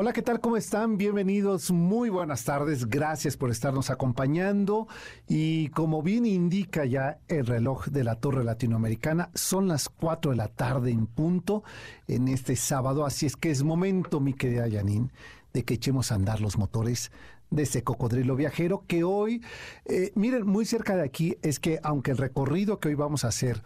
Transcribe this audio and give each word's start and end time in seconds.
Hola, 0.00 0.12
¿qué 0.12 0.22
tal? 0.22 0.38
¿Cómo 0.40 0.56
están? 0.56 0.96
Bienvenidos, 0.96 1.72
muy 1.72 2.08
buenas 2.08 2.44
tardes, 2.44 2.88
gracias 2.88 3.36
por 3.36 3.50
estarnos 3.50 3.90
acompañando 3.90 4.86
y 5.26 5.70
como 5.70 6.04
bien 6.04 6.24
indica 6.24 6.84
ya 6.84 7.18
el 7.26 7.44
reloj 7.44 7.86
de 7.86 8.04
la 8.04 8.14
Torre 8.14 8.44
Latinoamericana, 8.44 9.30
son 9.34 9.66
las 9.66 9.88
4 9.88 10.30
de 10.30 10.36
la 10.36 10.46
tarde 10.46 10.92
en 10.92 11.08
punto 11.08 11.64
en 12.06 12.28
este 12.28 12.54
sábado, 12.54 13.06
así 13.06 13.26
es 13.26 13.34
que 13.34 13.50
es 13.50 13.64
momento, 13.64 14.20
mi 14.20 14.34
querida 14.34 14.70
Janine, 14.70 15.10
de 15.52 15.64
que 15.64 15.74
echemos 15.74 16.12
a 16.12 16.14
andar 16.14 16.40
los 16.40 16.58
motores 16.58 17.10
de 17.50 17.64
ese 17.64 17.82
cocodrilo 17.82 18.36
viajero 18.36 18.84
que 18.86 19.02
hoy, 19.02 19.42
eh, 19.84 20.12
miren, 20.14 20.46
muy 20.46 20.64
cerca 20.64 20.94
de 20.94 21.02
aquí 21.02 21.36
es 21.42 21.58
que 21.58 21.80
aunque 21.82 22.12
el 22.12 22.18
recorrido 22.18 22.78
que 22.78 22.86
hoy 22.86 22.94
vamos 22.94 23.24
a 23.24 23.28
hacer 23.28 23.64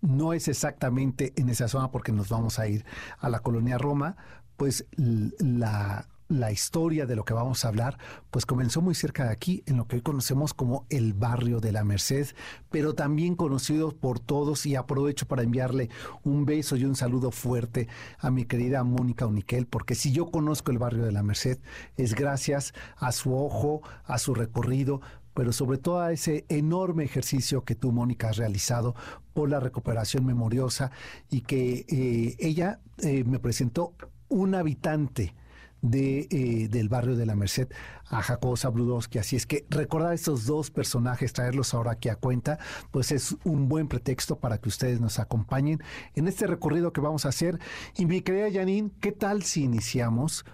no 0.00 0.32
es 0.32 0.48
exactamente 0.48 1.32
en 1.36 1.48
esa 1.48 1.68
zona 1.68 1.90
porque 1.90 2.12
nos 2.12 2.28
vamos 2.28 2.58
a 2.58 2.68
ir 2.68 2.84
a 3.18 3.28
la 3.28 3.38
colonia 3.38 3.78
Roma, 3.78 4.16
pues 4.62 4.86
la, 4.96 6.06
historia 6.52 7.04
de 7.04 7.16
lo 7.16 7.24
que 7.24 7.34
vamos 7.34 7.64
a 7.64 7.68
hablar, 7.68 7.98
pues 8.30 8.46
comenzó 8.46 8.80
muy 8.80 8.94
cerca 8.94 9.24
de 9.24 9.32
aquí, 9.32 9.64
en 9.66 9.76
lo 9.76 9.88
que 9.88 9.96
hoy 9.96 10.02
conocemos 10.02 10.54
como 10.54 10.86
el 10.88 11.14
barrio 11.14 11.58
de 11.58 11.72
la 11.72 11.82
Merced, 11.82 12.28
pero 12.70 12.94
también 12.94 13.34
conocido 13.34 13.90
por 13.90 14.20
todos 14.20 14.64
y 14.64 14.76
aprovecho 14.76 15.26
para 15.26 15.42
enviarle 15.42 15.90
un 16.22 16.46
beso 16.46 16.76
y 16.76 16.84
un 16.84 16.94
saludo 16.94 17.32
fuerte 17.32 17.88
a 18.20 18.30
mi 18.30 18.44
querida 18.44 18.84
Mónica 18.84 19.26
Uniquel, 19.26 19.66
porque 19.66 19.96
si 19.96 20.12
yo 20.12 20.30
conozco 20.30 20.70
el 20.70 20.78
barrio 20.78 21.02
de 21.02 21.10
la 21.10 21.24
Merced 21.24 21.58
es 21.96 22.14
gracias 22.14 22.72
a 22.98 23.10
su 23.10 23.34
ojo, 23.34 23.82
a 24.04 24.16
su 24.18 24.32
recorrido, 24.32 25.00
pero 25.34 25.52
sobre 25.52 25.78
todo 25.78 26.02
a 26.02 26.12
ese 26.12 26.44
enorme 26.48 27.02
ejercicio 27.02 27.64
que 27.64 27.74
tú, 27.74 27.90
Mónica, 27.90 28.28
has 28.28 28.36
realizado 28.36 28.94
por 29.34 29.50
la 29.50 29.58
recuperación 29.58 30.24
memoriosa 30.24 30.92
y 31.30 31.40
que 31.40 31.84
eh, 31.88 32.36
ella 32.38 32.78
eh, 32.98 33.24
me 33.24 33.40
presentó 33.40 33.94
un 34.32 34.54
habitante 34.54 35.34
de, 35.82 36.28
eh, 36.30 36.68
del 36.68 36.88
barrio 36.88 37.16
de 37.16 37.26
la 37.26 37.34
Merced, 37.34 37.68
a 38.06 38.22
Jacobo 38.22 38.56
Zabludowski. 38.56 39.18
Así 39.18 39.36
es 39.36 39.46
que 39.46 39.66
recordar 39.68 40.14
estos 40.14 40.46
dos 40.46 40.70
personajes, 40.70 41.32
traerlos 41.32 41.74
ahora 41.74 41.92
aquí 41.92 42.08
a 42.08 42.16
cuenta, 42.16 42.58
pues 42.90 43.12
es 43.12 43.36
un 43.44 43.68
buen 43.68 43.88
pretexto 43.88 44.38
para 44.38 44.58
que 44.58 44.68
ustedes 44.68 45.00
nos 45.00 45.18
acompañen 45.18 45.82
en 46.14 46.28
este 46.28 46.46
recorrido 46.46 46.92
que 46.92 47.00
vamos 47.00 47.26
a 47.26 47.30
hacer. 47.30 47.58
Y 47.96 48.06
mi 48.06 48.22
querida 48.22 48.50
Janine, 48.52 48.90
¿qué 49.00 49.12
tal 49.12 49.42
si 49.42 49.64
iniciamos 49.64 50.44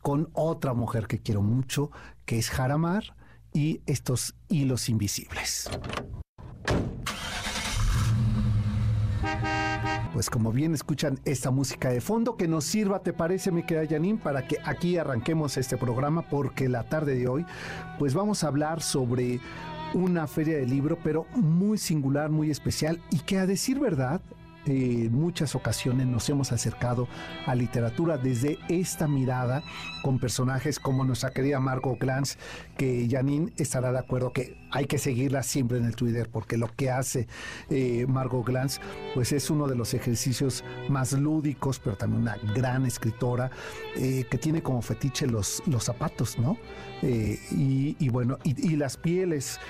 con 0.00 0.30
otra 0.32 0.74
mujer 0.74 1.06
que 1.06 1.20
quiero 1.20 1.42
mucho, 1.42 1.90
que 2.24 2.38
es 2.38 2.50
Jaramar 2.50 3.14
y 3.52 3.82
estos 3.86 4.34
hilos 4.48 4.88
invisibles? 4.88 5.68
Pues 10.12 10.30
como 10.30 10.52
bien 10.52 10.74
escuchan 10.74 11.20
esta 11.26 11.50
música 11.50 11.90
de 11.90 12.00
fondo, 12.00 12.36
que 12.36 12.48
nos 12.48 12.64
sirva, 12.64 13.00
¿te 13.00 13.12
parece, 13.12 13.52
mi 13.52 13.62
querida 13.62 13.86
Janine, 13.86 14.18
para 14.18 14.46
que 14.46 14.56
aquí 14.64 14.96
arranquemos 14.96 15.56
este 15.58 15.76
programa? 15.76 16.22
Porque 16.22 16.68
la 16.68 16.84
tarde 16.84 17.14
de 17.14 17.28
hoy, 17.28 17.44
pues 17.98 18.14
vamos 18.14 18.42
a 18.42 18.48
hablar 18.48 18.80
sobre 18.80 19.38
una 19.92 20.26
feria 20.26 20.56
de 20.56 20.66
libro, 20.66 20.98
pero 21.04 21.26
muy 21.34 21.76
singular, 21.76 22.30
muy 22.30 22.50
especial, 22.50 23.00
y 23.10 23.18
que 23.20 23.38
a 23.38 23.46
decir 23.46 23.78
verdad, 23.78 24.22
en 24.66 25.12
muchas 25.12 25.54
ocasiones 25.54 26.06
nos 26.06 26.28
hemos 26.28 26.52
acercado 26.52 27.08
a 27.46 27.54
literatura 27.54 28.18
desde 28.18 28.58
esta 28.68 29.08
mirada 29.08 29.62
con 30.02 30.18
personajes 30.18 30.78
como 30.78 31.04
nuestra 31.04 31.30
querida 31.30 31.60
Margot 31.60 31.98
Glantz, 31.98 32.36
que 32.76 33.08
Janine 33.10 33.52
estará 33.56 33.92
de 33.92 33.98
acuerdo 33.98 34.32
que 34.32 34.67
hay 34.70 34.86
que 34.86 34.98
seguirla 34.98 35.42
siempre 35.42 35.78
en 35.78 35.84
el 35.84 35.96
Twitter 35.96 36.28
porque 36.30 36.56
lo 36.56 36.68
que 36.74 36.90
hace 36.90 37.26
eh, 37.70 38.06
Margot 38.08 38.44
Glantz 38.44 38.80
pues 39.14 39.32
es 39.32 39.50
uno 39.50 39.66
de 39.66 39.74
los 39.74 39.94
ejercicios 39.94 40.64
más 40.88 41.12
lúdicos, 41.12 41.78
pero 41.78 41.96
también 41.96 42.22
una 42.22 42.36
gran 42.54 42.86
escritora 42.86 43.50
eh, 43.96 44.24
que 44.30 44.38
tiene 44.38 44.62
como 44.62 44.82
fetiche 44.82 45.26
los, 45.26 45.62
los 45.66 45.84
zapatos, 45.84 46.38
¿no? 46.38 46.56
Eh, 47.02 47.38
y, 47.50 48.08
bueno, 48.08 48.38
y, 48.42 48.76
las 48.76 48.96
pieles, 48.96 49.60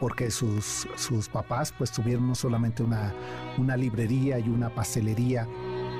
porque 0.00 0.30
sus, 0.30 0.86
sus 0.96 1.28
papás 1.28 1.72
pues 1.76 1.90
tuvieron 1.92 2.26
no 2.26 2.34
solamente 2.34 2.82
una, 2.82 3.12
una 3.58 3.76
librería, 3.76 4.38
y 4.38 4.48
una 4.48 4.70
pastelería 4.70 5.46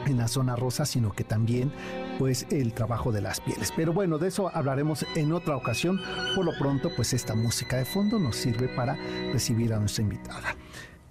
en 0.06 0.19
la 0.19 0.28
zona 0.28 0.56
rosa, 0.56 0.87
sino 0.87 1.12
que 1.12 1.25
también 1.25 1.72
pues 2.19 2.47
el 2.50 2.72
trabajo 2.72 3.12
de 3.12 3.21
las 3.21 3.41
pieles. 3.41 3.72
Pero 3.75 3.93
bueno, 3.93 4.19
de 4.19 4.28
eso 4.28 4.50
hablaremos 4.55 5.05
en 5.15 5.33
otra 5.33 5.56
ocasión. 5.56 6.00
Por 6.34 6.44
lo 6.44 6.53
pronto, 6.59 6.91
pues 6.97 7.12
esta 7.12 7.34
música 7.34 7.77
de 7.77 7.84
fondo 7.84 8.19
nos 8.19 8.37
sirve 8.37 8.69
para 8.69 8.97
recibir 9.33 9.75
a 9.75 9.78
nuestra 9.78 10.03
invitada. 10.03 10.56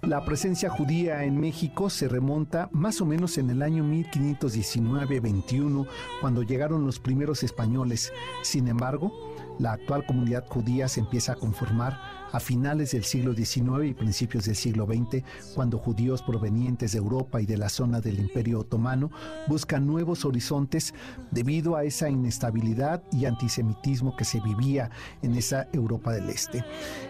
La 0.02 0.24
presencia 0.24 0.70
judía 0.70 1.24
en 1.24 1.40
México 1.40 1.90
se 1.90 2.06
remonta 2.06 2.68
más 2.70 3.00
o 3.00 3.06
menos 3.06 3.38
en 3.38 3.50
el 3.50 3.62
año 3.62 3.82
1519-21, 3.82 5.86
cuando 6.20 6.42
llegaron 6.42 6.84
los 6.84 7.00
primeros 7.00 7.42
españoles. 7.42 8.12
Sin 8.42 8.68
embargo, 8.68 9.10
la 9.58 9.72
actual 9.72 10.06
comunidad 10.06 10.46
judía 10.48 10.86
se 10.86 11.00
empieza 11.00 11.32
a 11.32 11.36
conformar 11.36 11.98
a 12.32 12.40
finales 12.40 12.92
del 12.92 13.04
siglo 13.04 13.34
XIX 13.34 13.86
y 13.86 13.94
principios 13.94 14.46
del 14.46 14.56
siglo 14.56 14.86
XX, 14.86 15.22
cuando 15.54 15.78
judíos 15.78 16.22
provenientes 16.22 16.92
de 16.92 16.98
Europa 16.98 17.40
y 17.40 17.46
de 17.46 17.56
la 17.56 17.68
zona 17.68 18.00
del 18.00 18.18
Imperio 18.18 18.60
Otomano 18.60 19.10
buscan 19.48 19.86
nuevos 19.86 20.24
horizontes 20.24 20.94
debido 21.30 21.76
a 21.76 21.84
esa 21.84 22.08
inestabilidad 22.08 23.02
y 23.12 23.24
antisemitismo 23.24 24.16
que 24.16 24.24
se 24.24 24.40
vivía 24.40 24.90
en 25.22 25.34
esa 25.34 25.68
Europa 25.72 26.12
del 26.12 26.28
Este. 26.30 26.64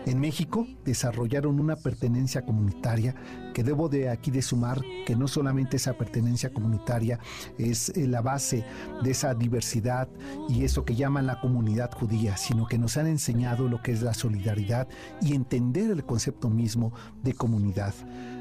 En 0.07 0.21
México 0.21 0.67
desarrollaron 0.85 1.61
una 1.61 1.77
pertenencia 1.77 2.45
comunitaria 2.45 3.15
que 3.55 3.65
debo 3.65 3.89
de 3.89 4.11
aquí 4.11 4.31
de 4.31 4.43
sumar 4.43 4.83
que 5.07 5.17
no 5.17 5.29
solamente 5.29 5.77
esa 5.79 5.95
pertenencia 5.95 6.53
comunitaria 6.53 7.19
es 7.59 7.89
eh, 7.91 8.07
la 8.07 8.21
base 8.21 8.65
de 9.03 9.11
esa 9.11 9.35
diversidad 9.35 10.09
y 10.49 10.65
eso 10.65 10.85
que 10.85 10.95
llaman 10.95 11.27
la 11.27 11.41
comunidad 11.41 11.91
judía, 11.93 12.37
sino 12.37 12.67
que 12.67 12.79
nos 12.79 12.97
han 12.97 13.07
enseñado 13.07 13.69
lo 13.69 13.83
que 13.83 13.93
es 13.93 14.03
la 14.03 14.15
solidaridad 14.15 14.89
y 15.21 15.35
entender 15.35 15.91
el 15.91 16.05
concepto 16.05 16.51
mismo 16.51 16.93
de 17.23 17.35
comunidad. 17.35 17.95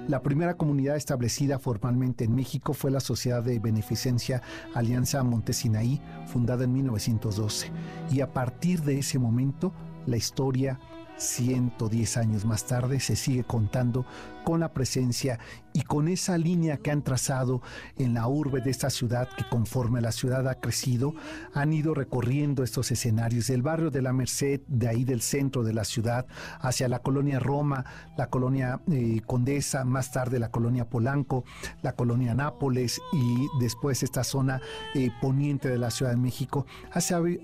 La 0.08 0.22
primera 0.22 0.56
comunidad 0.56 0.98
establecida 0.98 1.58
formalmente 1.58 2.26
en 2.26 2.36
México 2.36 2.74
fue 2.74 2.92
la 2.92 3.00
Sociedad 3.00 3.42
de 3.42 3.58
Beneficencia 3.60 4.42
Alianza 4.76 5.24
Montesinaí, 5.24 6.00
fundada 6.28 6.66
en 6.66 6.74
1912. 6.74 7.72
Y 8.12 8.22
a 8.22 8.32
partir 8.32 8.84
de 8.84 9.00
ese 9.00 9.18
momento, 9.18 9.74
la 10.06 10.18
historia 10.18 10.80
110 11.18 12.18
años 12.18 12.46
más 12.46 12.66
tarde 12.66 13.00
se 13.00 13.16
sigue 13.16 13.44
contando 13.44 14.06
con 14.46 14.62
la 14.62 14.72
presencia 14.72 15.40
y 15.74 15.82
con 15.82 16.08
esa 16.08 16.38
línea 16.38 16.78
que 16.78 16.92
han 16.92 17.04
trazado 17.04 17.62
en 17.98 18.14
la 18.14 18.28
urbe 18.30 18.62
de 18.62 18.72
esta 18.72 18.90
ciudad, 18.90 19.28
que 19.36 19.44
conforme 19.50 20.00
la 20.00 20.14
ciudad 20.14 20.48
ha 20.48 20.62
crecido, 20.62 21.14
han 21.54 21.74
ido 21.74 21.94
recorriendo 21.94 22.64
estos 22.64 22.92
escenarios 22.92 23.48
del 23.48 23.62
barrio 23.62 23.92
de 23.92 24.02
la 24.02 24.14
Merced, 24.14 24.62
de 24.68 24.88
ahí 24.88 25.04
del 25.04 25.22
centro 25.22 25.64
de 25.64 25.74
la 25.74 25.84
ciudad, 25.84 26.28
hacia 26.62 26.88
la 26.88 27.00
colonia 27.00 27.40
Roma, 27.40 27.84
la 28.18 28.30
colonia 28.30 28.80
eh, 28.90 29.20
Condesa, 29.26 29.84
más 29.84 30.14
tarde 30.14 30.40
la 30.40 30.52
colonia 30.52 30.90
Polanco, 30.90 31.44
la 31.82 31.94
colonia 31.94 32.34
Nápoles 32.34 33.02
y 33.12 33.48
después 33.60 34.04
esta 34.04 34.24
zona 34.24 34.62
eh, 34.94 35.10
poniente 35.22 35.68
de 35.68 35.78
la 35.78 35.92
Ciudad 35.92 36.12
de 36.12 36.18
México, 36.18 36.66
ha 36.94 37.02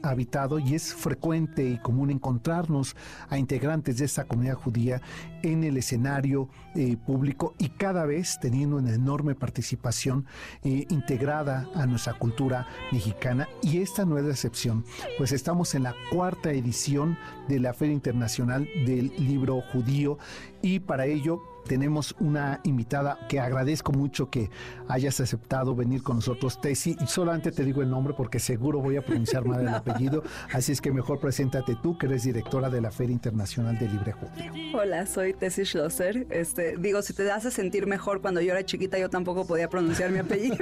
habitado 0.08 0.60
y 0.60 0.76
es 0.76 0.94
frecuente 0.94 1.68
y 1.68 1.78
común 1.80 2.12
encontrarnos 2.12 2.96
a 3.30 3.38
integrantes 3.38 3.98
de 3.98 4.06
esta 4.06 4.26
comunidad 4.26 4.56
judía 4.56 5.02
en 5.44 5.64
el 5.64 5.78
escenario 5.78 6.50
eh, 6.76 6.98
público 6.98 7.56
y 7.58 7.70
cada 7.70 8.06
vez 8.06 8.40
teniendo 8.42 8.78
una 8.78 8.94
enorme 8.94 9.36
participación 9.36 10.26
eh, 10.64 10.86
integrada 10.90 11.68
a 11.76 11.86
nuestra 11.86 12.14
cultura 12.14 12.68
mexicana. 12.92 13.48
Y 13.62 13.82
esta 13.82 14.06
no 14.06 14.18
es 14.18 14.24
la 14.24 14.32
excepción, 14.32 14.86
pues 15.18 15.32
estamos 15.32 15.76
en 15.76 15.84
la 15.84 15.96
cuarta 16.12 16.52
edición 16.52 17.18
de 17.48 17.60
la 17.60 17.74
Feria 17.74 17.94
Internacional 17.94 18.68
del 18.86 19.12
Libro 19.18 19.62
Judío 19.72 20.18
y 20.62 20.80
para 20.80 21.06
ello 21.06 21.42
tenemos 21.66 22.16
una 22.20 22.60
invitada 22.64 23.20
que 23.28 23.40
agradezco 23.40 23.92
mucho 23.92 24.30
que 24.30 24.50
hayas 24.88 25.20
aceptado 25.20 25.76
venir 25.76 26.04
con 26.04 26.18
nosotros, 26.18 26.60
Tessy. 26.60 26.98
Y 27.00 27.08
solamente 27.08 27.52
te 27.52 27.64
digo 27.64 27.82
el 27.82 27.90
nombre 27.90 28.14
porque 28.16 28.40
seguro 28.40 28.80
voy 28.80 28.98
a 28.98 29.06
pronunciar 29.06 29.46
mal 29.46 29.62
el 29.62 29.68
apellido. 29.74 30.24
Así 30.54 30.72
es 30.72 30.82
que 30.82 30.92
mejor 30.92 31.20
preséntate 31.20 31.76
tú, 31.82 31.98
que 31.98 32.08
eres 32.08 32.24
directora 32.24 32.70
de 32.70 32.82
la 32.82 32.92
Feria 32.92 33.14
Internacional 33.14 33.78
de 33.78 33.88
Libre 33.88 34.12
Judío. 34.12 34.52
Hola, 34.78 35.06
soy 35.06 35.34
Tessy 35.34 35.66
Schlosser. 35.66 36.28
Este, 36.30 36.78
digo, 36.78 37.02
si 37.02 37.14
te 37.14 37.30
hace 37.32 37.52
sentir 37.52 37.88
mejor, 37.88 38.22
cuando 38.22 38.42
yo 38.42 38.52
era 38.52 38.66
chiquita 38.66 38.98
yo 38.98 39.10
tampoco 39.10 39.46
podía 39.46 39.70
pronunciar 39.70 40.12
mi 40.12 40.20
apellido. 40.20 40.58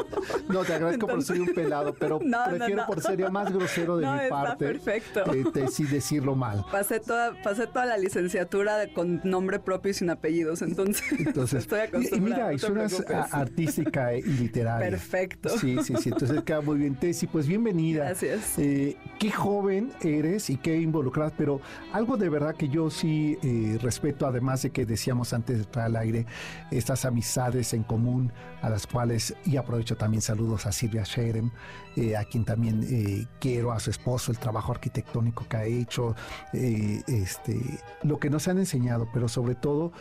no, 0.48 0.64
te 0.64 0.74
agradezco 0.74 1.06
por 1.06 1.22
ser 1.22 1.40
un 1.40 1.54
pelado, 1.54 1.94
pero 1.94 2.18
prefiero 2.48 2.86
por 2.86 3.00
ser 3.00 3.30
más 3.30 3.52
grosero 3.52 3.96
de 3.98 4.06
mi 4.06 4.28
parte. 4.28 4.64
perfecto. 4.64 5.24
Tessy 5.52 5.84
decirlo 5.84 6.34
mal. 6.34 6.64
Pasé 6.70 7.00
toda, 7.00 7.32
pasé 7.42 7.66
toda 7.66 7.86
la 7.86 7.96
licenciatura 7.96 8.76
con 8.94 9.20
nombre 9.24 9.58
propio 9.58 9.90
y 9.90 9.94
sin 9.94 10.10
apellido 10.10 10.39
apellidos, 10.40 10.62
entonces, 10.62 11.12
entonces 11.18 11.60
estoy 11.60 11.80
acostumbrada. 11.80 12.52
Y, 12.52 12.56
mira, 12.56 12.86
no 12.86 13.26
artística 13.32 14.14
y 14.14 14.22
literaria. 14.22 14.90
Perfecto. 14.90 15.48
Sí, 15.50 15.76
sí, 15.82 15.94
sí, 16.00 16.10
entonces 16.10 16.42
queda 16.42 16.60
muy 16.60 16.78
bien. 16.78 16.94
Tessy, 16.94 17.26
pues 17.26 17.46
bienvenida. 17.46 18.06
Gracias. 18.06 18.58
Eh, 18.58 18.96
qué 19.18 19.30
joven 19.30 19.92
eres 20.02 20.50
y 20.50 20.56
qué 20.56 20.80
involucrada, 20.80 21.32
pero 21.36 21.60
algo 21.92 22.16
de 22.16 22.28
verdad 22.28 22.54
que 22.54 22.68
yo 22.68 22.90
sí 22.90 23.38
eh, 23.42 23.78
respeto, 23.80 24.26
además 24.26 24.62
de 24.62 24.70
que 24.70 24.86
decíamos 24.86 25.32
antes 25.32 25.58
de 25.58 25.64
entrar 25.64 25.86
al 25.86 25.96
aire, 25.96 26.26
estas 26.70 27.04
amistades 27.04 27.72
en 27.74 27.82
común 27.82 28.32
a 28.62 28.68
las 28.68 28.86
cuales, 28.86 29.34
y 29.44 29.56
aprovecho 29.56 29.96
también 29.96 30.20
saludos 30.20 30.66
a 30.66 30.72
Silvia 30.72 31.02
Sherem, 31.04 31.50
eh, 31.96 32.16
a 32.16 32.24
quien 32.24 32.44
también 32.44 32.86
eh, 32.88 33.26
quiero, 33.40 33.72
a 33.72 33.80
su 33.80 33.90
esposo, 33.90 34.30
el 34.30 34.38
trabajo 34.38 34.72
arquitectónico 34.72 35.46
que 35.48 35.56
ha 35.56 35.64
hecho, 35.64 36.14
eh, 36.52 37.02
este, 37.06 37.58
lo 38.02 38.18
que 38.18 38.30
nos 38.30 38.48
han 38.48 38.58
enseñado, 38.58 39.08
pero 39.12 39.28
sobre 39.28 39.54
todo 39.54 39.92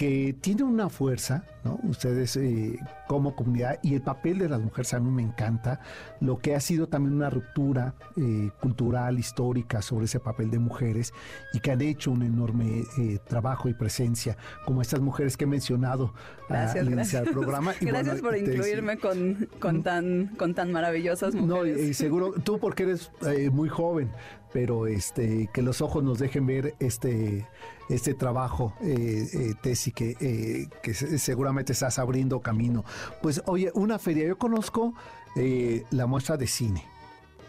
que 0.00 0.34
tiene 0.40 0.62
una 0.62 0.88
fuerza, 0.88 1.44
¿no? 1.62 1.78
Ustedes 1.82 2.34
eh, 2.36 2.78
como 3.06 3.36
comunidad 3.36 3.78
y 3.82 3.96
el 3.96 4.00
papel 4.00 4.38
de 4.38 4.48
las 4.48 4.58
mujeres 4.58 4.94
a 4.94 4.98
mí 4.98 5.10
me 5.10 5.20
encanta, 5.20 5.78
lo 6.20 6.38
que 6.38 6.54
ha 6.54 6.60
sido 6.60 6.86
también 6.86 7.16
una 7.16 7.28
ruptura 7.28 7.94
eh, 8.16 8.48
cultural, 8.62 9.18
histórica 9.18 9.82
sobre 9.82 10.06
ese 10.06 10.18
papel 10.18 10.50
de 10.50 10.58
mujeres 10.58 11.12
y 11.52 11.60
que 11.60 11.70
han 11.70 11.82
hecho 11.82 12.12
un 12.12 12.22
enorme 12.22 12.84
eh, 12.96 13.18
trabajo 13.28 13.68
y 13.68 13.74
presencia, 13.74 14.38
como 14.64 14.80
estas 14.80 15.00
mujeres 15.00 15.36
que 15.36 15.44
he 15.44 15.46
mencionado 15.46 16.14
gracias, 16.48 16.86
al 16.86 16.94
iniciar 16.94 17.26
el 17.26 17.34
programa. 17.34 17.74
gracias 17.78 18.22
por 18.22 18.38
incluirme 18.38 18.96
con, 18.96 19.50
con, 19.58 19.82
tan, 19.82 20.28
con 20.38 20.54
tan 20.54 20.72
maravillosas 20.72 21.34
mujeres. 21.34 21.76
No, 21.76 21.88
y 21.88 21.92
seguro, 21.92 22.32
tú 22.42 22.58
porque 22.58 22.84
eres 22.84 23.10
muy 23.52 23.68
joven, 23.68 24.10
pero 24.52 24.86
este 24.86 25.48
que 25.52 25.62
los 25.62 25.80
ojos 25.80 26.02
nos 26.02 26.18
dejen 26.18 26.46
ver 26.46 26.74
este 26.80 27.46
este 27.90 28.14
trabajo, 28.14 28.74
eh, 28.82 29.28
eh 29.32 29.54
Tessy, 29.60 29.92
que, 29.92 30.16
eh, 30.20 30.68
que 30.82 30.94
seguramente 30.94 31.72
estás 31.72 31.98
abriendo 31.98 32.40
camino. 32.40 32.84
Pues 33.20 33.42
oye, 33.46 33.70
una 33.74 33.98
feria, 33.98 34.26
yo 34.26 34.38
conozco 34.38 34.94
eh, 35.36 35.84
la 35.90 36.06
muestra 36.06 36.36
de 36.36 36.46
cine, 36.46 36.84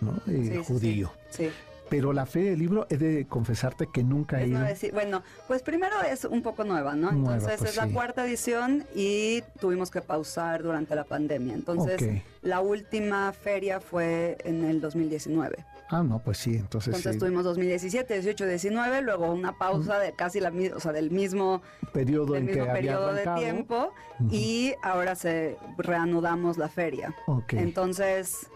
¿no? 0.01 0.13
judío. 0.63 1.11
Sí, 1.29 1.49
Pero 1.89 2.11
la 2.11 2.25
feria 2.25 2.51
del 2.51 2.59
libro, 2.59 2.87
he 2.89 2.97
de 2.97 3.27
confesarte 3.27 3.87
que 3.93 4.03
nunca 4.03 4.41
he 4.41 4.47
ido. 4.47 4.65
Bueno, 4.93 5.21
pues 5.47 5.61
primero 5.61 6.01
es 6.01 6.25
un 6.25 6.41
poco 6.41 6.63
nueva, 6.63 6.95
¿no? 6.95 7.11
Entonces 7.11 7.59
pues 7.59 7.71
es 7.71 7.75
la 7.77 7.87
cuarta 7.87 8.25
edición 8.25 8.85
y 8.95 9.43
tuvimos 9.59 9.91
que 9.91 10.01
pausar 10.01 10.63
durante 10.63 10.95
la 10.95 11.03
pandemia. 11.03 11.53
Entonces 11.53 12.23
la 12.41 12.61
última 12.61 13.31
feria 13.33 13.79
fue 13.79 14.37
en 14.43 14.63
el 14.63 14.81
2019. 14.81 15.65
Ah, 15.91 16.03
no, 16.03 16.19
pues 16.19 16.37
sí, 16.37 16.55
entonces. 16.55 16.95
Entonces 16.95 17.19
tuvimos 17.19 17.43
2017, 17.43 18.13
18, 18.13 18.47
19, 18.47 19.01
luego 19.01 19.29
una 19.29 19.57
pausa 19.57 19.99
de 19.99 20.13
casi 20.13 20.39
la 20.39 20.53
o 20.73 20.79
sea, 20.79 20.93
del 20.93 21.11
mismo 21.11 21.61
periodo 21.91 22.37
en 22.37 22.47
que 22.47 22.63
periodo 22.63 23.13
de 23.13 23.27
tiempo 23.35 23.91
y 24.31 24.73
ahora 24.81 25.15
se 25.15 25.57
reanudamos 25.77 26.57
la 26.57 26.69
feria. 26.69 27.13
Entonces 27.49 28.47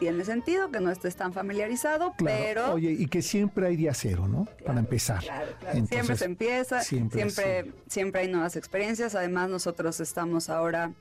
tiene 0.00 0.24
sentido 0.24 0.70
que 0.70 0.80
no 0.80 0.90
estés 0.90 1.16
tan 1.16 1.32
familiarizado, 1.32 2.14
pero... 2.18 2.72
Oye, 2.72 2.90
y 2.92 3.06
que 3.06 3.22
siempre 3.22 3.66
hay 3.66 3.76
día 3.76 3.94
cero, 3.94 4.28
¿no? 4.28 4.46
Para 4.64 4.78
empezar. 4.80 5.22
Claro, 5.22 5.50
claro. 5.60 5.86
siempre 5.86 6.16
se 6.16 6.24
empieza, 6.24 6.80
siempre, 6.82 7.30
siempre, 7.30 7.72
siempre, 7.88 8.20
hay 8.22 8.28
nuevas 8.28 8.56
experiencias. 8.56 9.14
Además, 9.14 9.50
nosotros 9.50 10.00
estamos 10.00 10.50
ahora 10.50 10.92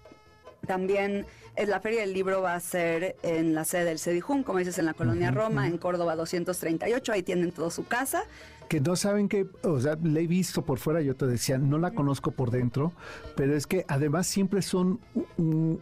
también 0.65 1.25
la 1.67 1.79
Feria 1.79 2.01
del 2.01 2.13
Libro 2.13 2.41
va 2.41 2.55
a 2.55 2.59
ser 2.59 3.15
en 3.23 3.55
la 3.55 3.65
sede 3.65 3.85
del 3.85 3.99
CEDIJUM, 3.99 4.43
como 4.43 4.59
dices, 4.59 4.77
en 4.79 4.85
la 4.85 4.93
colonia 4.93 5.31
Roma, 5.31 5.67
en 5.67 5.77
Córdoba 5.77 6.15
238, 6.15 7.11
ahí 7.11 7.23
tienen 7.23 7.51
toda 7.51 7.69
su 7.71 7.85
casa. 7.85 8.23
Que 8.69 8.81
no 8.81 8.95
saben 8.97 9.29
que, 9.29 9.47
o 9.63 9.79
sea, 9.79 9.97
la 10.03 10.19
he 10.19 10.27
visto 10.27 10.61
por 10.63 10.77
fuera, 10.77 11.01
yo 11.01 11.15
te 11.15 11.25
decía, 11.25 11.57
no 11.57 11.77
la 11.77 11.91
conozco 11.91 12.31
por 12.31 12.51
dentro, 12.51 12.91
pero 13.35 13.55
es 13.55 13.65
que 13.65 13.85
además 13.87 14.27
siempre 14.27 14.61
son 14.61 14.99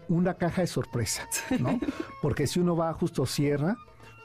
una 0.08 0.36
caja 0.36 0.62
de 0.62 0.68
sorpresa, 0.68 1.28
¿no? 1.60 1.80
Porque 2.22 2.46
si 2.46 2.60
uno 2.60 2.76
va 2.76 2.90
a 2.90 2.94
Justo 2.94 3.26
Sierra, 3.26 3.76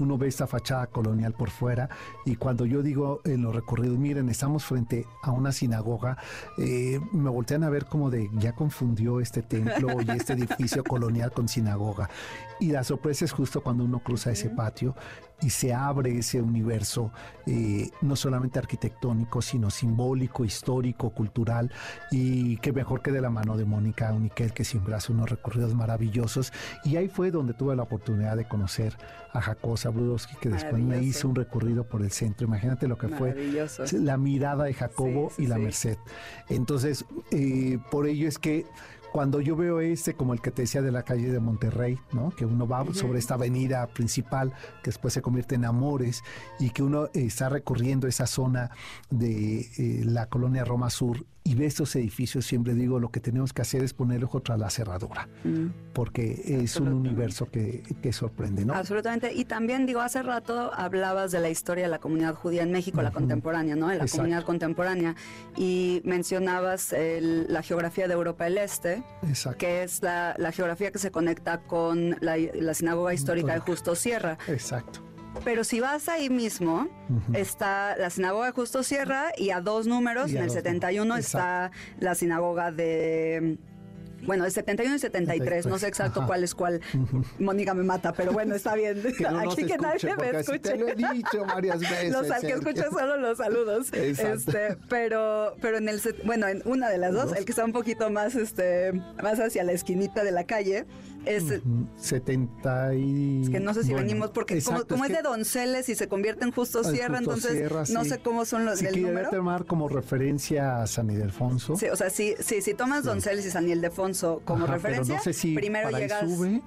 uno 0.01 0.19
ve 0.19 0.29
esta 0.29 0.47
fachada 0.47 0.87
colonial 0.89 1.33
por 1.33 1.51
fuera 1.51 1.89
y 2.25 2.37
cuando 2.37 2.67
yo 2.67 2.83
digo 2.83 3.21
en 3.25 3.43
los 3.43 3.55
recorridos, 3.55 3.99
miren, 3.99 4.29
estamos 4.29 4.65
frente 4.65 5.07
a 5.23 5.31
una 5.31 5.53
sinagoga, 5.53 6.19
eh, 6.59 7.01
me 7.13 7.31
voltean 7.31 7.65
a 7.65 7.71
ver 7.71 7.87
como 7.87 8.11
de, 8.11 8.31
ya 8.35 8.55
confundió 8.55 9.21
este 9.21 9.43
templo 9.43 10.01
y 10.03 10.11
este 10.11 10.33
edificio 10.35 10.85
colonial 10.85 11.33
con 11.33 11.49
sinagoga. 11.49 12.11
Y 12.59 12.73
la 12.73 12.85
sorpresa 12.85 13.25
es 13.25 13.33
justo 13.33 13.63
cuando 13.63 13.85
uno 13.85 14.01
cruza 14.01 14.31
ese 14.31 14.51
patio 14.51 14.95
y 15.43 15.51
se 15.51 15.73
abre 15.73 16.19
ese 16.19 16.41
universo, 16.41 17.13
eh, 17.47 17.91
no 18.03 18.17
solamente 18.17 18.59
arquitectónico, 18.59 19.43
sino 19.43 19.71
simbólico, 19.71 20.45
histórico, 20.45 21.11
cultural, 21.11 21.71
y 22.11 22.57
que 22.59 22.73
mejor 22.73 23.03
que 23.03 23.11
de 23.11 23.21
la 23.21 23.31
mano 23.31 23.57
de 23.57 23.65
Mónica 23.65 24.13
Uniquel, 24.13 24.53
que 24.53 24.65
siempre 24.65 24.95
hace 24.95 25.13
unos 25.13 25.31
recorridos 25.31 25.75
maravillosos. 25.75 26.53
Y 26.85 26.97
ahí 26.97 27.09
fue 27.09 27.31
donde 27.31 27.55
tuve 27.55 27.75
la 27.77 27.83
oportunidad 27.83 28.37
de 28.37 28.47
conocer 28.47 28.97
a 29.33 29.41
Jacosa 29.41 29.91
Brudowski, 29.91 30.37
que 30.37 30.49
después 30.49 30.83
me 30.83 31.03
hizo 31.03 31.29
un 31.29 31.35
recorrido 31.35 31.85
por 31.85 32.03
el 32.03 32.11
centro. 32.11 32.47
Imagínate 32.47 32.89
lo 32.89 32.99
que 32.99 33.09
fue 33.09 33.37
la 33.93 34.17
mirada 34.17 34.65
de 34.65 34.75
Jacobo 34.75 35.31
y 35.39 35.47
la 35.47 35.59
Merced. 35.59 35.99
Entonces, 36.49 37.05
eh, 37.31 37.79
por 37.91 38.07
ello 38.07 38.29
es 38.29 38.39
que 38.39 38.67
cuando 39.13 39.41
yo 39.41 39.57
veo 39.57 39.81
este, 39.81 40.15
como 40.15 40.33
el 40.33 40.41
que 40.41 40.51
te 40.51 40.63
decía 40.63 40.83
de 40.83 40.93
la 40.93 41.03
calle 41.03 41.31
de 41.31 41.41
Monterrey, 41.41 41.99
¿no? 42.13 42.31
Que 42.31 42.45
uno 42.45 42.67
va 42.67 42.85
sobre 42.95 43.19
esta 43.19 43.35
avenida 43.35 43.87
principal, 43.89 44.53
que 44.83 44.91
después 44.91 45.15
se 45.15 45.23
convierte 45.23 45.55
en 45.55 45.65
Amores, 45.65 46.23
y 46.59 46.71
que 46.71 46.83
uno 46.83 47.09
está 47.15 47.49
recorriendo 47.49 48.07
esa 48.07 48.27
zona 48.27 48.71
de 49.11 49.61
eh, 49.61 50.03
la 50.05 50.27
colonia 50.27 50.65
Roma 50.65 50.91
Sur 50.91 51.25
y 51.43 51.55
ve 51.55 51.67
estos 51.67 51.97
edificios, 51.97 52.45
siempre 52.45 52.75
digo, 52.75 53.01
lo 53.01 53.11
que 53.11 53.21
tenemos 53.21 53.53
que 53.53 53.63
hacer 53.63 53.83
es 53.83 53.95
ponerle 53.95 54.27
ojo 54.27 54.41
tras 54.41 54.59
la 54.59 54.69
cerradura, 54.69 55.29
mm. 55.45 55.93
porque 55.95 56.43
es 56.63 56.77
un 56.77 56.89
universo 56.89 57.51
que, 57.51 57.83
que, 58.03 58.13
sorprende, 58.13 58.65
¿no? 58.65 58.75
Absolutamente. 58.75 59.33
Y 59.33 59.47
también, 59.47 59.87
digo, 59.87 60.01
hace 60.01 60.23
rato 60.23 60.73
hablabas 60.75 61.33
de 61.33 61.41
la 61.41 61.49
historia 61.49 61.85
de 61.85 61.91
la 61.91 61.99
comunidad 61.99 62.35
judía 62.35 62.63
en 62.63 62.73
México, 62.73 63.01
la 63.01 63.11
contemporánea, 63.11 63.75
¿no? 63.75 63.89
De 63.89 63.97
la 63.97 64.07
comunidad 64.07 64.45
contemporánea. 64.45 65.17
Y 65.57 66.03
mencionabas 66.05 66.95
la 67.21 67.63
geografía 67.63 68.07
de 68.07 68.15
Europa 68.15 68.45
del 68.45 68.59
Este, 68.59 69.03
que 69.59 69.83
es 69.83 70.03
la, 70.03 70.35
geografía 70.53 70.91
que 70.91 70.99
se 70.99 71.11
conecta 71.11 71.63
con 71.63 72.17
la, 72.21 72.37
la 72.37 72.75
sinagoga 72.75 73.15
histórica 73.15 73.55
de 73.55 73.61
Justo 73.61 73.95
Sierra. 73.95 74.37
Exacto. 74.47 75.10
Pero 75.45 75.65
si 75.65 75.81
vas 75.81 76.09
ahí 76.09 76.29
mismo, 76.29 76.89
está 77.33 77.97
la 77.97 78.11
sinagoga 78.11 78.47
de 78.47 78.53
Justo 78.53 78.83
Sierra 78.83 79.33
y 79.37 79.51
a 79.51 79.61
dos 79.61 79.87
números, 79.87 80.33
en 80.33 80.43
el 80.43 80.51
71 80.51 81.17
está 81.17 81.71
la 81.99 82.15
sinagoga 82.15 82.71
de 82.73 83.59
bueno, 84.23 84.45
el 84.45 84.53
71 84.53 84.97
y 84.97 84.99
73, 84.99 85.67
no 85.67 85.79
sé 85.79 85.89
exacto 85.89 86.27
cuál 86.27 86.45
es 86.45 86.55
cuál. 86.55 86.81
Mónica 87.39 87.75
me 87.75 87.83
mata, 87.83 88.13
pero 88.13 88.33
bueno, 88.33 88.55
está 88.55 88.75
bien. 88.75 88.99
Aquí 89.41 89.65
que 89.65 89.79
nadie 89.79 90.15
me 90.17 90.41
escuche. 90.41 90.59
Te 90.59 90.77
lo 90.77 90.89
he 90.89 90.95
dicho 90.95 91.45
varias 91.47 91.81
veces. 91.81 92.13
los 92.13 92.31
al 92.31 92.41
que 92.43 92.53
escucha 92.53 92.91
solo 92.91 93.17
los 93.17 93.39
saludos. 93.39 93.93
Este, 93.93 94.77
pero, 94.89 95.57
pero 95.61 95.79
en 95.79 95.89
el 95.89 96.01
bueno, 96.25 96.49
en 96.49 96.63
una 96.65 96.89
de 96.89 96.99
las 96.99 97.15
dos, 97.15 97.35
el 97.37 97.45
que 97.45 97.53
está 97.53 97.65
un 97.65 97.73
poquito 97.73 98.11
más, 98.11 98.35
este, 98.35 98.93
más 99.23 99.41
hacia 99.41 99.65
la 99.65 99.73
esquinita 99.73 100.23
de 100.23 100.33
la 100.33 100.45
calle, 100.45 100.87
es 101.25 101.45
70 101.97 102.95
y... 102.95 103.43
Es 103.43 103.51
que 103.51 103.61
no 103.61 103.75
sé 103.75 103.85
si 103.85 103.95
venimos, 103.95 104.31
porque 104.31 104.61
como, 104.63 105.05
es, 105.05 105.13
de 105.13 105.23
Donceles 105.23 105.89
y 105.89 105.95
se 105.95 106.09
convierte 106.09 106.45
en 106.45 106.53
Justo 106.53 106.85
Sierra, 106.85 107.19
entonces 107.19 107.71
no 107.91 108.05
sé 108.05 108.19
cómo 108.19 108.45
son 108.45 108.65
los 108.65 108.81
del 108.81 109.03
número. 109.03 109.31
tomar 109.31 109.65
como 109.67 109.89
referencia 109.89 110.83
a 110.83 110.87
San 110.87 111.11
Ildefonso. 111.11 111.77
Sí, 111.77 111.87
o 111.87 111.97
sea, 111.97 112.11
si, 112.11 112.35
sí, 112.41 112.63
si 112.63 112.75
tomas 112.75 113.05
Donceles 113.05 113.47
y 113.47 113.51
San 113.51 113.69
Ildefonso 113.69 114.43
como 114.45 114.67
referencia, 114.67 115.17
no 115.17 115.23
sé 115.23 115.33
si 115.33 115.55
primero 115.55 115.91
llegas... 115.91 116.29
Sube. 116.31 116.63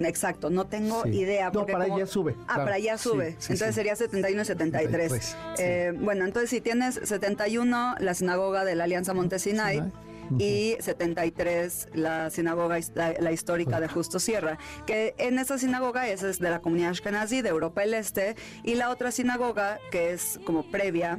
Exacto, 0.00 0.50
no 0.50 0.66
tengo 0.66 1.06
idea. 1.06 1.50
No, 1.50 1.66
para 1.66 1.84
allá 1.84 2.06
sube. 2.06 2.36
Ah, 2.48 2.56
para 2.56 2.74
allá 2.76 2.98
sube. 2.98 3.36
entonces 3.48 3.74
sería 3.74 3.96
71 3.96 4.42
y 4.42 4.44
73. 4.44 5.36
eh, 5.58 5.92
bueno, 6.00 6.24
entonces 6.24 6.50
si 6.50 6.60
tienes 6.60 7.00
71, 7.02 7.96
la 7.98 8.14
sinagoga 8.14 8.64
de 8.64 8.74
la 8.74 8.84
Alianza 8.84 9.14
Montesinay 9.14 9.92
y 10.38 10.76
73 10.80 11.88
la 11.94 12.30
sinagoga 12.30 12.78
la, 12.94 13.32
histórica 13.32 13.80
de 13.80 13.88
Justo 13.88 14.18
Sierra, 14.18 14.58
que 14.86 15.14
en 15.18 15.38
esa 15.38 15.58
sinagoga 15.58 16.08
esa 16.08 16.28
es 16.28 16.38
de 16.38 16.50
la 16.50 16.60
comunidad 16.60 16.90
Ashkenazi 16.90 17.42
de 17.42 17.48
Europa 17.48 17.82
del 17.82 17.94
Este 17.94 18.36
y 18.62 18.74
la 18.74 18.90
otra 18.90 19.10
sinagoga 19.10 19.78
que 19.90 20.12
es 20.12 20.40
como 20.44 20.70
previa, 20.70 21.18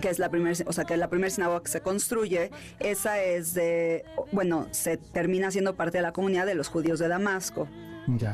que 0.00 0.08
es 0.08 0.18
la 0.18 0.30
primera, 0.30 0.56
o 0.66 0.72
sea, 0.72 0.84
que 0.84 0.94
es 0.94 1.00
la 1.00 1.08
primera 1.08 1.30
sinagoga 1.30 1.62
que 1.62 1.70
se 1.70 1.80
construye, 1.80 2.50
esa 2.78 3.20
es 3.22 3.54
de 3.54 4.04
bueno, 4.32 4.68
se 4.70 4.96
termina 4.96 5.50
siendo 5.50 5.76
parte 5.76 5.98
de 5.98 6.02
la 6.02 6.12
comunidad 6.12 6.46
de 6.46 6.54
los 6.54 6.68
judíos 6.68 6.98
de 6.98 7.08
Damasco. 7.08 7.68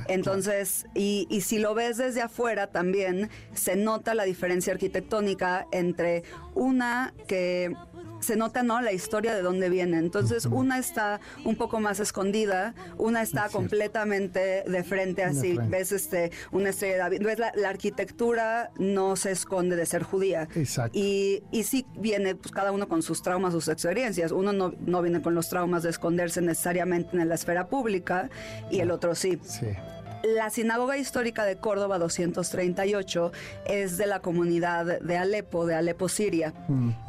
Entonces, 0.08 0.86
y, 0.94 1.26
y, 1.28 1.42
si 1.42 1.58
lo 1.58 1.75
ves 1.75 1.98
desde 1.98 2.22
afuera 2.22 2.68
también, 2.68 3.28
se 3.52 3.76
nota 3.76 4.14
la 4.14 4.25
diferencia 4.25 4.72
arquitectónica 4.72 5.66
entre 5.70 6.22
una 6.54 7.12
que 7.26 7.75
se 8.20 8.37
nota, 8.37 8.62
¿no? 8.62 8.80
La 8.80 8.92
historia 8.92 9.35
de 9.35 9.42
dónde 9.42 9.68
viene. 9.68 9.99
Entonces, 9.99 10.46
una 10.46 10.78
está 10.78 11.20
un 11.44 11.56
poco 11.56 11.80
más 11.80 12.00
escondida, 12.00 12.75
una 12.99 13.23
está 13.23 13.49
completamente 13.49 14.64
de 14.66 14.85
frente 14.85 15.23
así. 15.23 15.58
Ves 15.68 15.92
este, 15.92 16.30
una 16.52 16.70
estrella 16.70 16.94
de 16.94 16.99
David. 17.00 17.23
Ves 17.23 17.38
la, 17.38 17.52
arquitectura 17.68 18.70
no 18.78 19.16
se 19.16 19.32
esconde 19.32 19.76
de 19.76 19.87
ser 19.87 20.02
judía. 20.02 20.49
Exacto. 20.54 20.99
Y, 20.99 21.42
y 21.50 21.64
sí 21.64 21.87
viene, 21.99 22.35
pues 22.35 22.52
cada 22.52 22.73
uno 22.73 22.88
con 22.88 23.02
sus 23.02 23.23
traumas, 23.23 23.52
sus 23.52 23.68
experiencias. 23.68 24.32
Uno 24.32 24.52
no, 24.52 24.75
no 24.80 25.02
viene 25.02 25.20
con 25.23 25.35
los 25.35 25.49
traumas 25.49 25.82
de 25.82 25.90
esconderse 25.90 26.40
necesariamente 26.40 27.16
en 27.16 27.28
la 27.28 27.35
esfera 27.35 27.68
pública 27.68 28.30
y 28.70 28.80
el 28.80 28.90
otro 28.90 29.14
sí. 29.14 29.38
Sí. 29.42 29.66
La 30.35 30.50
sinagoga 30.50 30.99
histórica 30.99 31.45
de 31.45 31.56
Córdoba 31.56 31.99
238 31.99 33.33
es 33.66 33.97
de 33.97 34.06
la 34.06 34.21
comunidad 34.21 35.00
de 35.00 35.16
Alepo, 35.16 35.66
de 35.66 35.76
Alepo, 35.76 36.09
Siria. 36.09 36.52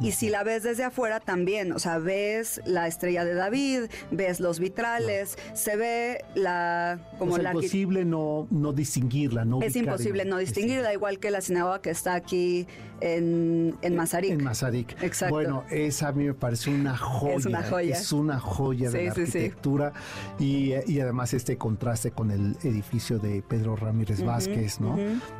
Y 0.00 0.12
si 0.12 0.28
la 0.28 0.44
ves 0.44 0.62
desde 0.62 0.84
afuera 0.84 1.18
también, 1.18 1.72
o 1.72 1.80
sea, 1.80 1.98
ves 1.98 2.60
la 2.64 2.86
estrella 2.86 3.24
de 3.24 3.34
David, 3.34 3.90
ves 4.12 4.38
los 4.38 4.60
vitrales, 4.60 5.36
se 5.52 5.76
ve 5.76 6.24
la 6.36 7.00
como 7.18 7.36
es 7.36 7.44
imposible 7.44 8.04
no, 8.04 8.46
no 8.50 8.72
distinguirla, 8.72 9.44
¿no? 9.44 9.62
Es 9.62 9.74
imposible 9.74 10.24
no 10.24 10.38
distinguirla, 10.38 10.92
igual 10.92 11.18
que 11.18 11.32
la 11.32 11.40
sinagoga 11.40 11.80
que 11.80 11.90
está 11.90 12.14
aquí 12.14 12.68
en, 13.00 13.76
en 13.82 13.96
Mazarik. 13.96 14.32
En 14.32 14.44
Mazarik. 14.44 15.02
Exacto. 15.02 15.34
Bueno, 15.34 15.64
esa 15.70 16.08
a 16.08 16.12
mí 16.12 16.24
me 16.24 16.34
parece 16.34 16.70
una 16.70 16.96
joya. 16.96 17.36
Es 17.36 17.46
una 17.46 17.62
joya. 17.62 17.96
Es 17.96 18.12
una 18.12 18.40
joya 18.40 18.90
de 18.90 19.04
la 19.04 19.10
arquitectura 19.10 19.92
Y, 20.38 20.72
y 20.86 21.00
además 21.00 21.34
este 21.34 21.56
contraste 21.56 22.10
con 22.10 22.30
el 22.30 22.56
edificio 22.62 23.07
de 23.16 23.42
Pedro 23.42 23.76
Ramírez 23.76 24.22
Vázquez, 24.22 24.80
¿no? 24.80 24.96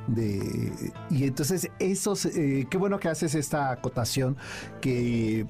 de, 0.07 0.93
y 1.11 1.25
entonces, 1.25 1.71
esos, 1.79 2.25
eh, 2.25 2.67
qué 2.71 2.79
bueno 2.79 2.99
que 2.99 3.09
haces 3.09 3.35
esta 3.35 3.71
acotación 3.71 4.37
que 4.81 5.47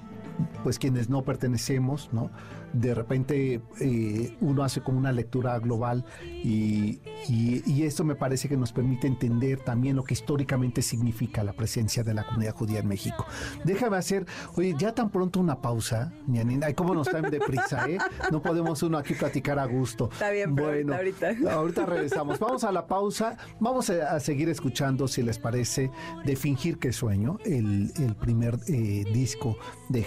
pues 0.62 0.78
quienes 0.78 1.08
no 1.08 1.22
pertenecemos, 1.22 2.10
¿no? 2.12 2.30
de 2.72 2.94
repente 2.94 3.60
eh, 3.80 4.36
uno 4.40 4.62
hace 4.62 4.80
como 4.80 4.98
una 4.98 5.12
lectura 5.12 5.58
global 5.58 6.04
y, 6.22 7.00
y, 7.28 7.82
esto 7.82 8.04
me 8.04 8.14
parece 8.14 8.48
que 8.48 8.56
nos 8.56 8.72
permite 8.72 9.06
entender 9.06 9.60
también 9.60 9.96
lo 9.96 10.04
que 10.04 10.14
históricamente 10.14 10.82
significa 10.82 11.42
la 11.42 11.52
presencia 11.52 12.02
de 12.02 12.12
la 12.12 12.24
comunidad 12.24 12.54
judía 12.54 12.80
en 12.80 12.88
México. 12.88 13.24
Déjame 13.64 13.96
hacer, 13.96 14.26
oye, 14.56 14.74
ya 14.76 14.94
tan 14.94 15.10
pronto 15.10 15.40
una 15.40 15.60
pausa, 15.60 16.12
Ñanina, 16.26 16.72
¿cómo 16.74 16.94
nos 16.94 17.08
traen 17.08 17.30
deprisa, 17.30 17.88
eh? 17.88 17.98
No 18.30 18.42
podemos 18.42 18.82
uno 18.82 18.98
aquí 18.98 19.14
platicar 19.14 19.58
a 19.58 19.64
gusto. 19.64 20.10
Está 20.12 20.30
bien, 20.30 20.54
bueno, 20.54 20.94
ahorita. 20.94 21.34
Ahorita 21.50 21.86
regresamos. 21.86 22.38
Vamos 22.38 22.64
a 22.64 22.72
la 22.72 22.86
pausa, 22.86 23.36
vamos 23.60 23.90
a, 23.90 24.18
seguir 24.20 24.48
escuchando, 24.48 25.08
si 25.08 25.22
les 25.22 25.38
parece, 25.38 25.90
de 26.24 26.36
Fingir 26.36 26.78
que 26.78 26.92
Sueño, 26.92 27.38
el, 27.44 27.92
el 27.96 28.14
primer 28.16 28.58
eh, 28.66 29.04
disco 29.12 29.56
de 29.88 30.02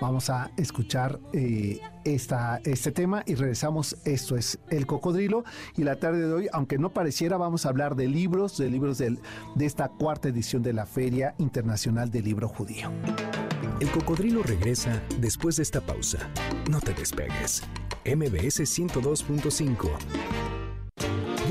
Vamos 0.00 0.30
a 0.30 0.50
escuchar... 0.56 1.18
Eh, 1.32 1.80
esta, 2.04 2.60
este 2.64 2.92
tema 2.92 3.22
y 3.26 3.34
regresamos. 3.34 3.96
Esto 4.04 4.36
es 4.36 4.58
El 4.70 4.86
Cocodrilo 4.86 5.44
y 5.76 5.84
la 5.84 5.96
tarde 5.96 6.26
de 6.26 6.32
hoy, 6.32 6.48
aunque 6.52 6.78
no 6.78 6.90
pareciera, 6.90 7.36
vamos 7.36 7.66
a 7.66 7.68
hablar 7.68 7.96
de 7.96 8.08
libros, 8.08 8.58
de 8.58 8.70
libros 8.70 8.98
de 8.98 9.18
esta 9.60 9.88
cuarta 9.88 10.28
edición 10.28 10.62
de 10.62 10.72
la 10.72 10.86
Feria 10.86 11.34
Internacional 11.38 12.10
del 12.10 12.24
Libro 12.24 12.48
Judío. 12.48 12.90
El 13.80 13.90
Cocodrilo 13.90 14.42
regresa 14.42 15.02
después 15.18 15.56
de 15.56 15.62
esta 15.62 15.80
pausa. 15.80 16.18
No 16.70 16.80
te 16.80 16.94
despegues. 16.94 17.62
MBS 18.04 18.60
102.5. 18.60 21.31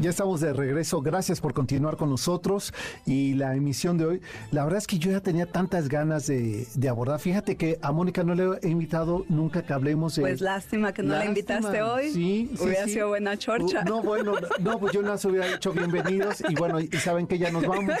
Ya 0.00 0.08
estamos 0.08 0.40
de 0.40 0.54
regreso. 0.54 1.02
Gracias 1.02 1.42
por 1.42 1.52
continuar 1.52 1.98
con 1.98 2.08
nosotros. 2.08 2.72
Y 3.04 3.34
la 3.34 3.54
emisión 3.54 3.98
de 3.98 4.06
hoy, 4.06 4.22
la 4.50 4.64
verdad 4.64 4.78
es 4.78 4.86
que 4.86 4.98
yo 4.98 5.10
ya 5.10 5.20
tenía 5.20 5.44
tantas 5.44 5.90
ganas 5.90 6.26
de, 6.26 6.66
abordar. 6.88 7.20
Fíjate 7.20 7.56
que 7.56 7.78
a 7.82 7.92
Mónica 7.92 8.24
no 8.24 8.34
le 8.34 8.58
he 8.62 8.68
invitado 8.70 9.26
nunca 9.28 9.62
que 9.62 9.74
hablemos 9.74 10.16
de. 10.16 10.22
Pues 10.22 10.40
lástima 10.40 10.94
que 10.94 11.02
no 11.02 11.14
la 11.14 11.26
invitaste 11.26 11.82
hoy. 11.82 12.12
Sí, 12.12 12.50
Hubiera 12.58 12.86
sido 12.86 13.08
buena 13.08 13.36
chorcha. 13.36 13.84
no, 13.84 14.02
bueno, 14.02 14.36
no, 14.60 14.78
pues 14.78 14.94
yo 14.94 15.02
no 15.02 15.08
las 15.08 15.24
hubiera 15.26 15.54
hecho 15.54 15.70
bienvenidos. 15.72 16.42
Y 16.48 16.54
bueno, 16.54 16.80
y 16.80 16.88
saben 16.88 17.26
que 17.26 17.38
ya 17.38 17.50
nos 17.50 17.66
vamos. 17.66 17.94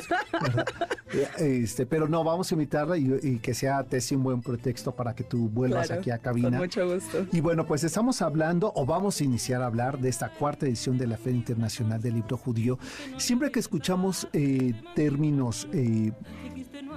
Este, 1.38 1.86
pero 1.86 2.06
no, 2.06 2.22
vamos 2.22 2.52
a 2.52 2.54
invitarla 2.54 2.96
y, 2.96 3.40
que 3.40 3.52
sea 3.52 3.82
Tessie 3.82 4.16
un 4.16 4.22
buen 4.22 4.42
pretexto 4.42 4.92
para 4.92 5.12
que 5.12 5.24
tú 5.24 5.48
vuelvas 5.48 5.90
aquí 5.90 6.12
a 6.12 6.18
cabina. 6.18 6.50
Con 6.50 6.58
mucho 6.58 6.88
gusto. 6.88 7.26
Y 7.32 7.40
bueno, 7.40 7.66
pues 7.66 7.82
estamos 7.82 8.22
hablando, 8.22 8.72
o 8.76 8.86
vamos 8.86 9.20
a 9.20 9.24
iniciar 9.24 9.60
a 9.60 9.66
hablar 9.66 9.98
de 9.98 10.08
esta 10.08 10.28
cuarta 10.28 10.66
edición 10.66 10.96
de 10.98 11.08
la 11.08 11.16
Feria 11.16 11.38
Internacional 11.38 11.89
del 11.98 12.14
Libro 12.14 12.36
Judío, 12.36 12.78
siempre 13.18 13.50
que 13.50 13.60
escuchamos 13.60 14.28
eh, 14.32 14.74
términos 14.94 15.68
eh, 15.72 16.12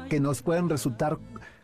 que 0.09 0.19
nos 0.19 0.41
pueden 0.41 0.69
resultar 0.69 1.17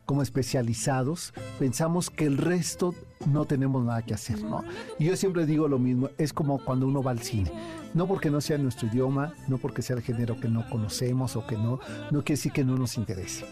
como 0.09 0.23
especializados, 0.23 1.35
pensamos 1.59 2.09
que 2.09 2.25
el 2.25 2.39
resto 2.39 2.95
no 3.27 3.45
tenemos 3.45 3.85
nada 3.85 4.01
que 4.01 4.15
hacer, 4.15 4.41
¿no? 4.41 4.63
Y 4.97 5.05
yo 5.05 5.15
siempre 5.15 5.45
digo 5.45 5.67
lo 5.67 5.77
mismo, 5.77 6.09
es 6.17 6.33
como 6.33 6.57
cuando 6.57 6.87
uno 6.87 7.03
va 7.03 7.11
al 7.11 7.19
cine. 7.19 7.51
No 7.93 8.07
porque 8.07 8.31
no 8.31 8.41
sea 8.41 8.57
nuestro 8.57 8.87
idioma, 8.87 9.35
no 9.47 9.59
porque 9.59 9.83
sea 9.83 9.97
el 9.97 10.01
género 10.01 10.39
que 10.39 10.47
no 10.47 10.67
conocemos 10.67 11.35
o 11.35 11.45
que 11.45 11.57
no, 11.57 11.79
no 12.09 12.23
quiere 12.23 12.37
decir 12.37 12.51
que 12.51 12.63
no 12.63 12.75
nos 12.75 12.97
interese. 12.97 13.45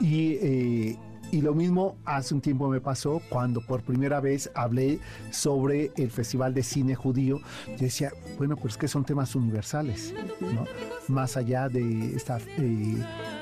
Y 0.00 0.38
eh, 0.40 0.98
y 1.30 1.40
lo 1.42 1.54
mismo 1.54 1.96
hace 2.04 2.34
un 2.34 2.40
tiempo 2.40 2.68
me 2.68 2.80
pasó 2.80 3.20
cuando 3.28 3.60
por 3.60 3.82
primera 3.82 4.20
vez 4.20 4.50
hablé 4.54 4.98
sobre 5.30 5.92
el 5.96 6.10
Festival 6.10 6.54
de 6.54 6.62
Cine 6.62 6.94
Judío. 6.94 7.40
Yo 7.66 7.76
decía, 7.78 8.12
bueno, 8.38 8.56
pues 8.56 8.74
es 8.74 8.78
que 8.78 8.88
son 8.88 9.04
temas 9.04 9.34
universales, 9.34 10.14
¿no? 10.40 10.64
Más 11.08 11.36
allá 11.36 11.68
de, 11.68 12.14
esta, 12.14 12.38
eh, 12.56 12.96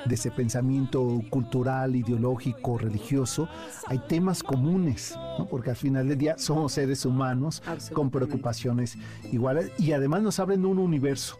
de 0.06 0.14
ese 0.14 0.30
pensamiento 0.30 1.22
cultural, 1.30 1.96
ideológico, 1.96 2.78
religioso, 2.78 3.48
hay 3.86 3.98
temas 4.08 4.42
comunes, 4.42 5.16
¿no? 5.38 5.46
Porque 5.46 5.70
al 5.70 5.76
final 5.76 6.08
del 6.08 6.18
día 6.18 6.38
somos 6.38 6.72
seres 6.72 7.04
humanos 7.04 7.62
con 7.92 8.10
preocupaciones 8.10 8.96
iguales 9.32 9.70
y 9.78 9.92
además 9.92 10.22
nos 10.22 10.38
abren 10.38 10.64
un 10.64 10.78
universo 10.78 11.38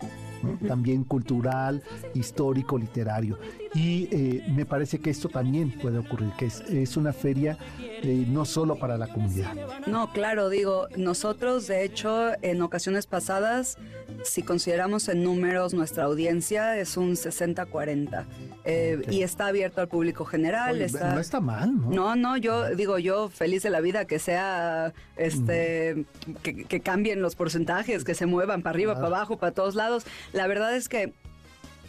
también 0.67 1.05
cultural, 1.05 1.83
histórico, 2.15 2.79
literario. 2.79 3.39
Y 3.75 4.09
eh, 4.11 4.45
me 4.55 4.65
parece 4.65 4.99
que 4.99 5.11
esto 5.11 5.29
también 5.29 5.71
puede 5.71 5.99
ocurrir, 5.99 6.33
que 6.39 6.47
es, 6.47 6.97
una 6.97 7.13
feria 7.13 7.59
eh, 7.79 8.25
no 8.29 8.45
solo 8.45 8.77
para 8.77 8.97
la 8.97 9.09
comunidad. 9.09 9.55
No, 9.87 10.13
claro, 10.13 10.49
digo, 10.49 10.89
nosotros 10.97 11.67
de 11.67 11.85
hecho 11.85 12.33
en 12.43 12.63
ocasiones 12.63 13.07
pasadas, 13.07 13.77
si 14.25 14.43
consideramos 14.43 15.09
en 15.09 15.23
números 15.23 15.75
nuestra 15.75 16.05
audiencia, 16.05 16.79
es 16.79 16.97
un 16.97 17.13
60-40. 17.13 18.25
Eh, 18.69 19.01
y 19.11 19.23
está 19.23 19.47
abierto 19.47 19.81
al 19.81 19.87
público 19.87 20.25
general. 20.25 20.79
no 20.79 21.21
está 21.21 21.41
mal, 21.41 21.73
¿no? 21.77 21.91
No, 21.91 22.17
no, 22.17 22.37
yo 22.37 22.75
digo, 22.75 22.99
yo 22.99 23.29
feliz 23.29 23.63
de 23.63 23.71
la 23.71 23.81
vida 23.81 24.07
que 24.07 24.19
sea, 24.19 24.93
este, 25.17 26.05
que, 26.43 26.81
cambien 26.81 27.23
los 27.23 27.37
porcentajes, 27.37 28.03
que 28.03 28.17
se 28.17 28.27
muevan 28.27 28.63
para 28.63 28.75
arriba, 28.75 28.95
para 28.95 29.07
abajo, 29.07 29.37
para 29.39 29.53
todos 29.53 29.77
lados. 29.77 30.05
La 30.33 30.49
verdad 30.49 30.75
es 30.75 30.89
que 30.89 31.13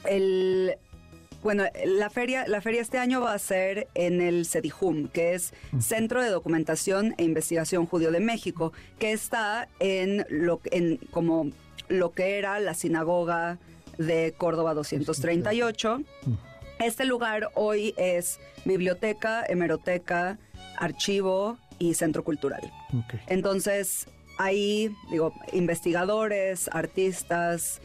el, 0.06 0.76
bueno, 1.42 1.64
la 1.84 2.12
feria, 2.12 2.48
la 2.48 2.62
feria 2.62 2.82
este 2.82 3.00
año 3.00 3.22
va 3.22 3.34
a 3.34 3.40
ser 3.40 3.88
en 3.96 4.22
el 4.22 4.46
CEDIJUM, 4.46 5.08
que 5.08 5.34
es 5.34 5.56
Centro 5.80 6.22
de 6.22 6.30
Documentación 6.30 7.16
e 7.18 7.24
Investigación 7.24 7.88
Judío 7.88 8.12
de 8.12 8.20
México, 8.20 8.72
que 9.00 9.14
está 9.14 9.68
en 9.80 10.28
lo 10.30 10.62
en 10.66 10.98
como 11.10 11.50
lo 11.90 12.12
que 12.12 12.38
era 12.38 12.60
la 12.60 12.76
sinagoga 12.76 13.58
de 13.98 14.36
Córdoba 14.38 14.76
238. 14.76 16.04
Este 16.80 17.06
lugar 17.06 17.50
hoy 17.56 17.94
es 17.98 18.40
biblioteca, 18.66 19.44
hemeroteca, 19.48 20.38
archivo 20.78 21.58
y 21.80 21.96
centro 21.96 22.24
cultural. 22.24 22.72
Entonces, 23.28 24.08
ahí, 24.38 24.96
digo, 25.10 25.34
investigadores, 25.54 26.70
artistas, 26.72 27.82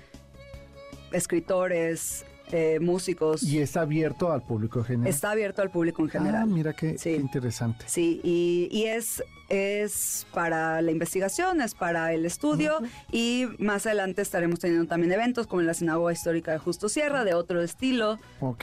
escritores, 1.10 2.26
eh, 2.50 2.80
músicos. 2.80 3.42
¿Y 3.42 3.60
está 3.60 3.80
abierto 3.80 4.30
al 4.30 4.42
público 4.42 4.84
general? 4.84 5.08
Está 5.08 5.30
abierto 5.30 5.62
al 5.62 5.70
público 5.70 6.02
en 6.02 6.10
general. 6.10 6.42
Ah, 6.42 6.46
mira 6.46 6.74
qué, 6.74 6.96
interesante. 7.06 7.86
Sí, 7.88 8.20
y, 8.22 8.68
y, 8.70 8.84
es, 8.84 9.24
es 9.52 10.26
para 10.32 10.80
la 10.80 10.90
investigación, 10.90 11.60
es 11.60 11.74
para 11.74 12.14
el 12.14 12.24
estudio 12.24 12.78
y 13.12 13.46
más 13.58 13.84
adelante 13.84 14.22
estaremos 14.22 14.58
teniendo 14.60 14.88
también 14.88 15.12
eventos 15.12 15.46
como 15.46 15.60
en 15.60 15.66
la 15.66 15.74
Sinagoga 15.74 16.10
Histórica 16.10 16.52
de 16.52 16.58
Justo 16.58 16.88
Sierra, 16.88 17.22
de 17.24 17.34
otro 17.34 17.60
estilo. 17.60 18.18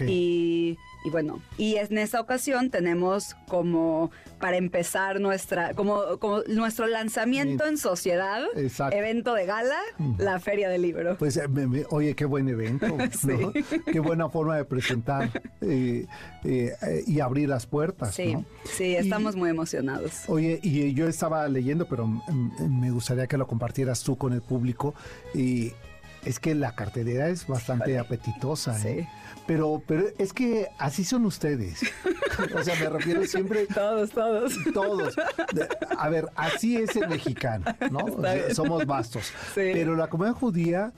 Y 0.08 0.80
y 1.06 1.10
bueno, 1.10 1.42
y 1.58 1.76
en 1.76 1.98
esta 1.98 2.20
ocasión 2.20 2.72
tenemos 2.72 3.36
como 3.48 4.12
para 4.40 4.58
empezar 4.58 5.20
nuestra, 5.20 5.74
como, 5.74 6.18
como 6.18 6.42
nuestro 6.48 6.88
lanzamiento 6.88 7.66
en 7.66 7.78
sociedad, 7.78 8.42
evento 8.92 9.34
de 9.34 9.46
gala, 9.46 9.80
la 10.18 10.40
Feria 10.40 10.70
del 10.70 10.82
Libro. 10.82 11.18
Pues 11.18 11.38
eh, 11.38 11.48
oye, 11.90 12.16
qué 12.16 12.26
buen 12.26 12.50
evento, 12.50 12.88
qué 13.92 14.00
buena 14.00 14.30
forma 14.30 14.58
de 14.58 14.66
presentar 14.66 15.30
eh, 15.62 16.06
eh, 16.44 16.74
y 17.06 17.20
abrir 17.20 17.50
las 17.50 17.66
puertas. 17.66 18.16
Sí, 18.16 18.36
sí, 18.64 18.96
estamos 18.96 19.36
muy 19.36 19.50
emocionados. 19.50 20.24
Oye, 20.28 20.60
y 20.64 20.80
y 20.80 20.94
yo 20.94 21.08
estaba 21.08 21.48
leyendo, 21.48 21.88
pero 21.88 22.08
me 22.08 22.90
gustaría 22.92 23.28
que 23.28 23.38
lo 23.38 23.48
compartieras 23.48 24.02
tú 24.04 24.18
con 24.18 24.34
el 24.34 24.42
público. 24.42 24.96
Y 25.34 25.74
es 26.26 26.40
que 26.40 26.56
la 26.56 26.76
cartelera 26.76 27.30
es 27.30 27.48
bastante 27.48 27.98
apetitosa, 27.98 28.80
¿eh? 28.88 29.08
Pero, 29.48 29.82
pero 29.88 30.06
es 30.18 30.34
que 30.34 30.68
así 30.78 31.04
son 31.04 31.26
ustedes. 31.26 31.82
o 32.56 32.64
sea, 32.64 32.76
me 32.80 32.90
refiero 32.90 33.26
siempre. 33.26 33.66
Todos, 33.66 34.12
todos. 34.12 34.54
Todos. 34.74 35.16
A 35.98 36.10
ver, 36.10 36.28
así 36.36 36.78
es 36.78 36.96
el 36.96 37.10
mexicano, 37.10 37.66
¿no? 37.90 38.06
somos 38.54 38.86
vastos. 38.86 39.34
Pero 39.56 39.96
la 39.96 40.08
comunidad 40.08 40.36
judía 40.36 40.94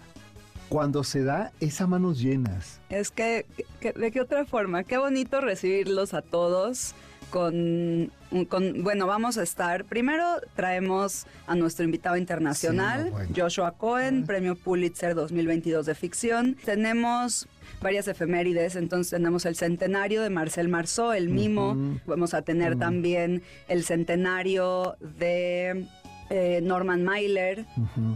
cuando 0.70 1.04
se 1.04 1.24
da 1.24 1.52
es 1.60 1.82
a 1.82 1.88
manos 1.88 2.20
llenas. 2.20 2.80
Es 2.90 3.12
que, 3.12 3.46
¿de 3.82 4.12
qué 4.12 4.22
otra 4.22 4.46
forma? 4.46 4.84
Qué 4.84 4.98
bonito 4.98 5.42
recibirlos 5.42 6.14
a 6.14 6.22
todos 6.22 6.96
con, 7.32 8.12
con, 8.50 8.84
bueno, 8.84 9.08
vamos 9.08 9.38
a 9.38 9.44
estar, 9.44 9.86
primero 9.86 10.24
traemos 10.56 11.26
a 11.48 11.56
nuestro 11.56 11.86
invitado 11.86 12.18
internacional, 12.18 13.12
Joshua 13.36 13.72
Cohen, 13.72 14.26
premio 14.26 14.56
Pulitzer 14.56 15.16
2022 15.16 15.88
de 15.88 15.96
ficción. 15.96 16.56
Tenemos 16.64 17.48
varias 17.82 18.08
efemérides, 18.08 18.76
entonces 18.76 19.12
tenemos 19.12 19.46
el 19.46 19.56
centenario 19.56 20.22
de 20.22 20.30
Marcel 20.30 20.68
Marceau, 20.68 21.14
el 21.14 21.30
mimo, 21.30 21.98
vamos 22.06 22.34
a 22.34 22.44
tener 22.44 22.78
también 22.78 23.42
el 23.68 23.84
centenario 23.84 24.98
de 25.00 25.88
eh, 26.34 26.62
Norman 26.62 27.04
Mailer, 27.04 27.66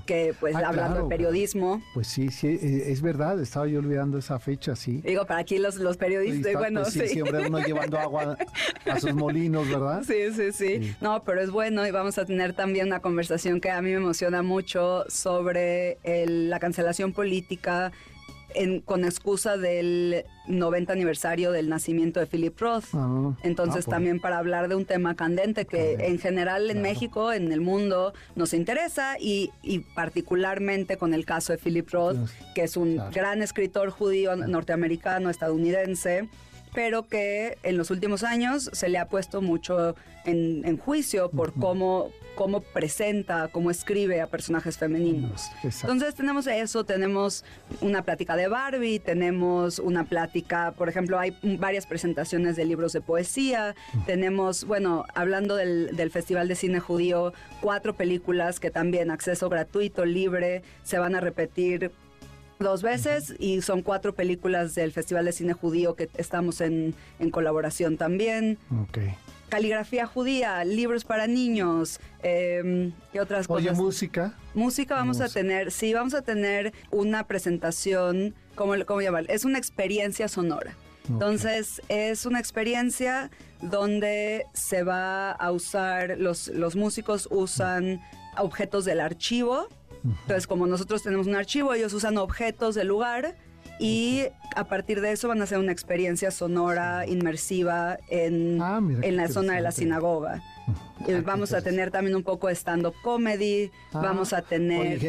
que 0.05 0.33
pues 0.39 0.55
ah, 0.55 0.61
hablando 0.67 1.03
de 1.03 1.09
periodismo. 1.09 1.81
Pues 1.93 2.07
sí, 2.07 2.29
sí, 2.29 2.47
eh, 2.47 2.83
es 2.87 3.01
verdad, 3.01 3.41
estaba 3.41 3.67
yo 3.67 3.79
olvidando 3.79 4.17
esa 4.17 4.39
fecha, 4.39 4.73
sí. 4.77 5.01
Digo, 5.01 5.25
para 5.25 5.41
aquí 5.41 5.57
los, 5.57 5.75
los 5.75 5.97
periodistas, 5.97 6.53
bueno, 6.53 6.83
pues 6.83 6.93
sí, 6.93 7.07
siempre 7.09 7.45
uno 7.45 7.59
llevando 7.59 7.99
agua 7.99 8.37
a 8.89 8.99
sus 9.01 9.13
molinos, 9.13 9.67
¿verdad? 9.67 10.03
Sí, 10.03 10.31
sí, 10.33 10.51
sí, 10.53 10.95
No, 11.01 11.23
pero 11.23 11.41
es 11.41 11.51
bueno 11.51 11.85
y 11.85 11.91
vamos 11.91 12.17
a 12.17 12.23
tener 12.23 12.53
también 12.53 12.87
una 12.87 13.01
conversación 13.01 13.59
que 13.59 13.69
a 13.69 13.81
mí 13.81 13.89
me 13.89 13.97
emociona 13.97 14.41
mucho 14.41 15.03
sobre 15.09 15.97
la 16.05 16.59
cancelación 16.59 17.11
política 17.11 17.91
con 18.85 19.05
excusa 19.05 19.57
del 19.57 20.25
90 20.47 20.93
aniversario 20.93 21.51
del 21.51 21.69
nacimiento 21.69 22.19
de 22.19 22.27
Philip 22.27 22.59
Roth. 22.59 22.85
Ah, 22.93 23.33
Entonces 23.43 23.85
ah, 23.85 23.85
pues. 23.85 23.93
también 23.93 24.19
para 24.19 24.37
hablar 24.37 24.67
de 24.67 24.75
un 24.75 24.85
tema 24.85 25.15
candente 25.15 25.65
que 25.65 25.93
en 25.99 26.19
general 26.19 26.69
en 26.69 26.81
México, 26.81 27.33
en 27.33 27.51
el 27.51 27.61
mundo, 27.61 28.13
nos 28.35 28.53
interesa 28.53 29.17
y, 29.19 29.51
particularmente 29.95 30.97
con 30.97 31.13
el 31.13 31.25
caso 31.25 31.53
de 31.53 31.57
Philip 31.57 31.89
Roth, 31.89 32.17
que 32.53 32.63
es 32.63 32.77
un 32.77 33.01
gran 33.11 33.41
escritor 33.41 33.89
judío 33.89 34.35
norteamericano, 34.35 35.29
estadounidense 35.29 36.29
pero 36.75 37.07
que 37.07 37.57
en 37.63 37.77
los 37.77 37.89
últimos 37.89 38.23
años 38.23 38.69
se 38.73 38.89
le 38.89 38.97
ha 38.97 39.07
puesto 39.07 39.41
mucho 39.41 39.95
en, 40.25 40.77
juicio 40.77 41.29
por 41.29 41.53
cómo, 41.53 42.11
cómo 42.35 42.59
presenta, 42.59 43.47
cómo 43.47 43.71
escribe 43.71 44.21
a 44.21 44.27
personajes 44.27 44.77
femeninos. 44.77 45.49
Entonces 45.63 46.15
tenemos 46.15 46.47
eso, 46.47 46.83
tenemos 46.83 47.45
una 47.79 48.01
plática 48.01 48.35
de 48.35 48.47
Barbie, 48.47 48.99
tenemos 48.99 49.79
una 49.79 50.03
plática, 50.03 50.73
por 50.77 50.89
ejemplo, 50.89 51.17
hay 51.17 51.37
varias 51.43 51.85
presentaciones 51.87 52.55
de 52.55 52.65
libros 52.65 52.91
de 52.91 53.01
poesía, 53.01 53.75
tenemos, 54.05 54.65
bueno, 54.65 55.05
hablando 55.13 55.55
del, 55.55 55.95
del 55.95 56.11
Festival 56.11 56.47
de 56.47 56.55
Cine 56.55 56.79
Judío, 56.79 57.33
cuatro 57.61 57.95
películas 57.95 58.59
que 58.59 58.71
también 58.71 59.11
acceso 59.11 59.47
gratuito, 59.47 60.05
libre, 60.05 60.63
se 60.83 60.99
van 60.99 61.15
a 61.15 61.21
repetir 61.21 61.91
dos 62.59 62.81
veces 62.81 63.35
y 63.39 63.61
son 63.61 63.81
cuatro 63.81 64.13
películas 64.13 64.75
del 64.75 64.91
Festival 64.91 65.25
de 65.25 65.31
Cine 65.31 65.53
Judío 65.53 65.95
que 65.95 66.09
estamos 66.17 66.61
en, 66.61 66.95
colaboración 67.31 67.97
también. 67.97 68.57
Caligrafía 69.49 70.07
judía, 70.07 70.63
libros 70.65 71.05
para 71.05 71.27
niños, 71.27 71.99
eh, 72.23 72.91
¿qué 73.11 73.21
otras 73.21 73.45
Oye, 73.47 73.71
música. 73.71 74.33
Música 74.53 74.95
vamos 74.95 75.21
a 75.21 75.29
tener, 75.29 75.71
sí, 75.71 75.93
vamos 75.93 76.13
a 76.13 76.23
tener 76.23 76.73
una 76.91 77.27
presentación, 77.27 78.33
¿cómo, 78.55 78.73
cómo 78.85 79.01
llamar? 79.01 79.25
Es 79.29 79.45
una 79.45 79.57
experiencia 79.57 80.27
sonora. 80.27 80.75
Entonces, 81.07 81.81
es 81.87 82.25
una 82.25 82.39
experiencia 82.39 83.29
donde 83.61 84.45
se 84.53 84.83
va 84.83 85.31
a 85.31 85.51
usar, 85.51 86.15
los, 86.17 86.47
los 86.47 86.75
músicos 86.75 87.27
usan 87.29 88.01
objetos 88.37 88.85
del 88.85 88.99
archivo, 88.99 89.67
entonces, 90.05 90.47
como 90.47 90.67
nosotros 90.67 91.01
tenemos 91.03 91.27
un 91.27 91.35
archivo, 91.35 91.73
ellos 91.73 91.93
usan 91.93 92.17
objetos 92.17 92.75
del 92.75 92.87
lugar 92.87 93.35
y 93.79 94.23
a 94.55 94.63
partir 94.65 95.01
de 95.01 95.11
eso 95.11 95.27
van 95.27 95.41
a 95.41 95.43
hacer 95.43 95.57
una 95.57 95.71
experiencia 95.71 96.31
sonora 96.31 97.05
inmersiva 97.07 97.97
en, 98.09 98.61
ah, 98.61 98.79
en 99.01 99.17
la 99.17 99.27
zona 99.27 99.55
de 99.55 99.61
la 99.61 99.71
sinagoga. 99.71 100.41
Ah, 100.67 101.21
vamos 101.23 101.53
a 101.53 101.61
tener 101.61 101.91
también 101.91 102.15
un 102.15 102.23
poco 102.23 102.47
de 102.47 102.55
stand-up 102.55 102.95
comedy, 103.03 103.69
ah, 103.93 104.01
vamos 104.01 104.31
a 104.33 104.41
tener... 104.41 104.99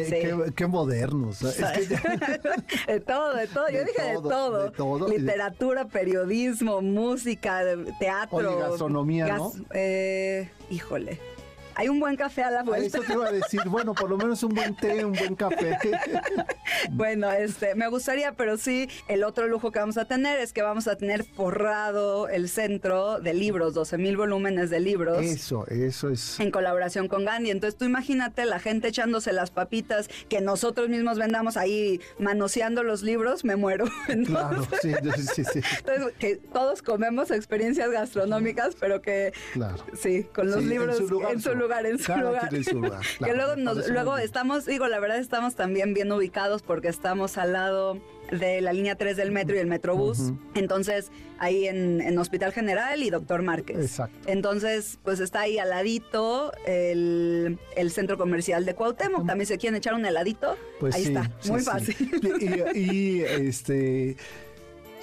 qué, 0.53 0.67
modernos. 0.67 1.39
de 2.87 2.99
todo, 2.99 3.35
de 3.35 3.47
todo, 3.47 3.69
yo 3.69 3.83
dije 3.85 4.01
de 4.01 4.21
todo. 4.21 5.07
Literatura, 5.07 5.87
periodismo, 5.87 6.81
música, 6.81 7.61
teatro. 7.99 8.59
gastronomía, 8.59 9.37
¿no? 9.37 9.53
Eh, 9.73 10.49
híjole. 10.69 11.19
Hay 11.77 11.89
un 11.89 11.99
buen 11.99 12.15
café 12.15 12.41
a 12.41 12.49
la 12.49 12.63
vuelta. 12.63 12.97
Eso 12.97 13.05
te 13.05 13.13
iba 13.13 13.27
a 13.27 13.31
decir, 13.31 13.61
bueno, 13.67 13.93
por 13.93 14.09
lo 14.09 14.17
menos 14.17 14.41
un 14.41 14.55
buen 14.55 14.75
té, 14.75 15.05
un 15.05 15.13
buen 15.13 15.35
café. 15.35 15.77
bueno, 16.89 17.31
este, 17.31 17.75
me 17.75 17.87
gustaría, 17.87 18.31
pero 18.31 18.57
sí, 18.57 18.89
el 19.07 19.23
otro 19.23 19.47
lujo 19.47 19.71
que 19.71 19.77
vamos 19.77 19.97
a 19.99 20.05
tener 20.05 20.39
es 20.39 20.53
que 20.53 20.63
vamos 20.63 20.87
a 20.87 20.95
tener 20.95 21.23
forrado 21.23 22.29
el 22.29 22.49
centro 22.49 23.19
de 23.19 23.35
libros, 23.35 23.75
12 23.75 23.99
mil 23.99 24.17
volúmenes 24.17 24.71
de 24.71 24.79
libros. 24.79 25.23
Eso, 25.23 25.67
eso 25.67 26.09
es. 26.09 26.39
En 26.39 26.49
colaboración 26.49 27.07
con 27.07 27.25
Gandhi. 27.25 27.51
Entonces 27.51 27.77
tú 27.77 27.85
imagínate 27.85 28.45
la 28.45 28.59
gente 28.59 28.87
echándose 28.87 29.31
las 29.31 29.51
papitas 29.51 30.09
que 30.29 30.41
nosotros 30.41 30.89
mismos 30.89 31.19
vendamos 31.19 31.57
ahí 31.57 32.01
manoseando 32.17 32.81
los 32.81 33.03
libros, 33.03 33.45
me 33.45 33.55
muero. 33.55 33.85
claro, 34.25 34.67
sí, 34.81 34.93
sí, 35.35 35.43
sí. 35.43 35.59
Entonces, 35.77 36.13
que 36.17 36.37
todos 36.37 36.81
comemos 36.81 37.29
experiencias 37.29 37.91
gastronómicas, 37.91 38.75
pero 38.79 38.99
que 39.03 39.31
claro. 39.53 39.77
sí, 39.93 40.23
con 40.33 40.49
los 40.49 40.63
libros 40.63 40.99
en 40.99 41.07
su 41.07 41.13
lugar, 41.13 41.33
en 41.33 41.41
su 41.41 41.53
lugar 41.53 41.66
en 41.85 41.99
su 41.99 42.15
lugar. 42.15 42.49
que 43.23 43.33
luego, 43.33 43.55
luego 43.89 44.17
estamos, 44.17 44.65
digo, 44.65 44.87
la 44.87 44.99
verdad 44.99 45.17
estamos 45.17 45.55
también 45.55 45.93
bien 45.93 46.11
ubicados 46.11 46.61
porque 46.61 46.87
estamos 46.87 47.37
al 47.37 47.53
lado 47.53 47.99
de 48.31 48.61
la 48.61 48.73
línea 48.73 48.95
3 48.95 49.15
del 49.15 49.31
metro 49.31 49.55
y 49.55 49.59
el 49.59 49.67
metrobús. 49.67 50.33
Entonces, 50.55 51.11
ahí 51.39 51.67
en, 51.67 52.17
Hospital 52.17 52.51
General 52.51 53.01
y 53.01 53.09
Doctor 53.09 53.41
Márquez. 53.41 53.77
Exacto. 53.77 54.17
Entonces, 54.29 54.99
pues 55.03 55.19
está 55.19 55.41
ahí 55.41 55.59
al 55.59 55.69
ladito 55.69 56.51
el, 56.65 57.57
centro 57.91 58.17
comercial 58.17 58.65
de 58.65 58.75
Cuauhtémoc. 58.75 59.25
También 59.25 59.47
se 59.47 59.57
quieren 59.57 59.77
echar 59.77 59.93
un 59.93 60.05
heladito. 60.05 60.57
Pues 60.79 60.95
ahí 60.95 61.03
está, 61.03 61.31
muy 61.47 61.61
fácil. 61.61 61.95
y, 62.75 63.21
este 63.21 64.17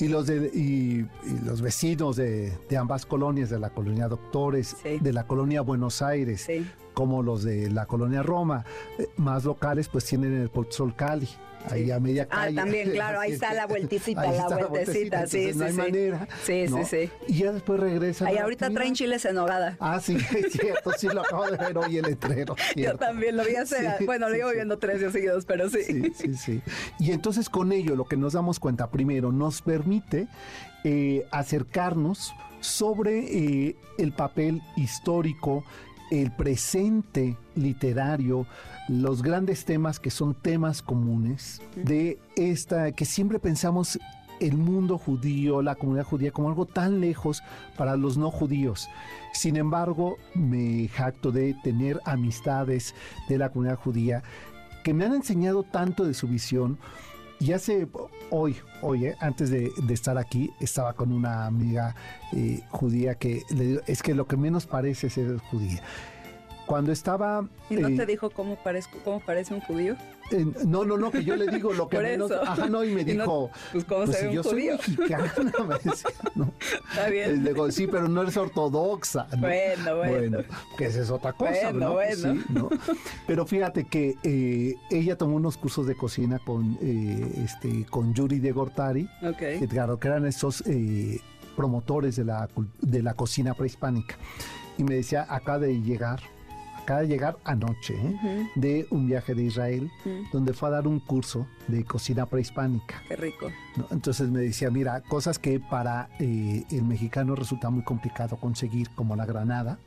y 0.00 0.08
los, 0.08 0.26
de, 0.26 0.46
y, 0.52 1.06
los 1.44 1.60
vecinos 1.60 2.16
de, 2.16 2.52
ambas 2.78 3.06
colonias, 3.06 3.50
de 3.50 3.58
la 3.58 3.70
colonia 3.70 4.08
Doctores, 4.08 4.76
de 4.82 5.12
la 5.12 5.26
colonia 5.26 5.60
Buenos 5.60 6.02
Aires, 6.02 6.48
como 6.94 7.22
los 7.22 7.44
de 7.44 7.70
la 7.70 7.86
colonia 7.86 8.22
Roma, 8.22 8.64
eh, 8.98 9.08
más 9.16 9.44
locales, 9.44 9.88
pues 9.88 10.04
tienen 10.04 10.34
el 10.34 10.50
Sol 10.70 10.94
Cali 10.94 11.28
ahí 11.70 11.90
a 11.90 12.00
media 12.00 12.26
ah, 12.30 12.36
calle. 12.44 12.58
Ah, 12.58 12.62
también, 12.62 12.90
claro, 12.92 13.20
ahí 13.20 13.32
está 13.32 13.54
la 13.54 13.66
vueltecita, 13.66 14.30
la 14.30 14.66
vueltecita, 14.66 15.26
sí, 15.26 15.52
sí, 15.52 15.58
no 15.58 15.64
hay 15.64 15.72
manera. 15.72 16.28
Sí, 16.44 16.66
sí, 16.68 16.84
sí. 16.84 17.10
Y 17.28 17.38
ya 17.38 17.52
después 17.52 17.80
regresan. 17.80 18.28
Ahí 18.28 18.38
ahorita 18.38 18.70
traen 18.70 18.94
chiles 18.94 19.24
en 19.24 19.36
nogada. 19.36 19.76
Ah, 19.80 20.00
sí, 20.00 20.16
es 20.36 20.52
cierto, 20.52 20.92
sí 20.96 21.08
lo 21.08 21.22
acabo 21.22 21.50
de 21.50 21.56
ver 21.56 21.78
hoy 21.78 21.98
el 21.98 22.04
letrero. 22.04 22.56
Yo 22.76 22.96
también 22.96 23.36
lo 23.36 23.44
vi 23.44 23.56
hacer, 23.56 24.04
bueno, 24.04 24.28
lo 24.28 24.34
llevo 24.34 24.52
viendo 24.52 24.78
tres 24.78 25.00
días 25.00 25.12
seguidos, 25.12 25.44
pero 25.44 25.68
sí. 25.68 25.82
Sí, 25.84 26.12
sí, 26.14 26.34
sí. 26.34 26.62
Y 26.98 27.12
entonces 27.12 27.48
con 27.48 27.72
ello 27.72 27.96
lo 27.96 28.04
que 28.04 28.16
nos 28.16 28.32
damos 28.32 28.60
cuenta, 28.60 28.90
primero, 28.90 29.32
nos 29.32 29.62
permite 29.62 30.28
eh, 30.84 31.26
acercarnos 31.30 32.34
sobre 32.60 33.18
eh, 33.20 33.76
el 33.98 34.12
papel 34.12 34.62
histórico, 34.76 35.64
el 36.20 36.30
presente 36.30 37.36
literario, 37.56 38.46
los 38.88 39.22
grandes 39.22 39.64
temas 39.64 39.98
que 39.98 40.10
son 40.10 40.34
temas 40.34 40.80
comunes 40.80 41.60
de 41.74 42.18
esta, 42.36 42.92
que 42.92 43.04
siempre 43.04 43.38
pensamos 43.38 43.98
el 44.40 44.56
mundo 44.56 44.98
judío, 44.98 45.62
la 45.62 45.74
comunidad 45.74 46.04
judía 46.04 46.30
como 46.30 46.48
algo 46.48 46.66
tan 46.66 47.00
lejos 47.00 47.42
para 47.76 47.96
los 47.96 48.16
no 48.16 48.30
judíos. 48.30 48.88
Sin 49.32 49.56
embargo, 49.56 50.16
me 50.34 50.88
jacto 50.88 51.32
de 51.32 51.54
tener 51.64 52.00
amistades 52.04 52.94
de 53.28 53.38
la 53.38 53.48
comunidad 53.48 53.78
judía 53.78 54.22
que 54.84 54.94
me 54.94 55.04
han 55.04 55.14
enseñado 55.14 55.62
tanto 55.64 56.04
de 56.04 56.14
su 56.14 56.28
visión. 56.28 56.78
Y 57.40 57.52
hace 57.52 57.88
hoy, 58.30 58.56
hoy, 58.80 59.06
eh, 59.06 59.16
antes 59.20 59.50
de, 59.50 59.72
estar 59.90 60.16
aquí, 60.18 60.50
estaba 60.60 60.94
con 60.94 61.12
una 61.12 61.46
amiga 61.46 61.94
eh, 62.32 62.60
judía 62.70 63.16
que 63.16 63.42
le 63.50 63.80
es 63.86 64.02
que 64.02 64.14
lo 64.14 64.26
que 64.26 64.36
menos 64.36 64.66
parece 64.66 65.10
ser 65.10 65.38
judía 65.38 65.82
cuando 66.66 66.92
estaba... 66.92 67.46
¿Y 67.70 67.76
no 67.76 67.88
te 67.88 68.02
eh, 68.02 68.06
dijo 68.06 68.30
cómo, 68.30 68.56
parezco, 68.56 68.98
cómo 69.04 69.20
parece 69.20 69.54
un 69.54 69.60
judío? 69.60 69.96
no, 70.66 70.84
no, 70.84 70.96
no, 70.96 71.10
que 71.10 71.24
yo 71.24 71.36
le 71.36 71.46
digo 71.46 71.72
lo 71.72 71.88
que 71.88 71.98
menos. 72.00 72.30
Ajá, 72.30 72.66
no, 72.68 72.84
y 72.84 72.94
me 72.94 73.04
dijo. 73.04 73.50
pues, 73.72 73.84
¿cómo 73.84 74.04
pues, 74.04 74.16
se 74.16 74.26
ve 74.26 74.34
yo 74.34 74.42
soy 74.42 74.66
mexicana, 74.66 75.32
me 75.68 75.74
decía, 75.74 76.10
¿no? 76.34 76.52
Está 76.90 77.08
bien. 77.08 77.44
Le 77.44 77.52
digo, 77.52 77.70
sí, 77.70 77.86
pero 77.86 78.08
no 78.08 78.22
eres 78.22 78.36
ortodoxa. 78.36 79.26
Bueno, 79.38 79.96
bueno. 79.96 80.12
Bueno, 80.14 80.38
que 80.76 80.86
esa 80.86 81.02
es 81.02 81.10
otra 81.10 81.32
cosa, 81.32 81.70
bueno, 81.70 81.78
¿no? 81.78 81.92
Bueno. 81.92 82.34
Sí, 82.34 82.44
¿no? 82.50 82.70
Pero 83.26 83.46
fíjate 83.46 83.84
que 83.84 84.16
eh, 84.22 84.74
ella 84.90 85.16
tomó 85.16 85.36
unos 85.36 85.56
cursos 85.56 85.86
de 85.86 85.94
cocina 85.94 86.38
con, 86.38 86.78
eh, 86.80 87.44
este, 87.44 87.84
con 87.86 88.14
Yuri 88.14 88.38
de 88.38 88.52
Gortari. 88.52 89.08
Ok. 89.22 89.68
claro, 89.68 89.98
que 89.98 90.08
eran 90.08 90.26
esos 90.26 90.62
eh, 90.66 91.20
promotores 91.56 92.16
de 92.16 92.24
la, 92.24 92.48
de 92.80 93.02
la 93.02 93.14
cocina 93.14 93.54
prehispánica. 93.54 94.16
Y 94.76 94.84
me 94.84 94.96
decía, 94.96 95.26
acaba 95.28 95.60
de 95.60 95.80
llegar 95.80 96.20
acaba 96.84 97.00
de 97.00 97.08
llegar 97.08 97.38
anoche 97.44 97.94
¿eh? 97.94 98.50
de 98.54 98.86
un 98.90 99.06
viaje 99.06 99.34
de 99.34 99.44
Israel, 99.44 99.90
donde 100.32 100.52
fue 100.52 100.68
a 100.68 100.72
dar 100.72 100.86
un 100.86 101.00
curso 101.00 101.46
de 101.66 101.82
cocina 101.84 102.26
prehispánica. 102.26 103.02
Qué 103.08 103.16
rico. 103.16 103.50
Entonces 103.90 104.28
me 104.28 104.40
decía, 104.40 104.70
mira, 104.70 105.00
cosas 105.00 105.38
que 105.38 105.58
para 105.60 106.10
eh, 106.20 106.64
el 106.70 106.82
mexicano 106.82 107.34
resulta 107.34 107.70
muy 107.70 107.82
complicado 107.82 108.36
conseguir, 108.36 108.90
como 108.90 109.16
la 109.16 109.24
granada. 109.24 109.78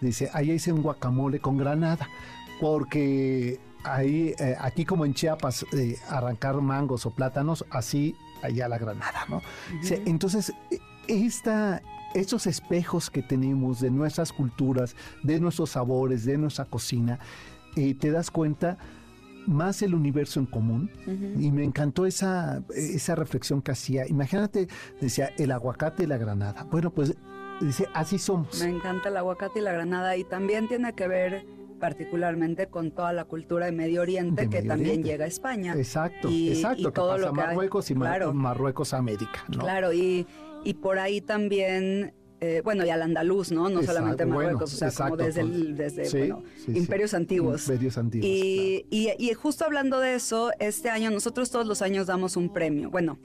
Dice, 0.00 0.30
ahí 0.32 0.50
hice 0.50 0.72
un 0.72 0.82
guacamole 0.82 1.40
con 1.40 1.58
granada, 1.58 2.08
porque 2.58 3.60
ahí, 3.84 4.34
eh, 4.38 4.56
aquí 4.58 4.86
como 4.86 5.04
en 5.04 5.12
Chiapas, 5.12 5.66
arrancar 6.08 6.56
mangos 6.62 7.04
o 7.04 7.10
plátanos, 7.10 7.66
así 7.70 8.16
allá 8.42 8.66
la 8.66 8.78
granada, 8.78 9.26
¿no? 9.28 9.42
entonces, 10.06 10.52
esta, 11.06 11.82
esos 12.14 12.46
espejos 12.46 13.10
que 13.10 13.22
tenemos 13.22 13.80
de 13.80 13.90
nuestras 13.90 14.32
culturas, 14.32 14.96
de 15.22 15.40
nuestros 15.40 15.70
sabores, 15.70 16.24
de 16.24 16.38
nuestra 16.38 16.64
cocina, 16.64 17.18
eh, 17.76 17.94
te 17.94 18.10
das 18.10 18.30
cuenta 18.30 18.78
más 19.46 19.82
el 19.82 19.94
universo 19.94 20.40
en 20.40 20.46
común. 20.46 20.90
Y 21.38 21.50
me 21.50 21.64
encantó 21.64 22.06
esa, 22.06 22.62
esa 22.74 23.14
reflexión 23.14 23.62
que 23.62 23.72
hacía. 23.72 24.06
Imagínate, 24.06 24.68
decía, 25.00 25.30
el 25.36 25.50
aguacate 25.50 26.04
y 26.04 26.06
la 26.06 26.16
granada. 26.16 26.64
Bueno, 26.70 26.90
pues 26.92 27.14
dice, 27.60 27.86
así 27.94 28.18
somos. 28.18 28.60
Me 28.62 28.70
encanta 28.70 29.08
el 29.08 29.16
aguacate 29.16 29.58
y 29.58 29.62
la 29.62 29.72
granada 29.72 30.16
y 30.16 30.24
también 30.24 30.68
tiene 30.68 30.92
que 30.92 31.08
ver 31.08 31.44
particularmente 31.80 32.68
con 32.68 32.92
toda 32.92 33.12
la 33.12 33.24
cultura 33.24 33.66
de 33.66 33.72
Medio 33.72 34.02
Oriente 34.02 34.48
que 34.48 34.62
también 34.62 35.02
llega 35.02 35.24
a 35.24 35.28
España. 35.28 35.74
Exacto, 35.76 36.28
exacto, 36.30 36.84
que 36.84 36.92
todo 36.92 37.18
lo 37.18 37.32
que 37.32 37.40
Marruecos 37.40 37.90
y 37.90 37.94
claro, 37.96 38.32
Marruecos 38.32 38.94
América. 38.94 39.44
Claro, 39.50 39.92
y 39.92 40.24
y 40.64 40.74
por 40.74 40.98
ahí 40.98 41.20
también 41.20 42.14
eh, 42.44 42.60
bueno, 42.64 42.84
y 42.84 42.90
al 42.90 43.00
andaluz, 43.02 43.52
¿no? 43.52 43.68
No 43.68 43.84
solamente 43.84 44.26
Marruecos, 44.26 44.74
o 44.74 44.76
sea, 44.76 44.90
como 44.90 45.16
desde, 45.16 45.42
el, 45.42 45.76
desde 45.76 46.34
imperios 46.66 47.14
antiguos. 47.14 47.68
Imperios 47.68 47.96
antiguos. 47.96 48.28
Y, 48.28 48.84
y, 48.90 49.34
justo 49.34 49.64
hablando 49.64 50.00
de 50.00 50.16
eso, 50.16 50.50
este 50.58 50.90
año 50.90 51.12
nosotros 51.12 51.52
todos 51.52 51.68
los 51.68 51.82
años 51.82 52.08
damos 52.08 52.36
un 52.36 52.52
premio. 52.52 52.90
Bueno, 52.90 53.20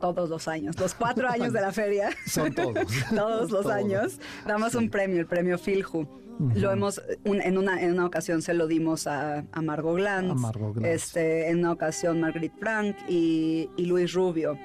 todos 0.00 0.28
los 0.28 0.48
años, 0.48 0.76
los 0.80 0.94
cuatro 0.94 1.28
años 1.30 1.52
de 1.52 1.60
la 1.60 1.70
feria. 1.70 2.10
Son 2.26 2.52
todos. 2.52 2.88
todos 3.14 3.52
los 3.52 3.66
años 3.66 4.18
damos 4.44 4.74
un 4.74 4.90
premio, 4.90 5.20
el 5.20 5.26
premio 5.26 5.56
Filju. 5.56 6.08
Lo 6.38 6.70
hemos, 6.70 7.02
en, 7.24 7.58
una, 7.58 7.82
en 7.82 7.92
una 7.92 8.06
ocasión 8.06 8.42
se 8.42 8.54
lo 8.54 8.66
dimos 8.66 9.06
a, 9.06 9.44
a 9.50 9.62
Margot 9.62 9.96
Glantz, 9.96 10.40
Este, 10.84 11.50
en 11.50 11.58
una 11.58 11.72
ocasión 11.72 12.20
Marguerite 12.20 12.56
Frank 12.58 12.96
y, 13.08 13.68
y 13.76 13.86
Luis 13.86 14.12
Rubio. 14.12 14.56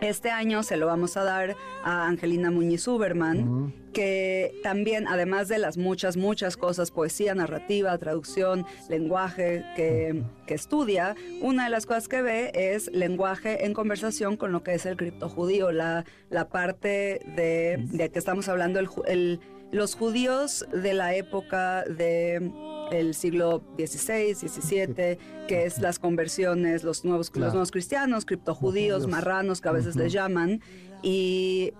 Este 0.00 0.30
año 0.30 0.62
se 0.62 0.76
lo 0.76 0.86
vamos 0.86 1.16
a 1.16 1.24
dar 1.24 1.56
a 1.84 2.06
Angelina 2.06 2.50
Muñiz 2.50 2.86
Uberman, 2.86 3.74
que 3.92 4.54
también, 4.62 5.08
además 5.08 5.48
de 5.48 5.58
las 5.58 5.76
muchas, 5.76 6.16
muchas 6.16 6.56
cosas, 6.56 6.92
poesía, 6.92 7.34
narrativa, 7.34 7.98
traducción, 7.98 8.64
lenguaje 8.88 9.64
que, 9.74 10.22
que 10.46 10.54
estudia, 10.54 11.16
una 11.42 11.64
de 11.64 11.70
las 11.70 11.86
cosas 11.86 12.06
que 12.06 12.22
ve 12.22 12.52
es 12.54 12.88
lenguaje 12.92 13.66
en 13.66 13.74
conversación 13.74 14.36
con 14.36 14.52
lo 14.52 14.62
que 14.62 14.74
es 14.74 14.86
el 14.86 14.96
criptojudío, 14.96 15.72
la, 15.72 16.04
la 16.28 16.48
parte 16.48 17.20
de, 17.36 17.84
de 17.90 18.10
que 18.10 18.18
estamos 18.20 18.48
hablando, 18.48 18.78
el, 18.78 18.88
el 19.08 19.40
los 19.72 19.94
judíos 19.94 20.66
de 20.72 20.94
la 20.94 21.14
época 21.14 21.84
del 21.84 22.52
el 22.90 23.14
siglo 23.14 23.62
XVI, 23.78 24.34
XVII, 24.34 25.18
que 25.46 25.64
es 25.64 25.78
las 25.78 25.98
conversiones, 25.98 26.84
los 26.84 27.04
nuevos, 27.04 27.30
los 27.34 27.52
nuevos 27.52 27.70
cristianos, 27.70 28.24
criptojudíos, 28.24 29.06
marranos, 29.06 29.60
que 29.60 29.68
a 29.68 29.72
veces 29.72 29.96
les 29.96 30.12
llaman, 30.12 30.60
y, 31.02 31.72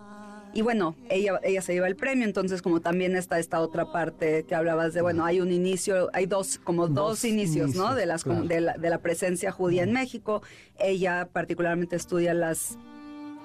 y 0.52 0.62
bueno, 0.62 0.96
ella, 1.08 1.40
ella 1.42 1.62
se 1.62 1.74
lleva 1.74 1.88
el 1.88 1.96
premio, 1.96 2.24
entonces 2.24 2.62
como 2.62 2.80
también 2.80 3.16
está 3.16 3.38
esta 3.38 3.60
otra 3.60 3.92
parte 3.92 4.44
que 4.44 4.54
hablabas 4.54 4.94
de, 4.94 5.02
bueno, 5.02 5.24
hay 5.24 5.40
un 5.40 5.52
inicio, 5.52 6.10
hay 6.12 6.26
dos, 6.26 6.58
como 6.58 6.88
dos, 6.88 7.24
inicios, 7.24 7.74
¿no? 7.74 7.94
De, 7.94 8.06
las, 8.06 8.24
de, 8.24 8.60
la, 8.60 8.74
de 8.74 8.90
la 8.90 8.98
presencia 8.98 9.52
judía 9.52 9.82
en 9.82 9.92
México. 9.92 10.42
Ella 10.78 11.28
particularmente 11.32 11.96
estudia 11.96 12.34
las 12.34 12.78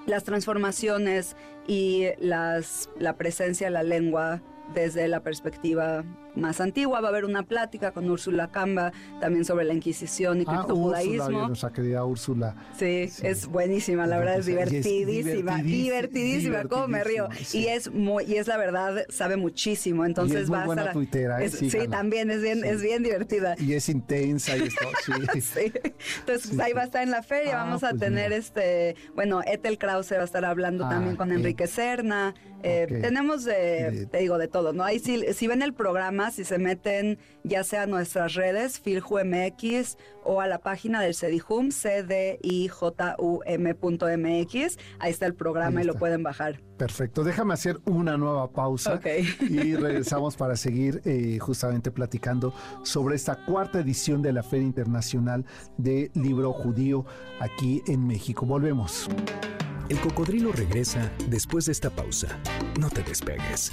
las 0.06 0.24
transformaciones 0.24 1.36
y 1.66 2.06
las, 2.18 2.88
la 2.98 3.16
presencia 3.16 3.66
de 3.66 3.72
la 3.72 3.82
lengua 3.82 4.40
desde 4.74 5.08
la 5.08 5.20
perspectiva 5.20 6.04
más 6.36 6.60
antigua. 6.60 7.00
Va 7.00 7.08
a 7.08 7.10
haber 7.10 7.24
una 7.24 7.42
plática 7.42 7.92
con 7.92 8.08
Úrsula 8.08 8.48
Camba 8.48 8.92
también 9.20 9.44
sobre 9.44 9.64
la 9.64 9.74
Inquisición 9.74 10.40
y 10.40 10.44
ah, 10.46 10.52
criptojudaísmo. 10.52 11.48
nuestra 11.48 11.72
querida 11.72 12.04
Úrsula. 12.04 12.54
Sí, 12.78 13.10
es 13.22 13.46
buenísima, 13.46 14.06
la 14.06 14.18
verdad 14.18 14.38
es 14.38 14.46
divertidísima, 14.46 15.62
divertidísima, 15.62 16.64
cómo 16.64 16.88
me 16.88 17.02
río. 17.04 17.28
Y 17.52 17.66
es 17.66 17.92
muy, 17.92 18.24
y 18.24 18.36
es 18.36 18.46
la 18.46 18.56
verdad, 18.56 19.04
sabe 19.08 19.36
muchísimo. 19.36 20.04
Entonces 20.04 20.42
es 20.42 20.52
va 20.52 20.64
buena 20.64 20.90
a 20.90 20.92
tuitera, 20.92 21.42
¿eh? 21.42 21.48
sí, 21.50 21.70
también 21.90 22.30
es 22.30 22.42
bien, 22.42 22.64
es 22.64 22.82
bien 22.82 23.02
divertida. 23.02 23.54
Y 23.58 23.72
es 23.72 23.88
intensa 23.88 24.56
y 24.56 24.62
esto, 24.62 24.86
sí. 25.04 25.12
Entonces 26.20 26.48
pues, 26.48 26.58
ahí 26.60 26.72
va 26.72 26.82
a 26.82 26.84
estar 26.84 27.02
en 27.02 27.10
la 27.10 27.22
feria, 27.22 27.60
ah, 27.60 27.64
vamos 27.64 27.82
a 27.84 27.90
pues 27.90 28.00
tener 28.00 28.32
este, 28.32 28.96
bueno, 29.14 29.40
Ethel 29.46 29.78
Krause 29.78 30.12
va 30.12 30.22
a 30.22 30.24
estar 30.24 30.44
hablando 30.44 30.86
ah, 30.86 30.90
también 30.90 31.16
con 31.16 31.32
Enrique 31.32 31.66
Serna. 31.66 32.34
Eh, 32.62 32.86
tenemos, 33.00 33.44
te 33.44 34.18
digo, 34.18 34.38
de 34.38 34.48
todo, 34.56 34.72
¿no? 34.72 34.84
Ahí 34.84 34.98
si, 35.00 35.34
si 35.34 35.46
ven 35.48 35.60
el 35.60 35.74
programa, 35.74 36.30
si 36.30 36.42
se 36.42 36.56
meten 36.56 37.18
ya 37.44 37.62
sea 37.62 37.82
a 37.82 37.86
nuestras 37.86 38.32
redes, 38.32 38.80
FiljuMX, 38.80 39.98
o 40.24 40.40
a 40.40 40.46
la 40.46 40.60
página 40.60 41.02
del 41.02 41.14
CEDIJUM, 41.14 41.68
cdijum.mx, 41.72 42.88
ahí 44.98 45.10
está 45.10 45.26
el 45.26 45.34
programa 45.34 45.82
y 45.82 45.84
lo 45.84 45.92
pueden 45.96 46.22
bajar. 46.22 46.62
Perfecto, 46.78 47.22
déjame 47.22 47.52
hacer 47.52 47.78
una 47.84 48.16
nueva 48.16 48.50
pausa 48.50 48.98
y 49.40 49.74
regresamos 49.76 50.36
para 50.36 50.56
seguir 50.56 51.02
eh, 51.04 51.38
justamente 51.38 51.90
platicando 51.90 52.54
sobre 52.82 53.14
esta 53.14 53.44
cuarta 53.44 53.80
edición 53.80 54.22
de 54.22 54.32
la 54.32 54.42
Feria 54.42 54.64
Internacional 54.64 55.44
de 55.76 56.10
Libro 56.14 56.54
Judío 56.54 57.04
aquí 57.40 57.82
en 57.88 58.06
México. 58.06 58.46
Volvemos. 58.46 59.06
El 59.90 60.00
cocodrilo 60.00 60.50
regresa 60.50 61.12
después 61.28 61.66
de 61.66 61.72
esta 61.72 61.90
pausa. 61.90 62.40
No 62.80 62.88
te 62.88 63.02
despegues. 63.02 63.72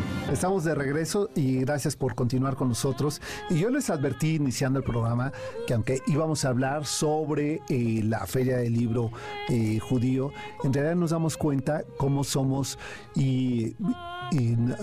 Estamos 0.31 0.63
de 0.63 0.73
regreso 0.73 1.29
y 1.35 1.57
gracias 1.57 1.97
por 1.97 2.15
continuar 2.15 2.55
con 2.55 2.69
nosotros. 2.69 3.21
Y 3.49 3.59
yo 3.59 3.69
les 3.69 3.89
advertí 3.89 4.35
iniciando 4.35 4.79
el 4.79 4.85
programa 4.85 5.33
que 5.67 5.73
aunque 5.73 6.01
íbamos 6.07 6.45
a 6.45 6.49
hablar 6.49 6.85
sobre 6.85 7.59
eh, 7.67 8.01
la 8.05 8.25
feria 8.25 8.57
del 8.57 8.73
libro 8.73 9.11
eh, 9.49 9.77
judío, 9.79 10.31
en 10.63 10.71
realidad 10.71 10.95
nos 10.95 11.11
damos 11.11 11.35
cuenta 11.35 11.83
cómo 11.97 12.23
somos 12.23 12.79
y 13.13 13.75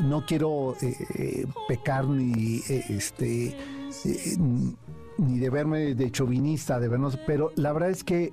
no 0.02 0.26
quiero 0.26 0.76
eh, 0.82 1.46
pecar 1.66 2.06
ni 2.06 2.60
este 2.68 3.56
ni 5.16 5.38
de 5.38 5.50
verme 5.50 5.94
de 5.94 6.12
chauvinista, 6.12 6.78
de 6.78 6.88
vernos, 6.88 7.18
pero 7.26 7.52
la 7.56 7.72
verdad 7.72 7.90
es 7.90 8.04
que 8.04 8.32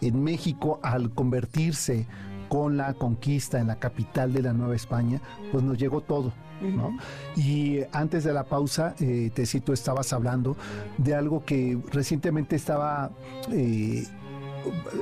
en 0.00 0.24
México 0.24 0.80
al 0.82 1.10
convertirse 1.10 2.06
con 2.52 2.76
la 2.76 2.92
conquista 2.92 3.60
en 3.60 3.68
la 3.68 3.76
capital 3.76 4.34
de 4.34 4.42
la 4.42 4.52
Nueva 4.52 4.76
España, 4.76 5.22
pues 5.50 5.64
nos 5.64 5.78
llegó 5.78 6.02
todo. 6.02 6.34
¿no? 6.60 6.98
Y 7.34 7.78
antes 7.92 8.24
de 8.24 8.34
la 8.34 8.44
pausa, 8.44 8.94
eh, 9.00 9.30
Tecito, 9.32 9.72
estabas 9.72 10.12
hablando 10.12 10.54
de 10.98 11.14
algo 11.14 11.46
que 11.46 11.78
recientemente 11.90 12.54
estaba, 12.54 13.10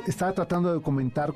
estaba 0.06 0.32
tratando 0.32 0.72
de 0.72 0.80
comentar 0.80 1.34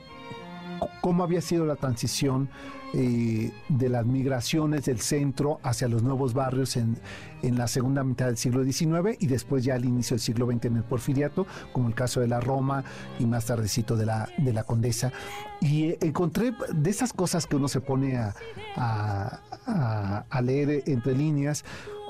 cómo 1.00 1.22
había 1.22 1.40
sido 1.40 1.66
la 1.66 1.76
transición 1.76 2.48
eh, 2.96 3.52
de 3.68 3.88
las 3.88 4.06
migraciones 4.06 4.84
del 4.84 5.00
centro 5.00 5.58
hacia 5.64 5.88
los 5.88 6.04
nuevos 6.04 6.32
barrios 6.32 6.76
en, 6.76 6.96
en, 7.42 7.58
la 7.58 7.66
segunda 7.66 8.04
mitad 8.04 8.26
del 8.26 8.36
siglo 8.36 8.62
XIX 8.62 9.16
y 9.18 9.26
después 9.26 9.64
ya 9.64 9.74
al 9.74 9.84
inicio 9.84 10.14
del 10.14 10.20
siglo 10.20 10.46
XX 10.46 10.66
en 10.66 10.76
el 10.76 10.84
Porfiriato, 10.84 11.44
como 11.72 11.88
el 11.88 11.94
caso 11.94 12.20
de 12.20 12.28
la 12.28 12.38
Roma 12.38 12.84
y 13.18 13.26
más 13.26 13.46
tardecito 13.46 13.96
de 13.96 14.06
la, 14.06 14.28
de 14.38 14.52
la 14.52 14.62
Condesa. 14.62 15.12
Y 15.60 15.96
encontré 16.04 16.52
de 16.72 16.90
esas 16.90 17.12
cosas 17.12 17.46
que 17.46 17.56
uno 17.56 17.66
se 17.66 17.80
pone 17.80 18.16
a, 18.16 18.32
a, 18.76 20.24
a 20.30 20.40
leer 20.40 20.84
entre 20.86 21.16
líneas 21.16 21.64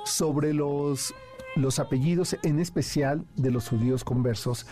sobre 0.04 0.52
los 0.52 1.14
los 1.56 1.78
apellidos, 1.78 2.36
en 2.42 2.58
especial 2.58 3.24
de 3.36 3.50
los 3.50 3.68
judíos 3.68 4.04
conversos, 4.04 4.66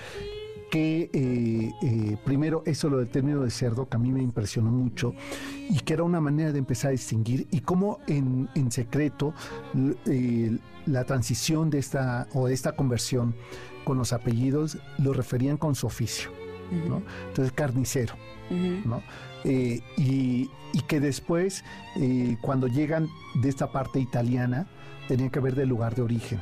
que 0.72 1.10
eh, 1.12 1.70
eh, 1.82 2.16
primero 2.24 2.62
eso 2.64 2.88
lo 2.88 2.96
del 2.96 3.10
término 3.10 3.42
de 3.42 3.50
cerdo 3.50 3.90
que 3.90 3.96
a 3.96 4.00
mí 4.00 4.10
me 4.10 4.22
impresionó 4.22 4.70
mucho 4.70 5.14
y 5.68 5.80
que 5.80 5.92
era 5.92 6.02
una 6.02 6.18
manera 6.18 6.50
de 6.50 6.58
empezar 6.58 6.88
a 6.88 6.92
distinguir 6.92 7.46
y 7.50 7.60
cómo 7.60 7.98
en, 8.06 8.48
secreto 8.70 9.34
eh, 10.06 10.56
la 10.86 11.04
transición 11.04 11.68
de 11.68 11.78
esta 11.78 12.26
o 12.32 12.46
de 12.46 12.54
esta 12.54 12.72
conversión 12.72 13.34
con 13.84 13.98
los 13.98 14.14
apellidos 14.14 14.78
lo 14.96 15.12
referían 15.12 15.58
con 15.58 15.74
su 15.74 15.86
oficio, 15.86 16.30
¿no? 16.88 17.02
Entonces 17.28 17.52
carnicero, 17.52 18.14
¿no? 18.86 19.02
y, 19.44 19.82
y, 19.98 20.80
que 20.88 21.00
después 21.00 21.64
cuando 22.40 22.66
llegan 22.66 23.08
de 23.42 23.50
esta 23.50 23.72
parte 23.72 24.00
italiana 24.00 24.68
tenían 25.08 25.30
que 25.30 25.40
ver 25.40 25.54
del 25.54 25.68
lugar 25.68 25.94
de 25.94 26.02
origen. 26.02 26.40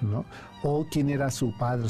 ¿no? 0.00 0.24
O 0.62 0.86
quién 0.90 1.08
era 1.10 1.30
su 1.30 1.56
padre, 1.56 1.88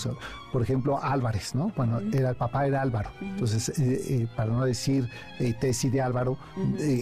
por 0.53 0.63
ejemplo, 0.63 1.03
Álvarez, 1.03 1.55
¿no? 1.55 1.73
Bueno, 1.77 2.01
era, 2.13 2.31
el 2.31 2.37
papá 2.37 2.67
era 2.67 2.83
Álvaro, 2.83 3.11
entonces, 3.21 3.71
eh, 3.79 4.03
eh, 4.09 4.29
para 4.37 4.53
no 4.53 4.65
decir 4.65 5.09
eh, 5.39 5.55
Tesi 5.59 5.89
de 5.89 6.01
Álvaro, 6.01 6.37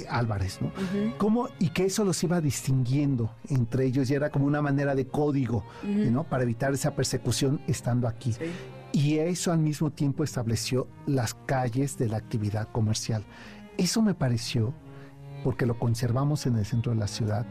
Álvarez, 0.08 0.60
¿no? 0.60 0.72
¿Cómo? 1.18 1.48
Y 1.58 1.70
que 1.70 1.86
eso 1.86 2.04
los 2.04 2.22
iba 2.22 2.40
distinguiendo 2.40 3.30
entre 3.48 3.86
ellos 3.86 4.10
y 4.10 4.14
era 4.14 4.30
como 4.30 4.46
una 4.46 4.62
manera 4.62 4.94
de 4.94 5.06
código, 5.06 5.64
¿no? 5.84 6.24
Para 6.24 6.44
evitar 6.44 6.72
esa 6.72 6.94
persecución 6.94 7.60
estando 7.66 8.06
aquí. 8.06 8.34
Y 8.92 9.18
eso 9.18 9.52
al 9.52 9.58
mismo 9.58 9.90
tiempo 9.90 10.24
estableció 10.24 10.88
las 11.06 11.34
calles 11.34 11.96
de 11.96 12.08
la 12.08 12.16
actividad 12.16 12.68
comercial. 12.72 13.24
Eso 13.78 14.02
me 14.02 14.14
pareció 14.14 14.74
porque 15.42 15.66
lo 15.66 15.78
conservamos 15.78 16.46
en 16.46 16.56
el 16.56 16.64
centro 16.64 16.92
de 16.92 16.98
la 16.98 17.06
ciudad. 17.06 17.46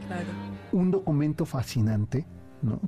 Un 0.71 0.91
documento 0.91 1.45
fascinante 1.45 2.25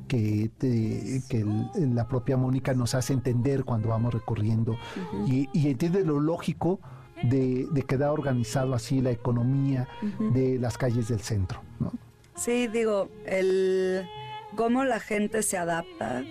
que, 0.08 0.52
que 0.60 1.46
la 1.76 2.08
propia 2.08 2.38
Mónica 2.38 2.74
nos 2.74 2.94
hace 2.96 3.14
entender 3.14 3.64
cuando 3.64 3.90
vamos 3.90 4.14
recorriendo 4.14 4.78
y, 5.28 5.48
entiende 5.68 6.04
lo 6.04 6.20
lógico 6.20 6.80
de, 7.24 7.68
de, 7.72 7.84
quedar 7.84 8.10
organizado 8.10 8.74
así 8.74 9.02
la 9.02 9.12
economía 9.12 9.88
de 10.34 10.60
las 10.60 10.78
calles 10.78 11.08
del 11.08 11.20
centro. 11.20 11.62
¿no? 11.80 11.92
Sí, 12.36 12.68
digo, 12.68 13.10
el 13.26 14.06
cómo 14.56 14.84
la 14.84 15.00
gente 15.00 15.44
se 15.44 15.58
adapta. 15.58 16.24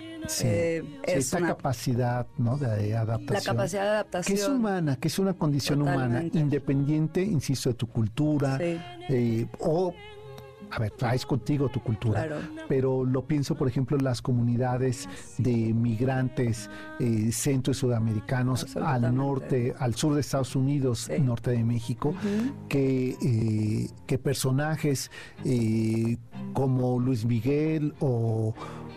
Eh, 0.43 0.83
esta 1.03 1.39
capacidad 1.39 2.27
¿no? 2.37 2.57
de 2.57 2.95
adaptación. 2.95 3.33
La 3.33 3.41
capacidad 3.41 3.83
de 3.83 3.89
adaptación. 3.89 4.37
Que 4.37 4.41
es 4.41 4.47
humana, 4.47 4.95
que 4.97 5.07
es 5.07 5.19
una 5.19 5.33
condición 5.33 5.81
humana, 5.81 6.23
independiente, 6.33 7.23
insisto, 7.23 7.69
de 7.69 7.75
tu 7.75 7.87
cultura 7.87 8.57
eh, 8.61 9.47
o 9.59 9.93
a 10.71 10.79
ver, 10.79 10.91
traes 10.91 11.25
contigo 11.25 11.69
tu 11.69 11.81
cultura, 11.81 12.27
pero 12.67 13.03
lo 13.03 13.25
pienso, 13.25 13.55
por 13.55 13.67
ejemplo, 13.67 13.97
en 13.97 14.03
las 14.03 14.21
comunidades 14.21 15.09
de 15.37 15.73
migrantes 15.73 16.69
eh, 16.99 17.31
centro 17.31 17.71
y 17.71 17.75
sudamericanos 17.75 18.75
al 18.77 19.13
norte, 19.13 19.73
al 19.77 19.95
sur 19.95 20.13
de 20.13 20.21
Estados 20.21 20.55
Unidos, 20.55 21.09
norte 21.19 21.51
de 21.51 21.63
México, 21.63 22.13
que, 22.69 23.17
eh, 23.21 23.89
que 24.07 24.17
personajes 24.17 25.11
eh, 25.43 26.17
como 26.53 26.99
Luis 26.99 27.25
Miguel 27.25 27.93
o, 27.99 28.53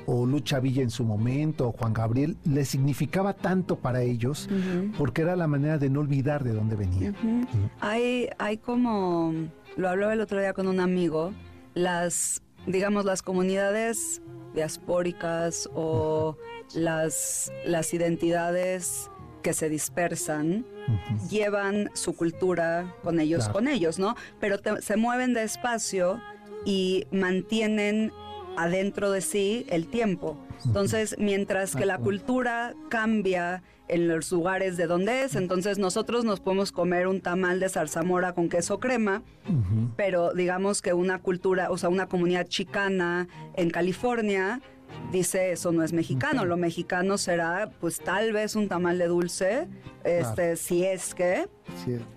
Lucha 0.07 0.61
Villa 0.61 0.83
en 0.83 0.91
su 0.91 1.05
momento, 1.05 1.69
o 1.69 1.73
Juan 1.73 1.93
Gabriel, 1.93 2.37
le 2.45 2.65
significaba 2.65 3.33
tanto 3.33 3.77
para 3.77 4.03
ellos 4.03 4.49
porque 4.99 5.23
era 5.23 5.35
la 5.35 5.47
manera 5.47 5.79
de 5.79 5.89
no 5.89 6.01
olvidar 6.01 6.45
de 6.45 6.53
dónde 6.53 6.77
venía. 6.77 7.15
Hay, 7.81 8.29
hay 8.39 8.59
como, 8.59 9.33
lo 9.77 9.89
hablaba 9.89 10.13
el 10.13 10.21
otro 10.21 10.39
día 10.39 10.53
con 10.53 10.69
un 10.69 10.81
amigo, 10.81 11.33
las, 11.75 12.43
digamos, 12.67 13.05
las 13.05 13.23
comunidades 13.23 14.23
diaspóricas 14.55 15.69
o 15.75 16.37
las, 16.75 17.53
las 17.67 17.93
identidades 17.93 19.11
que 19.43 19.53
se 19.53 19.69
dispersan 19.69 20.65
llevan 21.29 21.91
su 21.95 22.15
cultura 22.17 22.95
con 23.03 23.21
ellos, 23.21 23.49
con 23.49 23.69
ellos, 23.69 23.99
¿no? 23.99 24.17
Pero 24.41 24.57
se 24.81 24.97
mueven 24.97 25.35
de 25.35 25.43
espacio 25.43 26.21
y 26.65 27.07
mantienen 27.11 28.13
adentro 28.57 29.11
de 29.11 29.21
sí 29.21 29.67
el 29.69 29.87
tiempo. 29.87 30.37
Entonces, 30.65 31.17
mientras 31.19 31.77
que 31.77 31.87
la 31.87 31.99
cultura 31.99 32.75
cambia 32.89 33.63
en 33.89 34.09
los 34.09 34.33
lugares 34.33 34.77
de 34.77 34.87
donde 34.87 35.25
es, 35.25 35.37
entonces 35.37 35.79
nosotros 35.79 36.25
nos 36.25 36.41
podemos 36.41 36.73
comer 36.73 37.07
un 37.07 37.21
tamal 37.21 37.61
de 37.61 37.69
zarzamora 37.69 38.33
con 38.33 38.49
queso 38.49 38.81
crema, 38.81 39.23
pero 39.97 40.33
digamos 40.33 40.81
que 40.81 40.95
una 40.95 41.19
cultura, 41.19 41.71
o 41.71 41.77
sea, 41.77 41.91
una 41.91 42.09
comunidad 42.09 42.47
chicana 42.47 43.29
en 43.55 43.71
California 43.71 44.61
dice 45.13 45.53
eso 45.53 45.73
no 45.73 45.83
es 45.83 45.93
mexicano, 45.93 46.45
lo 46.45 46.57
mexicano 46.57 47.19
será 47.19 47.71
pues 47.81 48.01
tal 48.01 48.33
vez 48.33 48.57
un 48.57 48.69
tamal 48.69 48.99
de 48.99 49.07
dulce, 49.07 49.69
este 50.05 50.57
si 50.57 50.85
es 50.85 51.15
que, 51.15 51.49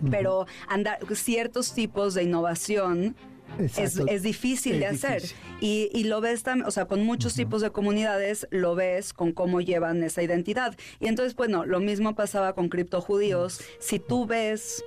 pero 0.10 0.46
andar 0.68 1.00
ciertos 1.16 1.74
tipos 1.74 2.14
de 2.14 2.24
innovación 2.24 3.16
es, 3.60 4.24
difícil 4.24 4.80
de 4.80 4.88
hacer. 4.88 5.24
Y, 5.60 6.04
lo 6.06 6.22
ves 6.22 6.44
también, 6.44 6.68
o 6.68 6.72
sea, 6.72 6.86
con 6.86 7.04
muchos 7.04 7.34
tipos 7.34 7.62
de 7.62 7.72
comunidades 7.72 8.48
lo 8.52 8.76
ves 8.76 9.14
con 9.14 9.32
cómo 9.32 9.62
llevan 9.62 10.04
esa 10.04 10.24
identidad. 10.24 10.78
Y 11.00 11.08
entonces, 11.08 11.36
bueno, 11.36 11.66
lo 11.66 11.80
mismo 11.80 12.16
pasaba 12.16 12.54
con 12.54 12.70
criptojudíos. 12.70 13.62
Si 13.80 14.00
tú 14.00 14.26
ves 14.26 14.84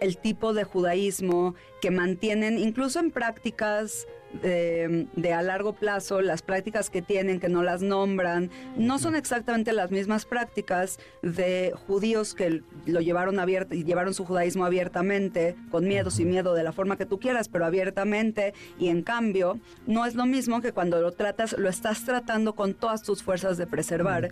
el 0.00 0.18
tipo 0.18 0.52
de 0.52 0.64
judaísmo 0.64 1.54
que 1.80 1.90
mantienen, 1.90 2.58
incluso 2.58 3.00
en 3.00 3.10
prácticas 3.10 4.06
de, 4.42 5.32
a 5.32 5.42
largo 5.42 5.72
plazo, 5.74 6.20
las 6.20 6.42
prácticas 6.42 6.90
que 6.90 7.02
tienen, 7.02 7.40
que 7.40 7.48
no 7.48 7.62
las 7.62 7.82
nombran, 7.82 8.50
no 8.76 8.98
son 8.98 9.16
exactamente 9.16 9.72
las 9.72 9.90
mismas 9.90 10.24
prácticas 10.24 10.98
de 11.22 11.72
judíos 11.86 12.34
que 12.34 12.62
lo 12.86 13.00
llevaron 13.00 13.38
abierto 13.38 13.74
y 13.74 13.84
llevaron 13.84 14.14
su 14.14 14.24
judaísmo 14.24 14.64
abiertamente, 14.64 15.56
con 15.70 15.86
miedo, 15.86 16.10
sin 16.10 16.30
miedo, 16.30 16.54
de 16.54 16.62
la 16.62 16.72
forma 16.72 16.96
que 16.96 17.06
tú 17.06 17.18
quieras, 17.18 17.48
pero 17.48 17.64
abiertamente, 17.64 18.54
y 18.78 18.88
en 18.88 19.02
cambio, 19.02 19.58
no 19.86 20.06
es 20.06 20.14
lo 20.14 20.26
mismo 20.26 20.60
que 20.60 20.72
cuando 20.72 21.00
lo 21.00 21.12
tratas, 21.12 21.56
lo 21.58 21.68
estás 21.68 22.04
tratando 22.04 22.54
con 22.54 22.74
todas 22.74 23.02
tus 23.02 23.22
fuerzas 23.22 23.56
de 23.56 23.66
preservar, 23.66 24.30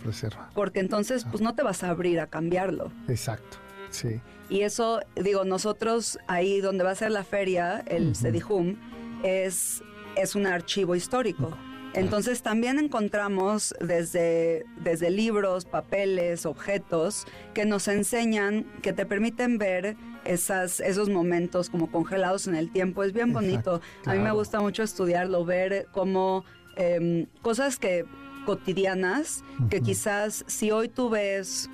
porque 0.53 0.79
entonces, 0.79 1.25
pues 1.29 1.41
no 1.41 1.55
te 1.55 1.63
vas 1.63 1.83
a 1.83 1.89
abrir 1.89 2.19
a 2.19 2.27
cambiarlo. 2.27 2.91
Exacto, 3.07 3.57
sí. 3.89 4.19
Y 4.49 4.61
eso, 4.61 4.99
digo, 5.15 5.45
nosotros 5.45 6.19
ahí 6.27 6.61
donde 6.61 6.83
va 6.83 6.91
a 6.91 6.95
ser 6.95 7.11
la 7.11 7.23
feria, 7.23 7.83
el 7.87 8.15
Sedihum, 8.15 8.75
es 9.23 9.81
es 10.15 10.35
un 10.35 10.47
archivo 10.47 10.95
histórico. 10.95 11.57
Entonces 11.93 12.41
también 12.41 12.79
encontramos 12.79 13.75
desde, 13.79 14.65
desde 14.77 15.11
libros, 15.11 15.65
papeles, 15.65 16.45
objetos 16.45 17.25
que 17.53 17.65
nos 17.65 17.87
enseñan, 17.87 18.65
que 18.81 18.93
te 18.93 19.05
permiten 19.05 19.59
ver 19.59 19.95
esas, 20.25 20.79
esos 20.79 21.09
momentos 21.09 21.69
como 21.69 21.91
congelados 21.91 22.47
en 22.47 22.55
el 22.55 22.71
tiempo. 22.71 23.03
Es 23.03 23.13
bien 23.13 23.31
bonito. 23.31 23.79
A 24.05 24.13
mí 24.13 24.19
me 24.19 24.31
gusta 24.31 24.59
mucho 24.59 24.81
estudiarlo, 24.81 25.45
ver 25.45 25.87
cómo 25.91 26.45
em, 26.77 27.27
cosas 27.43 27.77
que 27.77 28.05
cotidianas, 28.45 29.43
que 29.69 29.81
quizás 29.81 30.43
si 30.47 30.71
hoy 30.71 30.89
tú 30.89 31.09
ves 31.09 31.69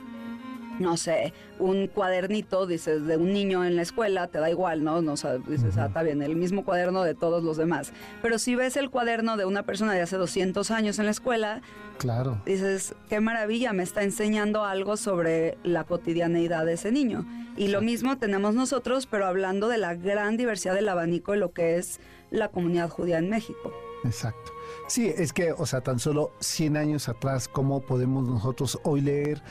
no 0.79 0.97
sé, 0.97 1.33
un 1.59 1.87
cuadernito, 1.87 2.65
dices, 2.65 3.05
de 3.05 3.17
un 3.17 3.33
niño 3.33 3.65
en 3.65 3.75
la 3.75 3.81
escuela, 3.81 4.27
te 4.27 4.39
da 4.39 4.49
igual, 4.49 4.83
¿no? 4.83 5.01
no 5.01 5.13
dices, 5.47 5.77
ah, 5.77 5.87
está 5.87 6.03
bien, 6.03 6.21
el 6.21 6.35
mismo 6.35 6.63
cuaderno 6.63 7.03
de 7.03 7.13
todos 7.13 7.43
los 7.43 7.57
demás. 7.57 7.91
Pero 8.21 8.39
si 8.39 8.55
ves 8.55 8.77
el 8.77 8.89
cuaderno 8.89 9.37
de 9.37 9.45
una 9.45 9.63
persona 9.63 9.93
de 9.93 10.01
hace 10.01 10.17
200 10.17 10.71
años 10.71 10.99
en 10.99 11.05
la 11.05 11.11
escuela, 11.11 11.61
claro. 11.97 12.41
dices, 12.45 12.95
qué 13.09 13.19
maravilla, 13.19 13.73
me 13.73 13.83
está 13.83 14.03
enseñando 14.03 14.63
algo 14.63 14.97
sobre 14.97 15.57
la 15.63 15.83
cotidianeidad 15.83 16.65
de 16.65 16.73
ese 16.73 16.91
niño. 16.91 17.25
Y 17.57 17.67
lo 17.67 17.81
mismo 17.81 18.17
tenemos 18.17 18.55
nosotros, 18.55 19.05
pero 19.05 19.25
hablando 19.25 19.67
de 19.67 19.77
la 19.77 19.95
gran 19.95 20.37
diversidad 20.37 20.75
del 20.75 20.87
abanico 20.87 21.33
de 21.33 21.39
lo 21.39 21.51
que 21.51 21.77
es 21.77 21.99
la 22.31 22.49
comunidad 22.49 22.89
judía 22.89 23.17
en 23.17 23.29
México. 23.29 23.73
Exacto. 24.05 24.53
Sí, 24.87 25.13
es 25.15 25.33
que, 25.33 25.51
o 25.51 25.65
sea, 25.65 25.81
tan 25.81 25.99
solo 25.99 26.31
100 26.39 26.77
años 26.77 27.09
atrás, 27.09 27.47
¿cómo 27.47 27.81
podemos 27.81 28.27
nosotros 28.27 28.79
hoy 28.83 29.01
leer 29.01 29.41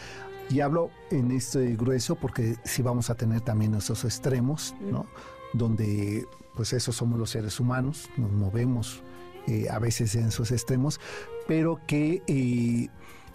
y 0.50 0.60
hablo 0.60 0.90
en 1.10 1.30
este 1.30 1.76
grueso 1.76 2.14
porque 2.16 2.56
sí 2.64 2.82
vamos 2.82 3.10
a 3.10 3.14
tener 3.14 3.40
también 3.42 3.74
esos 3.74 4.04
extremos, 4.04 4.74
¿no? 4.80 5.06
Donde, 5.52 6.26
pues, 6.54 6.72
esos 6.72 6.96
somos 6.96 7.18
los 7.18 7.30
seres 7.30 7.60
humanos, 7.60 8.08
nos 8.16 8.30
movemos 8.32 9.02
eh, 9.46 9.68
a 9.70 9.78
veces 9.78 10.14
en 10.14 10.26
esos 10.26 10.50
extremos, 10.50 11.00
pero 11.46 11.80
que, 11.86 12.22
eh, 12.26 12.88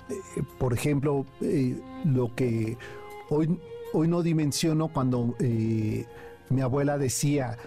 eh, 0.10 0.43
por 0.60 0.73
ejemplo, 0.73 1.26
lo 2.04 2.36
que 2.36 2.78
hoy, 3.30 3.60
hoy 3.93 4.08
no 4.08 4.21
dimensiono 4.21 4.89
cuando 4.89 5.36
mi 5.39 6.62
abuela 6.62 6.97
decía, 6.97 7.58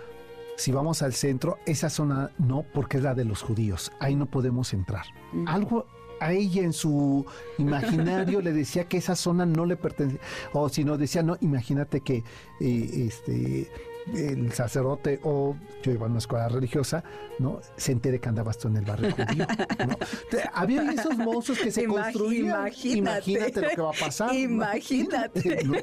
si 0.56 0.72
vamos 0.72 1.02
al 1.02 1.12
centro, 1.12 1.58
esa 1.66 1.90
zona 1.90 2.30
no, 2.38 2.64
porque 2.72 2.98
es 2.98 3.02
la 3.02 3.14
de 3.14 3.24
los 3.24 3.42
judíos, 3.42 3.92
ahí 4.00 4.14
no 4.14 4.26
podemos 4.26 4.72
entrar. 4.72 5.06
Algo 5.46 5.86
a 6.20 6.32
ella 6.32 6.62
en 6.62 6.72
su 6.72 7.24
imaginario 7.58 8.40
le 8.40 8.52
decía 8.52 8.84
que 8.84 8.98
esa 8.98 9.16
zona 9.16 9.46
no 9.46 9.66
le 9.66 9.76
pertenecía, 9.76 10.20
o 10.52 10.68
si 10.68 10.84
no 10.84 10.96
decía, 10.96 11.22
no, 11.22 11.36
imagínate 11.40 12.00
que 12.00 12.24
eh, 12.60 13.06
este 13.06 13.70
el 14.14 14.52
sacerdote 14.52 15.20
o 15.24 15.56
yo 15.82 15.92
iba 15.92 16.06
a 16.06 16.08
una 16.08 16.18
escuela 16.18 16.48
religiosa, 16.48 17.02
¿no? 17.38 17.60
Se 17.76 17.92
entere 17.92 18.20
que 18.20 18.28
andabas 18.28 18.58
tú 18.58 18.68
en 18.68 18.76
el 18.76 18.84
barrio 18.84 19.10
judío, 19.12 19.46
¿no? 19.86 19.96
Había 20.54 20.90
esos 20.92 21.16
monstruos 21.16 21.58
que 21.58 21.70
se 21.70 21.86
construían. 21.86 22.68
Imagínate. 22.76 23.60
lo 23.60 23.68
que 23.68 23.80
va 23.80 23.90
a 23.90 24.00
pasar. 24.00 24.34
Imagínate. 24.34 25.66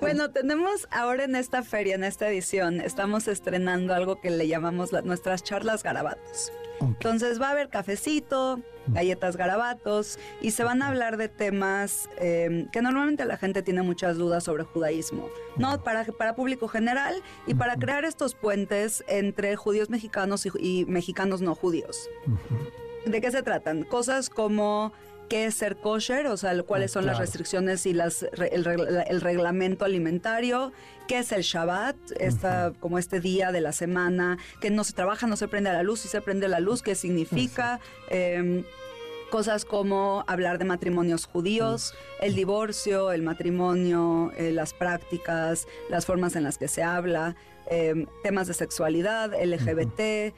Bueno, 0.00 0.30
tenemos 0.30 0.88
ahora 0.90 1.24
en 1.24 1.34
esta 1.34 1.62
feria, 1.62 1.94
en 1.94 2.04
esta 2.04 2.28
edición, 2.28 2.80
estamos 2.80 3.28
estrenando 3.28 3.94
algo 3.94 4.20
que 4.20 4.30
le 4.30 4.46
llamamos 4.48 4.92
nuestras 5.04 5.42
charlas 5.42 5.82
garabatos. 5.82 6.52
Entonces 6.80 7.40
va 7.40 7.48
a 7.48 7.50
haber 7.52 7.68
cafecito, 7.68 8.60
galletas 8.86 9.36
garabatos 9.36 10.18
y 10.40 10.52
se 10.52 10.64
van 10.64 10.82
a 10.82 10.88
hablar 10.88 11.16
de 11.16 11.28
temas 11.28 12.08
em, 12.18 12.68
que 12.70 12.82
normalmente 12.82 13.24
la 13.24 13.36
gente 13.36 13.62
tiene 13.62 13.82
muchas 13.82 14.16
dudas 14.16 14.44
sobre 14.44 14.64
judaísmo, 14.64 15.28
¿no? 15.56 15.82
Para, 15.82 16.04
para 16.04 16.34
público 16.34 16.68
general 16.68 17.22
y 17.46 17.54
para 17.54 17.76
crear 17.76 18.04
estos 18.04 18.34
puentes 18.34 19.04
entre 19.08 19.56
judíos 19.56 19.90
mexicanos 19.90 20.46
y, 20.58 20.84
mexicanos 20.86 21.40
no 21.40 21.54
judíos. 21.54 22.08
¿De 23.04 23.20
qué 23.20 23.30
se 23.30 23.42
tratan? 23.42 23.84
Cosas 23.84 24.30
como 24.30 24.92
qué 25.28 25.46
es 25.46 25.54
ser 25.54 25.76
kosher, 25.76 26.26
o 26.26 26.36
sea, 26.36 26.62
cuáles 26.62 26.90
son 26.90 27.06
las 27.06 27.18
restricciones 27.18 27.86
y 27.86 27.92
las, 27.92 28.22
el, 28.22 29.20
reglamento 29.20 29.84
alimentario, 29.84 30.72
qué 31.06 31.18
es 31.18 31.32
el 31.32 31.42
Shabbat, 31.42 31.96
esta, 32.18 32.72
como 32.80 32.98
este 32.98 33.20
día 33.20 33.52
de 33.52 33.60
la 33.60 33.72
semana, 33.72 34.38
que 34.60 34.70
no 34.70 34.84
se 34.84 34.92
trabaja, 34.92 35.26
no 35.26 35.36
se 35.36 35.48
prende 35.48 35.72
la 35.72 35.82
luz, 35.82 36.04
y 36.04 36.08
se 36.08 36.20
prende 36.20 36.48
la 36.48 36.60
luz, 36.60 36.82
qué 36.82 36.94
significa. 36.94 37.80
Em, 38.10 38.64
cosas 39.30 39.66
como 39.66 40.24
hablar 40.26 40.58
de 40.58 40.64
matrimonios 40.64 41.26
judíos, 41.26 41.94
el 42.20 42.34
divorcio, 42.34 43.12
el 43.12 43.22
matrimonio, 43.22 44.32
eh, 44.36 44.52
las 44.52 44.72
prácticas, 44.72 45.68
las 45.90 46.06
formas 46.06 46.34
en 46.34 46.44
las 46.44 46.56
que 46.56 46.66
se 46.66 46.82
habla, 46.82 47.36
em, 47.66 48.06
temas 48.22 48.46
de 48.46 48.54
sexualidad, 48.54 49.34
LGBT, 49.34 50.34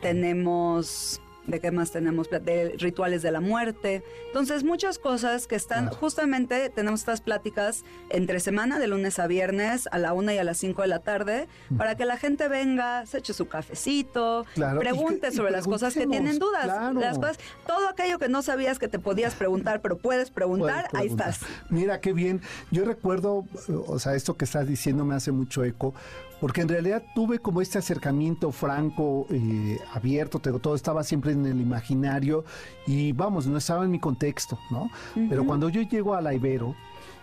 tenemos 0.00 1.21
de 1.46 1.60
qué 1.60 1.70
más 1.70 1.90
tenemos, 1.90 2.28
de 2.30 2.76
rituales 2.78 3.22
de 3.22 3.30
la 3.30 3.40
muerte. 3.40 4.04
Entonces, 4.26 4.64
muchas 4.64 4.98
cosas 4.98 5.46
que 5.46 5.56
están, 5.56 5.88
justamente 5.88 6.70
tenemos 6.70 7.00
estas 7.00 7.20
pláticas 7.20 7.84
entre 8.10 8.40
semana, 8.40 8.78
de 8.78 8.86
lunes 8.86 9.18
a 9.18 9.26
viernes, 9.26 9.88
a 9.90 9.98
la 9.98 10.12
una 10.12 10.34
y 10.34 10.38
a 10.38 10.44
las 10.44 10.58
cinco 10.58 10.82
de 10.82 10.88
la 10.88 11.00
tarde, 11.00 11.48
para 11.76 11.96
que 11.96 12.04
la 12.04 12.16
gente 12.16 12.48
venga, 12.48 13.06
se 13.06 13.18
eche 13.18 13.32
su 13.32 13.48
cafecito, 13.48 14.44
pregunte 14.78 15.32
sobre 15.32 15.50
las 15.50 15.66
cosas 15.66 15.94
que 15.94 16.06
tienen 16.06 16.38
dudas. 16.38 16.66
Las 16.94 17.18
cosas, 17.18 17.38
todo 17.66 17.88
aquello 17.88 18.18
que 18.18 18.28
no 18.28 18.42
sabías 18.42 18.78
que 18.78 18.88
te 18.88 18.98
podías 18.98 19.34
preguntar, 19.34 19.80
pero 19.80 19.98
puedes 19.98 20.30
preguntar, 20.30 20.88
ahí 20.92 21.08
estás. 21.08 21.40
Mira, 21.70 22.00
qué 22.00 22.12
bien. 22.12 22.40
Yo 22.70 22.84
recuerdo, 22.84 23.46
o 23.86 23.98
sea, 23.98 24.14
esto 24.14 24.36
que 24.36 24.44
estás 24.44 24.66
diciendo 24.66 25.04
me 25.04 25.14
hace 25.14 25.32
mucho 25.32 25.64
eco, 25.64 25.94
porque 26.42 26.62
en 26.62 26.68
realidad 26.68 27.04
tuve 27.14 27.38
como 27.38 27.60
este 27.60 27.78
acercamiento 27.78 28.50
franco, 28.50 29.28
eh, 29.30 29.78
abierto, 29.94 30.40
todo 30.40 30.74
estaba 30.74 31.04
siempre 31.04 31.30
en 31.30 31.46
el 31.46 31.60
imaginario 31.60 32.44
y 32.84 33.12
vamos, 33.12 33.46
no 33.46 33.58
estaba 33.58 33.84
en 33.84 33.92
mi 33.92 34.00
contexto, 34.00 34.58
¿no? 34.68 34.90
Pero 35.14 35.46
cuando 35.46 35.68
yo 35.68 35.82
llego 35.82 36.16
a 36.16 36.20
la 36.20 36.34
Ibero 36.34 36.74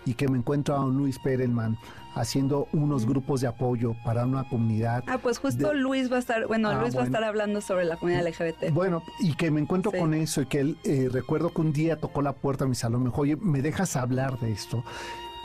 y 0.05 0.13
que 0.13 0.29
me 0.29 0.37
encuentro 0.37 0.73
a 0.73 0.85
un 0.85 0.95
Luis 0.95 1.19
Perelman 1.19 1.77
haciendo 2.15 2.69
unos 2.71 3.05
grupos 3.05 3.41
de 3.41 3.47
apoyo 3.47 3.93
para 4.05 4.25
una 4.25 4.47
comunidad. 4.47 5.03
Ah, 5.05 5.17
pues 5.17 5.37
justo 5.37 5.73
Luis 5.73 6.09
va 6.09 6.15
a 6.15 6.19
estar, 6.19 6.47
bueno, 6.47 6.69
ah, 6.69 6.79
Luis 6.79 6.95
va 6.95 7.01
a 7.01 7.05
estar 7.05 7.25
hablando 7.25 7.59
sobre 7.59 7.83
la 7.83 7.97
comunidad 7.97 8.25
LGBT. 8.25 8.71
Bueno, 8.71 9.03
y 9.19 9.33
que 9.33 9.51
me 9.51 9.59
encuentro 9.59 9.91
con 9.91 10.13
eso 10.13 10.43
y 10.43 10.45
que 10.45 10.61
él, 10.61 10.77
eh, 10.85 11.09
recuerdo 11.11 11.49
que 11.49 11.59
un 11.59 11.73
día 11.73 11.99
tocó 11.99 12.21
la 12.21 12.31
puerta 12.31 12.63
a 12.63 12.67
mi 12.69 12.75
salón, 12.75 13.03
me 13.03 13.09
dijo, 13.09 13.19
oye, 13.23 13.35
¿me 13.35 13.61
dejas 13.61 13.97
hablar 13.97 14.39
de 14.39 14.53
esto? 14.53 14.81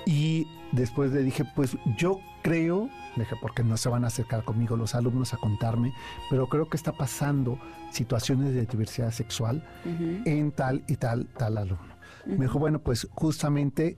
Y 0.06 0.46
después 0.70 1.10
le 1.10 1.24
dije, 1.24 1.44
pues 1.56 1.76
yo 1.96 2.20
creo 2.44 2.90
dije, 3.16 3.36
porque 3.40 3.64
no 3.64 3.76
se 3.76 3.88
van 3.88 4.04
a 4.04 4.08
acercar 4.08 4.44
conmigo 4.44 4.76
los 4.76 4.94
alumnos 4.94 5.32
a 5.32 5.38
contarme, 5.38 5.94
pero 6.30 6.46
creo 6.48 6.68
que 6.68 6.76
está 6.76 6.92
pasando 6.92 7.58
situaciones 7.90 8.54
de 8.54 8.66
diversidad 8.66 9.10
sexual 9.10 9.64
en 10.24 10.52
tal 10.52 10.84
y 10.86 10.96
tal, 10.96 11.26
tal 11.38 11.56
alumno. 11.56 11.94
Me 12.26 12.46
dijo, 12.46 12.58
bueno, 12.58 12.80
pues 12.80 13.08
justamente 13.12 13.96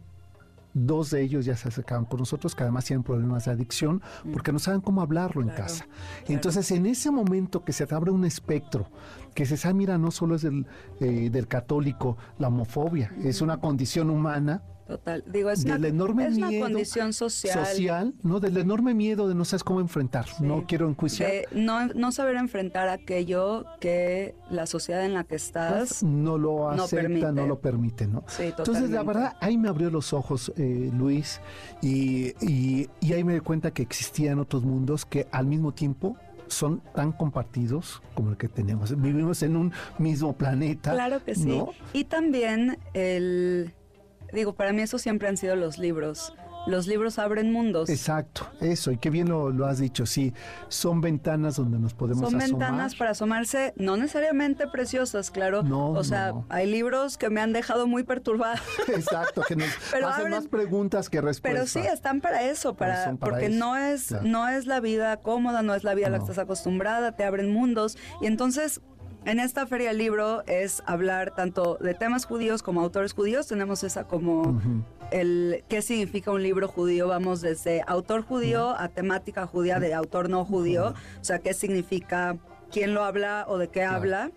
dos 0.75 1.11
de 1.11 1.23
ellos 1.23 1.45
ya 1.45 1.57
se 1.57 1.69
acercaban 1.69 2.05
con 2.05 2.21
nosotros, 2.21 2.55
que 2.55 2.63
además 2.63 2.85
tienen 2.85 3.03
problemas 3.03 3.47
de 3.47 3.53
adicción, 3.53 4.03
porque 4.33 4.53
no 4.53 4.59
saben 4.59 4.81
cómo 4.81 5.01
hablarlo 5.01 5.43
en 5.43 5.49
casa. 5.49 5.87
Entonces, 6.29 6.71
en 6.71 6.87
ese 6.87 7.11
momento 7.11 7.65
que 7.65 7.73
se 7.73 7.87
te 7.87 7.95
abre 7.95 8.11
un 8.11 8.25
espectro, 8.25 8.91
que 9.35 9.47
se 9.47 9.57
sabe, 9.57 9.75
mira, 9.75 9.99
no 9.99 10.11
solo 10.11 10.35
es 10.35 10.43
del, 10.43 10.67
eh, 11.01 11.31
del 11.31 11.49
católico 11.49 12.17
la 12.39 12.49
homofobia, 12.49 13.13
es 13.23 13.41
una 13.41 13.59
condición 13.59 14.11
humana 14.11 14.63
Total. 14.87 15.25
Digo, 15.27 15.51
es, 15.51 15.65
una, 15.65 15.77
enorme 15.89 16.27
es 16.27 16.37
una 16.37 16.51
condición 16.61 17.13
social. 17.13 17.67
Social, 17.67 18.15
¿no? 18.23 18.39
Del 18.39 18.57
enorme 18.57 18.95
miedo 18.95 19.29
de 19.29 19.35
no 19.35 19.45
sabes 19.45 19.65
cómo 19.65 19.81
enfrentar. 19.81 20.27
No 20.41 20.65
quiero 20.67 20.89
enjuiciar. 20.89 21.31
no, 21.53 21.89
no 21.89 22.13
saber 22.13 22.37
enfrentar 22.37 22.89
aquello 22.89 23.65
que 23.81 24.37
la 24.49 24.67
sociedad 24.67 25.05
en 25.05 25.15
la 25.15 25.25
que 25.25 25.35
estás 25.35 26.03
no 26.05 26.39
lo 26.39 26.71
acepta, 26.71 27.33
no, 27.33 27.47
lo 27.47 27.61
permite, 27.61 28.07
¿no? 28.07 28.25
Sí, 28.29 28.45
Entonces, 28.45 28.91
la 28.91 29.03
verdad, 29.03 29.37
ahí 29.41 29.59
me 29.59 29.69
abrió 29.69 29.91
los 29.91 30.13
ojos, 30.13 30.53
eh, 30.57 30.91
Luis, 30.97 31.41
y, 31.83 32.35
y, 32.41 32.89
y 33.01 33.13
ahí 33.13 33.25
me 33.25 33.35
di 33.35 33.41
cuenta 33.41 33.73
que 33.73 33.83
existían 33.83 34.39
otros 34.39 34.63
mundos 34.65 35.05
que 35.05 35.27
al 35.33 35.47
mismo 35.47 35.73
tiempo 35.73 36.17
son 36.49 36.81
tan 36.95 37.13
compartidos 37.13 38.03
como 38.15 38.31
el 38.31 38.37
que 38.37 38.49
tenemos. 38.49 39.01
Vivimos 39.01 39.43
en 39.43 39.57
un 39.57 39.73
mismo 39.99 40.37
planeta. 40.37 40.93
Claro 40.93 41.25
que 41.25 41.35
sí. 41.35 41.61
Y 41.93 42.05
también 42.05 42.79
el 42.95 43.73
digo, 44.33 44.55
para 44.55 44.73
mí 44.73 44.83
eso 44.83 44.99
siempre 44.99 45.29
han 45.29 45.37
sido 45.37 45.57
los 45.57 45.79
libros. 45.79 46.35
Los 46.67 46.89
libros 46.89 47.21
abren 47.21 47.53
mundos. 47.53 47.89
Exacto, 47.89 48.51
eso, 48.61 48.91
y 48.91 48.99
qué 48.99 49.09
bien 49.09 49.29
lo, 49.29 49.67
has 49.67 49.79
dicho, 49.79 50.05
sí, 50.05 50.35
son 50.69 51.01
ventanas 51.01 51.55
donde 51.55 51.79
nos 51.79 51.95
podemos 51.95 52.29
Son 52.29 52.39
ventanas 52.41 52.97
para 52.97 53.13
asomarse, 53.13 53.73
no 53.77 53.97
necesariamente 53.97 54.67
preciosas, 54.67 55.31
claro. 55.31 55.63
No, 55.63 55.91
o 55.91 56.03
sea, 56.03 56.33
hay 56.49 56.67
libros 56.67 57.19
que 57.19 57.31
me 57.31 57.41
han 57.41 57.53
dejado 57.53 57.87
muy 57.87 58.03
perturbada. 58.03 58.61
Exacto, 58.89 59.43
que 59.47 59.55
nos 59.55 59.69
hacen 60.05 60.31
más 60.31 60.49
preguntas 60.49 61.09
que 61.09 61.21
respuestas. 61.21 61.73
Pero 61.73 61.87
sí, 61.87 61.93
están 61.93 62.21
para 62.21 62.43
eso, 62.43 62.75
para, 62.75 63.15
porque 63.15 63.49
no 63.49 63.77
es, 63.77 64.11
no 64.23 64.49
es 64.49 64.67
la 64.67 64.81
vida 64.81 65.19
cómoda, 65.19 65.63
no 65.63 65.73
es 65.73 65.85
la 65.85 65.95
vida 65.95 66.09
a 66.09 66.11
la 66.11 66.19
que 66.19 66.25
estás 66.25 66.39
acostumbrada, 66.39 67.13
te 67.13 67.23
abren 67.23 67.53
mundos. 67.53 67.97
Y 68.21 68.27
entonces 68.27 68.81
en 69.27 69.41
esta 69.41 69.67
feria 69.67 69.89
del 69.89 69.99
libro 69.99 70.45
es 70.47 70.85
hablar 70.87 71.35
tanto 71.35 71.77
de 71.81 71.95
temas 71.95 72.25
judíos 72.25 72.63
como 72.63 72.81
autores 72.81 73.13
judíos. 73.13 73.49
Tenemos 73.49 73.83
esa 73.83 74.05
como 74.05 74.61
el 75.11 75.65
qué 75.69 75.83
significa 75.83 76.31
un 76.31 76.45
libro 76.45 76.69
judío. 76.69 77.09
Vamos 77.09 77.41
desde 77.41 77.83
autor 77.89 78.23
judío 78.23 78.79
a 78.79 78.89
temática 78.89 79.47
judía 79.47 79.81
de 79.81 79.95
autor 79.95 80.31
no 80.31 80.45
judío. 80.45 80.95
O 81.21 81.25
sea, 81.25 81.41
qué 81.41 81.55
significa, 81.55 82.37
quién 82.71 82.95
lo 82.95 83.03
habla 83.03 83.47
o 83.49 83.59
de 83.59 83.67
qué 83.67 83.83
habla. 83.83 84.31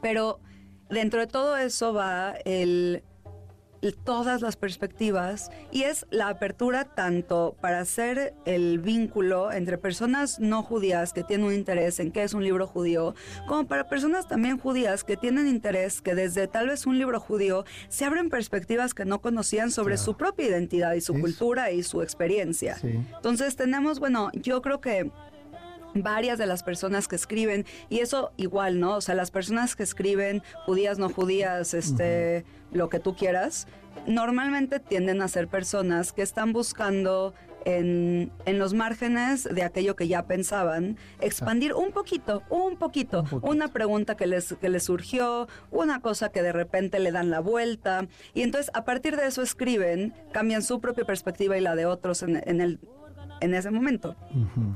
Pero 0.00 0.40
dentro 0.88 1.20
de 1.20 1.26
todo 1.26 1.58
eso 1.58 1.92
va 1.92 2.32
el 2.46 3.02
todas 4.04 4.42
las 4.42 4.56
perspectivas 4.56 5.50
y 5.70 5.82
es 5.82 6.06
la 6.10 6.28
apertura 6.28 6.84
tanto 6.84 7.56
para 7.60 7.80
hacer 7.80 8.34
el 8.44 8.78
vínculo 8.78 9.52
entre 9.52 9.78
personas 9.78 10.40
no 10.40 10.62
judías 10.62 11.12
que 11.12 11.22
tienen 11.22 11.46
un 11.46 11.54
interés 11.54 12.00
en 12.00 12.10
qué 12.10 12.22
es 12.22 12.34
un 12.34 12.44
libro 12.44 12.66
judío, 12.66 13.14
como 13.46 13.66
para 13.66 13.88
personas 13.88 14.26
también 14.26 14.58
judías 14.58 15.04
que 15.04 15.16
tienen 15.16 15.46
interés 15.46 16.00
que 16.00 16.14
desde 16.14 16.48
tal 16.48 16.68
vez 16.68 16.86
un 16.86 16.98
libro 16.98 17.20
judío 17.20 17.64
se 17.88 18.04
abren 18.04 18.30
perspectivas 18.30 18.94
que 18.94 19.04
no 19.04 19.20
conocían 19.20 19.70
sobre 19.70 19.96
su 19.96 20.16
propia 20.16 20.46
identidad 20.46 20.94
y 20.94 21.00
su 21.00 21.14
cultura 21.14 21.70
y 21.70 21.82
su 21.82 22.02
experiencia. 22.02 22.78
Entonces 22.82 23.56
tenemos, 23.56 24.00
bueno, 24.00 24.30
yo 24.34 24.62
creo 24.62 24.80
que 24.80 25.10
varias 25.94 26.38
de 26.38 26.46
las 26.46 26.62
personas 26.62 27.08
que 27.08 27.16
escriben 27.16 27.64
y 27.88 28.00
eso 28.00 28.32
igual, 28.36 28.80
¿no? 28.80 28.96
O 28.96 29.00
sea, 29.00 29.14
las 29.14 29.30
personas 29.30 29.76
que 29.76 29.82
escriben, 29.82 30.42
judías, 30.66 30.98
no 30.98 31.08
judías, 31.08 31.74
este, 31.74 32.44
lo 32.72 32.88
que 32.88 33.00
tú 33.00 33.14
quieras, 33.14 33.66
normalmente 34.06 34.80
tienden 34.80 35.22
a 35.22 35.28
ser 35.28 35.48
personas 35.48 36.12
que 36.12 36.22
están 36.22 36.52
buscando 36.52 37.34
en, 37.64 38.32
en, 38.46 38.58
los 38.58 38.72
márgenes 38.72 39.44
de 39.44 39.62
aquello 39.62 39.96
que 39.96 40.08
ya 40.08 40.26
pensaban, 40.26 40.96
expandir 41.20 41.74
un 41.74 41.92
poquito, 41.92 42.42
un 42.48 42.76
poquito, 42.76 43.24
una 43.42 43.68
pregunta 43.68 44.16
que 44.16 44.26
les, 44.26 44.54
que 44.54 44.68
les 44.68 44.84
surgió, 44.84 45.48
una 45.70 46.00
cosa 46.00 46.30
que 46.30 46.42
de 46.42 46.52
repente 46.52 46.98
le 46.98 47.12
dan 47.12 47.30
la 47.30 47.40
vuelta, 47.40 48.06
y 48.32 48.42
entonces 48.42 48.70
a 48.74 48.84
partir 48.84 49.16
de 49.16 49.26
eso 49.26 49.42
escriben, 49.42 50.14
cambian 50.32 50.62
su 50.62 50.80
propia 50.80 51.04
perspectiva 51.04 51.58
y 51.58 51.60
la 51.60 51.74
de 51.74 51.86
otros 51.86 52.22
en, 52.22 52.42
en 52.46 52.60
el, 52.60 52.80
en 53.40 53.54
ese 53.54 53.70
momento. 53.70 54.16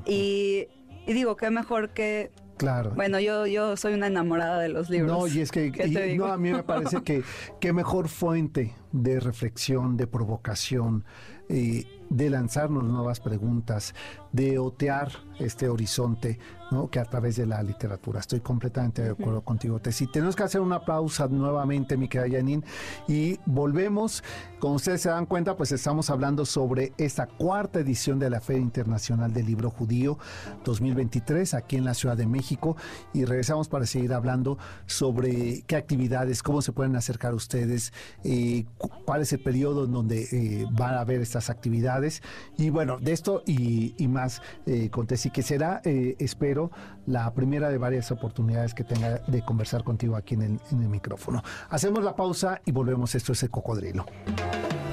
Y 0.04 0.66
y 1.06 1.14
digo, 1.14 1.36
qué 1.36 1.50
mejor 1.50 1.90
que 1.90 2.30
Claro. 2.62 2.92
Bueno, 2.94 3.18
yo, 3.18 3.44
yo 3.44 3.76
soy 3.76 3.94
una 3.94 4.06
enamorada 4.06 4.60
de 4.60 4.68
los 4.68 4.88
libros. 4.88 5.18
No, 5.18 5.26
y 5.26 5.40
es 5.40 5.50
que 5.50 5.72
no, 6.16 6.26
a 6.26 6.38
mí 6.38 6.52
me 6.52 6.62
parece 6.62 7.02
que 7.02 7.24
qué 7.58 7.72
mejor 7.72 8.08
fuente 8.08 8.72
de 8.92 9.18
reflexión, 9.18 9.96
de 9.96 10.06
provocación, 10.06 11.04
eh, 11.52 11.86
de 12.12 12.28
lanzarnos 12.28 12.84
nuevas 12.84 13.20
preguntas, 13.20 13.94
de 14.32 14.58
otear 14.58 15.10
este 15.38 15.68
horizonte, 15.68 16.38
¿no? 16.70 16.88
que 16.90 16.98
a 17.00 17.04
través 17.04 17.36
de 17.36 17.46
la 17.46 17.62
literatura. 17.62 18.20
Estoy 18.20 18.40
completamente 18.40 19.02
de 19.02 19.10
acuerdo 19.10 19.42
contigo, 19.42 19.78
Tessy. 19.78 20.06
Tenemos 20.06 20.36
que 20.36 20.42
hacer 20.42 20.60
una 20.60 20.84
pausa 20.84 21.26
nuevamente, 21.28 21.96
mi 21.96 22.08
querida 22.08 22.38
Janine, 22.38 22.64
y 23.08 23.38
volvemos. 23.46 24.22
Como 24.60 24.74
ustedes 24.74 25.00
se 25.00 25.08
dan 25.08 25.26
cuenta, 25.26 25.56
pues 25.56 25.72
estamos 25.72 26.10
hablando 26.10 26.44
sobre 26.44 26.92
esta 26.98 27.26
cuarta 27.26 27.80
edición 27.80 28.18
de 28.18 28.30
la 28.30 28.40
Feria 28.40 28.62
Internacional 28.62 29.32
del 29.32 29.46
Libro 29.46 29.70
Judío 29.70 30.18
2023 30.64 31.54
aquí 31.54 31.76
en 31.76 31.84
la 31.84 31.94
Ciudad 31.94 32.16
de 32.16 32.26
México 32.26 32.76
y 33.12 33.24
regresamos 33.24 33.68
para 33.68 33.86
seguir 33.86 34.12
hablando 34.12 34.58
sobre 34.86 35.62
qué 35.62 35.76
actividades, 35.76 36.42
cómo 36.42 36.62
se 36.62 36.72
pueden 36.72 36.94
acercar 36.94 37.34
ustedes, 37.34 37.92
eh, 38.22 38.66
cuál 39.04 39.22
es 39.22 39.32
el 39.32 39.42
periodo 39.42 39.86
en 39.86 39.92
donde 39.92 40.28
eh, 40.30 40.66
van 40.70 40.94
a 40.94 41.00
haber 41.00 41.20
estas 41.20 41.41
actividades 41.50 42.22
y 42.56 42.70
bueno, 42.70 42.98
de 42.98 43.12
esto 43.12 43.42
y, 43.46 43.94
más 44.08 44.42
eh, 44.66 44.90
con 44.90 45.06
Tessy, 45.06 45.30
que 45.30 45.42
será, 45.42 45.80
eh, 45.84 46.16
espero, 46.18 46.70
la 47.06 47.32
primera 47.34 47.70
de 47.70 47.78
varias 47.78 48.10
oportunidades 48.10 48.74
que 48.74 48.84
tenga 48.84 49.18
de 49.18 49.42
conversar 49.42 49.84
contigo 49.84 50.16
aquí 50.16 50.34
en 50.34 50.60
el 50.70 50.88
micrófono. 50.88 51.42
Hacemos 51.70 52.04
la 52.04 52.14
pausa 52.14 52.60
y 52.64 52.72
volvemos. 52.72 53.14
Esto 53.14 53.32
es 53.32 53.42
el 53.42 53.50
cocodrilo. 53.50 54.06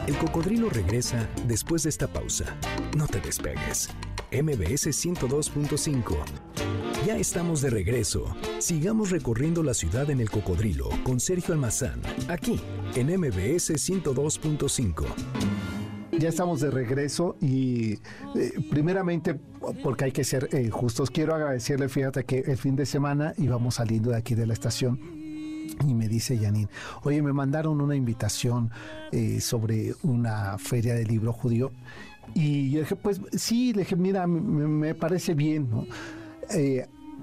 El 0.07 0.17
cocodrilo 0.17 0.69
regresa 0.69 1.27
después 1.45 1.83
de 1.83 1.89
esta 1.89 2.07
pausa. 2.07 2.45
No 2.97 3.07
te 3.07 3.19
despegues. 3.19 3.89
MBS 4.31 4.87
102.5. 4.87 6.15
Ya 7.05 7.17
estamos 7.17 7.61
de 7.61 7.69
regreso. 7.69 8.25
Sigamos 8.59 9.11
recorriendo 9.11 9.63
la 9.63 9.73
ciudad 9.73 10.09
en 10.09 10.19
el 10.19 10.29
cocodrilo 10.29 10.89
con 11.03 11.19
Sergio 11.19 11.53
Almazán, 11.53 12.01
aquí 12.27 12.59
en 12.95 13.07
MBS 13.19 13.71
102.5. 13.71 15.58
Ya 16.19 16.27
estamos 16.27 16.59
de 16.59 16.69
regreso 16.69 17.37
y 17.39 17.93
eh, 18.35 18.51
primeramente, 18.69 19.35
porque 19.81 20.03
hay 20.03 20.11
que 20.11 20.25
ser 20.25 20.49
eh, 20.51 20.69
justos, 20.69 21.09
quiero 21.11 21.33
agradecerle, 21.33 21.87
fíjate 21.87 22.25
que 22.25 22.39
el 22.39 22.57
fin 22.57 22.75
de 22.75 22.85
semana 22.85 23.33
íbamos 23.37 23.75
saliendo 23.75 24.11
de 24.11 24.17
aquí 24.17 24.35
de 24.35 24.45
la 24.45 24.51
estación 24.51 24.99
y 25.87 25.93
me 25.93 26.09
dice 26.09 26.37
Janine, 26.37 26.67
oye, 27.03 27.21
me 27.21 27.31
mandaron 27.31 27.79
una 27.79 27.95
invitación 27.95 28.69
eh, 29.13 29.39
sobre 29.39 29.93
una 30.03 30.57
feria 30.57 30.93
de 30.93 31.05
libro 31.05 31.31
judío. 31.31 31.71
Y 32.33 32.69
yo 32.69 32.81
dije, 32.81 32.97
pues 32.97 33.21
sí, 33.31 33.71
le 33.71 33.83
dije, 33.83 33.95
mira, 33.95 34.27
me, 34.27 34.93
parece 34.95 35.33
bien, 35.35 35.69
¿no? 35.69 35.85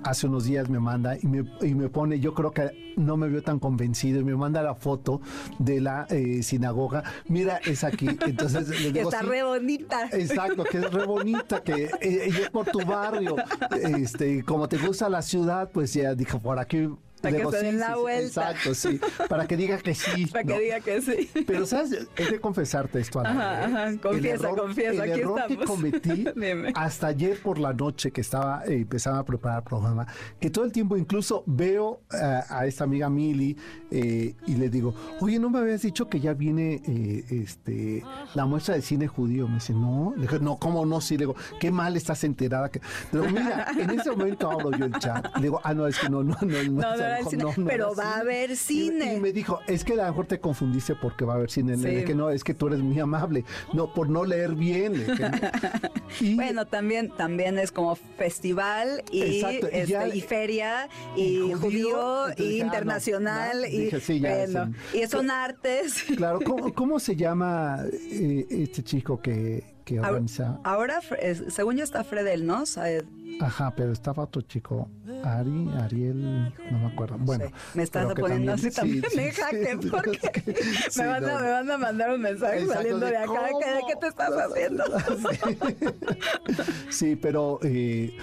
Hace 0.05 0.27
unos 0.27 0.45
días 0.45 0.69
me 0.69 0.81
manda 0.81 1.17
y 1.21 1.27
me, 1.27 1.45
y 1.61 1.75
me, 1.75 1.89
pone, 1.89 2.21
yo 2.21 2.35
creo 2.35 2.53
que 2.53 2.95
no 2.97 3.17
me 3.17 3.29
vio 3.29 3.43
tan 3.43 3.59
convencido 3.59 4.21
y 4.21 4.25
me 4.25 4.37
manda 4.37 4.63
la 4.63 4.75
foto 4.75 5.21
de 5.59 5.81
la 5.81 6.07
eh, 6.11 6.43
sinagoga. 6.43 7.05
Mira, 7.29 7.61
es 7.65 7.85
aquí. 7.85 8.09
Entonces 8.27 8.69
le 8.69 8.93
digo, 8.93 9.11
Está 9.11 9.23
re 9.23 9.43
bonita. 9.43 10.09
Exacto, 10.13 10.65
que 10.65 10.79
es 10.79 10.93
re 10.93 11.05
bonita, 11.05 11.63
que 11.63 11.85
eh, 12.01 12.27
es 12.27 12.51
por 12.51 12.67
tu 12.67 12.85
barrio. 12.85 13.37
Este, 13.77 14.43
como 14.43 14.69
te 14.69 14.79
gusta 14.79 15.09
la 15.09 15.23
ciudad, 15.23 15.71
pues 15.73 15.93
ya 15.93 16.15
dijo, 16.15 16.39
por 16.39 16.59
aquí 16.59 16.89
que 17.33 17.47
se 17.51 17.65
den 17.65 17.79
la 17.79 17.97
vuelta. 17.97 18.51
Exacto, 18.51 18.75
sí. 18.75 19.01
Para 19.29 19.47
que 19.47 19.57
diga 19.57 19.79
que 19.79 19.95
sí. 19.95 20.27
Para 20.33 20.45
que 20.45 20.59
diga 20.59 20.81
que 20.81 21.01
sí. 21.01 21.31
Pero, 21.47 21.67
¿sabes? 21.67 22.09
Es 22.17 22.31
de 22.31 22.41
confesarte 22.41 23.01
esto, 23.01 23.21
Ana. 23.21 23.31
Ajá, 23.31 23.65
ajá. 23.65 24.01
Confiesa, 24.01 24.49
confiesa. 24.51 25.05
El 25.05 25.13
aquí 25.13 25.21
error 25.21 25.41
estamos. 25.41 25.59
que 25.59 25.65
cometí 25.67 26.25
hasta 26.75 27.09
ayer 27.09 27.41
por 27.41 27.59
la 27.59 27.73
noche 27.73 28.11
que 28.11 28.21
estaba 28.21 28.65
eh, 28.67 28.75
empezando 28.75 29.21
a 29.21 29.25
preparar 29.25 29.59
el 29.59 29.65
programa, 29.65 30.07
que 30.41 30.51
todo 30.51 30.65
el 30.65 30.73
tiempo 30.73 30.97
incluso 30.97 31.43
veo 31.47 32.01
uh, 32.13 32.43
a 32.49 32.67
esta 32.67 32.85
amiga 32.85 33.09
Mili 33.09 33.57
eh, 33.91 34.35
y 34.47 34.55
le 34.57 34.69
digo, 34.69 34.95
oye, 35.21 35.39
¿no 35.39 35.51
me 35.51 35.59
habías 35.59 35.83
dicho 35.83 36.09
que 36.09 36.21
ya 36.21 36.35
viene 36.35 36.83
eh, 36.87 37.25
este 37.31 38.03
la 38.35 38.45
muestra 38.47 38.75
de 38.75 38.83
cine 38.83 39.07
judío? 39.07 39.49
Me 39.49 39.55
dice, 39.55 39.73
no. 39.73 40.13
Le 40.17 40.23
dije, 40.23 40.41
no, 40.41 40.57
¿cómo 40.57 40.85
no? 40.85 41.01
Sí, 41.01 41.15
le 41.15 41.25
digo, 41.25 41.37
qué 41.61 41.71
mal 41.71 41.97
estás 41.97 42.25
enterada. 42.25 42.69
Que... 42.69 42.81
Le 43.13 43.21
digo, 43.21 43.33
mira, 43.33 43.69
en 43.79 43.91
ese 43.91 44.11
momento 44.11 44.51
abro 44.51 44.71
yo 44.73 44.87
el 44.87 44.99
chat. 44.99 45.35
Le 45.37 45.43
digo, 45.43 45.61
ah, 45.63 45.75
no, 45.75 45.87
es 45.87 45.99
que 45.99 46.09
no, 46.09 46.23
no, 46.23 46.37
no. 46.41 46.47
no, 46.47 46.63
no, 46.65 46.83
no 46.83 47.16
cine, 47.25 47.45
no, 47.45 47.53
no 47.57 47.67
pero 47.67 47.95
va 47.95 48.15
a 48.15 48.19
haber 48.21 48.57
cine. 48.57 49.15
Y, 49.15 49.17
y, 49.17 49.21
me 49.21 49.33
dijo, 49.33 49.61
es 49.67 49.85
que 49.85 49.95
a 49.95 49.97
lo 49.97 50.03
mejor 50.05 50.27
te 50.27 50.41
confundiste 50.41 50.95
porque 50.95 51.25
va 51.25 51.35
a 51.35 51.37
haber 51.37 51.51
cine. 51.51 51.77
Sí. 51.77 51.89
Dije, 51.89 52.15
no, 52.15 52.31
es 52.31 52.45
que 52.45 52.55
tú 52.55 52.69
eres 52.69 52.81
muy 52.81 52.99
amable. 52.99 53.45
No, 53.73 53.93
por 53.93 54.09
no 54.09 54.25
leer 54.25 54.55
bien. 54.55 54.95
Dije, 54.95 55.15
y, 56.21 56.35
bueno, 56.35 56.67
también, 56.67 57.11
también 57.11 57.59
es 57.59 57.73
como 57.73 57.97
festival 57.97 59.03
y, 59.11 59.23
exacto, 59.23 59.67
este, 59.67 59.85
y, 59.85 59.87
ya, 59.87 60.09
y 60.09 60.21
feria 60.21 60.89
y 61.17 61.53
judío, 61.53 62.29
entonces, 62.29 62.47
y 62.47 62.61
internacional. 62.61 63.61
No, 63.63 63.67
y, 63.67 63.79
dije, 63.79 64.01
sí, 64.01 64.21
ya, 64.21 64.37
bueno, 64.37 64.73
sí. 64.93 64.99
y 65.03 65.07
son 65.07 65.31
artes. 65.31 66.05
Claro, 66.17 66.41
¿cómo, 66.45 66.73
cómo 66.75 67.01
se 67.01 67.17
llama 67.17 67.85
eh, 67.93 68.47
este 68.51 68.83
chico 68.83 69.21
que, 69.21 69.76
que 69.87 70.01
organiza? 70.01 70.59
Ahora, 70.65 71.01
según 71.49 71.77
yo 71.77 71.85
está 71.85 72.03
Fredel, 72.03 72.45
¿no? 72.45 72.67
Saed. 72.67 73.05
Ajá, 73.41 73.73
pero 73.77 73.93
estaba 73.93 74.25
otro 74.25 74.43
chico, 74.43 74.89
Ari, 75.23 75.71
Ariel, 75.81 76.53
no 76.71 76.79
me 76.79 76.87
acuerdo. 76.87 77.17
Bueno, 77.19 77.47
sí. 77.47 77.53
me 77.75 77.83
estás 77.85 78.13
poniendo 78.15 78.53
así 78.53 78.71
también, 78.71 79.05
sí, 79.11 79.31
sí, 79.31 79.89
porque 79.91 80.19
es 80.23 80.31
que, 80.31 81.03
me, 81.03 81.07
van 81.07 81.25
a, 81.25 81.39
me, 81.39 81.51
van 81.51 81.71
a, 81.71 81.79
mandar 81.79 82.11
un 82.11 82.21
mensaje 82.21 82.63
Exacto, 82.63 82.75
saliendo 82.75 83.07
de, 83.07 83.13
de 83.13 83.19
acá, 83.19 83.49
¿qué, 83.61 83.81
¿qué, 83.87 83.97
te 84.01 84.07
estás 84.09 84.33
haciendo? 84.33 84.85
sí, 86.91 87.15
pero 87.15 87.61
eh, 87.63 88.17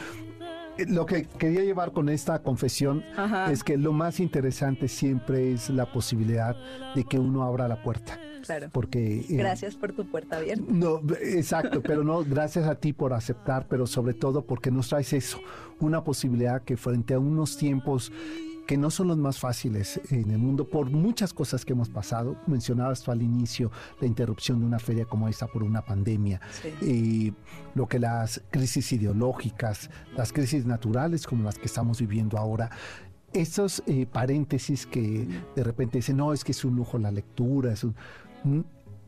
lo 0.88 1.06
que 1.06 1.26
quería 1.26 1.62
llevar 1.62 1.92
con 1.92 2.10
esta 2.10 2.40
confesión 2.40 3.04
Ajá. 3.16 3.52
es 3.52 3.64
que 3.64 3.78
lo 3.78 3.94
más 3.94 4.20
interesante 4.20 4.88
siempre 4.88 5.54
es 5.54 5.70
la 5.70 5.92
posibilidad 5.92 6.56
de 6.96 7.04
que 7.04 7.20
uno 7.20 7.44
abra 7.44 7.68
la 7.68 7.82
puerta. 7.82 8.18
Claro. 8.44 8.68
Porque, 8.74 9.20
eh, 9.22 9.26
gracias 9.30 9.76
por 9.76 9.94
tu 9.94 10.06
puerta 10.06 10.38
abierta. 10.38 10.66
No, 10.68 11.02
exacto, 11.22 11.82
pero 11.82 12.04
no, 12.04 12.24
gracias 12.26 12.68
a 12.68 12.76
ti 12.76 12.92
por 12.92 13.14
aceptar, 13.14 13.68
pero 13.70 13.88
sobre 13.88 14.14
todo 14.14 14.46
porque 14.46 14.70
nos 14.70 14.90
traes 14.90 15.14
eso, 15.14 15.40
una 15.80 16.04
posibilidad 16.04 16.62
que 16.62 16.76
frente 16.76 17.14
a 17.14 17.20
unos 17.20 17.58
tiempos 17.58 18.12
que 18.74 18.78
no 18.78 18.90
son 18.90 19.10
los 19.10 19.20
más 19.20 19.38
fáciles 19.38 20.02
en 20.10 20.32
el 20.32 20.40
mundo 20.40 20.68
por 20.68 20.90
muchas 20.90 21.32
cosas 21.32 21.64
que 21.64 21.74
hemos 21.74 21.90
pasado. 21.90 22.38
Mencionabas 22.48 23.04
tú 23.04 23.12
al 23.12 23.22
inicio 23.22 23.70
la 24.02 24.08
interrupción 24.08 24.60
de 24.62 24.66
una 24.66 24.80
feria 24.80 25.06
como 25.06 25.28
esta 25.28 25.46
por 25.46 25.62
una 25.62 25.86
pandemia, 25.86 26.42
sí. 26.82 27.36
lo 27.76 27.88
que 27.88 28.00
las 28.00 28.42
crisis 28.50 28.92
ideológicas, 28.94 29.92
las 30.18 30.34
crisis 30.34 30.66
naturales 30.66 31.28
como 31.28 31.44
las 31.44 31.60
que 31.60 31.68
estamos 31.68 32.00
viviendo 32.00 32.36
ahora, 32.40 32.72
esos 33.32 33.84
eh, 33.86 34.08
paréntesis 34.12 34.88
que 34.88 35.28
de 35.56 35.64
repente 35.64 36.00
dicen, 36.00 36.18
no, 36.18 36.34
es 36.34 36.44
que 36.44 36.52
es 36.54 36.66
un 36.66 36.76
lujo 36.76 36.98
la 36.98 37.12
lectura, 37.12 37.74
es 37.74 37.84
un... 37.84 37.96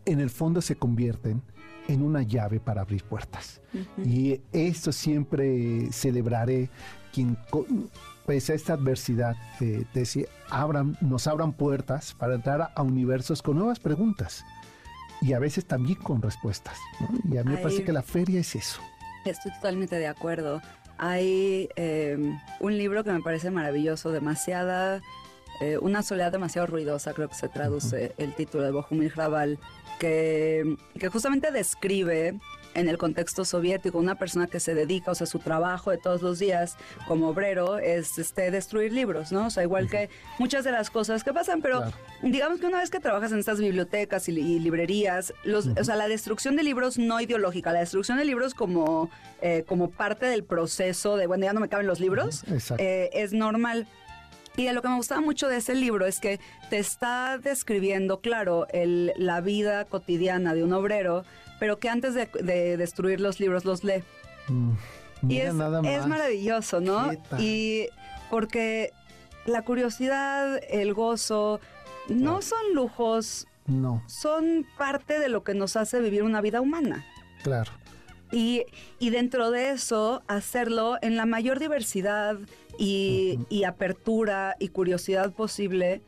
en 0.05 0.19
el 0.19 0.29
fondo 0.29 0.61
se 0.61 0.75
convierten 0.75 1.41
en 1.87 2.03
una 2.03 2.21
llave 2.21 2.59
para 2.59 2.81
abrir 2.81 3.03
puertas. 3.03 3.63
Uh 3.73 3.77
-huh. 3.77 4.07
Y 4.07 4.41
esto 4.51 4.91
siempre 4.91 5.91
celebraré 5.91 6.69
quien 7.11 7.35
pese 8.25 8.53
a 8.53 8.55
esta 8.55 8.73
adversidad, 8.73 9.35
eh, 9.61 9.85
abran, 10.49 10.97
nos 11.01 11.27
abran 11.27 11.53
puertas 11.53 12.13
para 12.13 12.35
entrar 12.35 12.61
a, 12.61 12.65
a, 12.65 12.81
universos 12.81 13.41
con 13.41 13.57
nuevas 13.57 13.79
preguntas 13.79 14.45
y 15.21 15.33
a 15.33 15.39
veces 15.39 15.65
también 15.65 15.95
con 15.99 16.21
respuestas. 16.21 16.77
¿no? 16.99 17.09
Y 17.31 17.37
a 17.37 17.43
mí 17.43 17.51
me 17.51 17.57
parece 17.57 17.83
que 17.83 17.93
la 17.93 18.01
feria 18.01 18.39
es 18.39 18.55
eso. 18.55 18.81
Estoy 19.25 19.51
totalmente 19.53 19.95
de 19.95 20.07
acuerdo. 20.07 20.61
Hay 20.97 21.69
eh, 21.75 22.17
un 22.59 22.77
libro 22.77 23.03
que 23.03 23.11
me 23.11 23.21
parece 23.21 23.51
maravilloso, 23.51 24.11
demasiada, 24.11 25.01
eh, 25.61 25.77
una 25.77 26.03
soledad 26.03 26.31
demasiado 26.31 26.67
ruidosa, 26.67 27.13
creo 27.13 27.27
que 27.29 27.35
se 27.35 27.49
traduce 27.49 27.95
uh 27.95 28.09
-huh. 28.09 28.23
el 28.23 28.33
título 28.35 28.63
de 28.63 28.71
Bohumil 28.71 29.11
Raval, 29.11 29.59
que, 29.99 30.77
que 30.99 31.09
justamente 31.09 31.51
describe 31.51 32.39
en 32.75 32.89
el 32.89 32.97
contexto 32.97 33.45
soviético, 33.45 33.97
una 33.97 34.15
persona 34.15 34.47
que 34.47 34.59
se 34.59 34.75
dedica, 34.75 35.11
o 35.11 35.15
sea, 35.15 35.25
su 35.25 35.39
trabajo 35.39 35.91
de 35.91 35.97
todos 35.97 36.21
los 36.21 36.39
días 36.39 36.77
como 37.07 37.29
obrero 37.29 37.77
es 37.79 38.17
este, 38.17 38.51
destruir 38.51 38.93
libros, 38.93 39.31
¿no? 39.31 39.47
O 39.47 39.49
sea, 39.49 39.63
igual 39.63 39.89
que 39.89 40.09
muchas 40.37 40.63
de 40.63 40.71
las 40.71 40.89
cosas 40.89 41.23
que 41.23 41.33
pasan, 41.33 41.61
pero 41.61 41.77
claro. 41.79 41.97
digamos 42.21 42.59
que 42.59 42.67
una 42.67 42.79
vez 42.79 42.89
que 42.89 42.99
trabajas 42.99 43.31
en 43.31 43.39
estas 43.39 43.59
bibliotecas 43.59 44.27
y, 44.29 44.33
y 44.33 44.59
librerías, 44.59 45.33
los, 45.43 45.65
uh 45.67 45.69
-huh. 45.73 45.81
o 45.81 45.83
sea, 45.83 45.95
la 45.95 46.07
destrucción 46.07 46.55
de 46.55 46.63
libros 46.63 46.97
no 46.97 47.19
ideológica, 47.19 47.71
la 47.71 47.79
destrucción 47.79 48.17
de 48.17 48.25
libros 48.25 48.53
como, 48.53 49.09
eh, 49.41 49.63
como 49.67 49.89
parte 49.89 50.25
del 50.25 50.43
proceso 50.43 51.17
de, 51.17 51.27
bueno, 51.27 51.45
ya 51.45 51.53
no 51.53 51.61
me 51.61 51.69
caben 51.69 51.87
los 51.87 51.99
libros, 51.99 52.43
uh 52.43 52.51
-huh. 52.55 52.75
eh, 52.77 53.09
es 53.13 53.33
normal. 53.33 53.87
Y 54.57 54.71
lo 54.71 54.81
que 54.81 54.87
me 54.87 54.95
gustaba 54.95 55.19
mucho 55.19 55.49
de 55.49 55.57
ese 55.57 55.75
libro 55.75 56.05
es 56.05 56.19
que 56.21 56.39
te 56.69 56.77
está 56.77 57.37
describiendo, 57.37 58.21
claro, 58.21 58.67
el, 58.71 59.11
la 59.17 59.41
vida 59.41 59.83
cotidiana 59.83 60.53
de 60.53 60.63
un 60.63 60.71
obrero, 60.71 61.25
pero 61.59 61.79
que 61.79 61.89
antes 61.89 62.13
de, 62.13 62.27
de 62.41 62.77
destruir 62.77 63.19
los 63.19 63.39
libros 63.39 63.65
los 63.65 63.83
lee. 63.83 64.03
Mm, 64.47 64.71
y 65.29 65.37
es, 65.37 65.49
es, 65.49 66.07
maravilloso, 66.07 66.81
¿no? 66.81 67.09
Quieta. 67.09 67.41
Y 67.41 67.87
porque 68.29 68.91
la 69.45 69.63
curiosidad, 69.63 70.59
el 70.69 70.93
gozo, 70.93 71.59
no, 72.09 72.33
no 72.35 72.41
son 72.41 72.73
lujos, 72.73 73.47
no. 73.65 74.03
son 74.07 74.65
parte 74.77 75.19
de 75.19 75.29
lo 75.29 75.43
que 75.43 75.53
nos 75.53 75.75
hace 75.75 75.99
vivir 75.99 76.23
una 76.23 76.41
vida 76.41 76.61
humana. 76.61 77.05
Claro. 77.43 77.71
Y, 78.31 78.63
y 78.99 79.11
dentro 79.11 79.51
de 79.51 79.69
eso, 79.69 80.23
hacerlo 80.27 80.97
en 81.01 81.15
la 81.15 81.25
mayor 81.25 81.59
diversidad 81.59 82.37
y, 82.77 83.37
uh 83.37 83.41
-huh. 83.41 83.45
y 83.49 83.63
apertura 83.63 84.55
y 84.59 84.69
curiosidad 84.69 85.31
posible, 85.31 86.01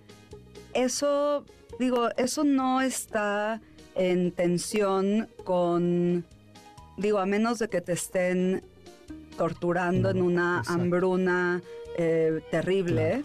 eso, 0.74 1.46
digo, 1.80 2.10
eso 2.18 2.44
no 2.44 2.82
está 2.82 3.62
en 3.98 4.32
tensión 4.32 5.28
con, 5.44 6.26
digo, 6.98 7.20
a 7.20 7.26
menos 7.26 7.60
de 7.60 7.68
que 7.70 7.82
te 7.82 7.94
estén 7.94 8.64
torturando 9.38 10.10
en 10.10 10.22
una 10.22 10.62
hambruna 10.68 11.62
eh, 11.98 12.42
terrible. 12.52 13.24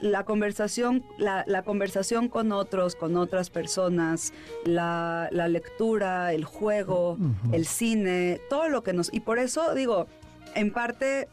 La 0.00 0.24
conversación, 0.24 1.04
la, 1.18 1.62
conversación 1.62 2.28
con 2.28 2.52
otros, 2.52 2.96
con 2.96 3.16
otras 3.16 3.50
personas, 3.50 4.32
la, 4.64 5.28
lectura, 5.30 6.32
el 6.32 6.44
juego, 6.44 7.18
el 7.52 7.66
cine, 7.66 8.40
todo 8.48 8.70
lo 8.70 8.82
que 8.82 8.94
nos... 8.94 9.12
Y 9.12 9.20
por 9.20 9.38
eso 9.38 9.74
digo, 9.74 10.06
en 10.54 10.72
parte 10.72 11.28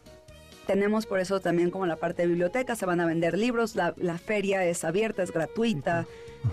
tenemos 0.66 1.06
por 1.06 1.20
eso 1.20 1.40
también 1.40 1.72
como 1.72 1.86
la 1.86 1.96
parte 1.96 2.24
de 2.24 2.28
biblioteca, 2.28 2.76
se 2.76 2.86
van 2.86 3.00
a 3.00 3.06
vender 3.06 3.38
libros, 3.38 3.76
la, 3.76 3.94
feria 4.18 4.66
es 4.66 4.84
abierta, 4.84 5.24
es 5.24 5.32
gratuita, 5.32 6.06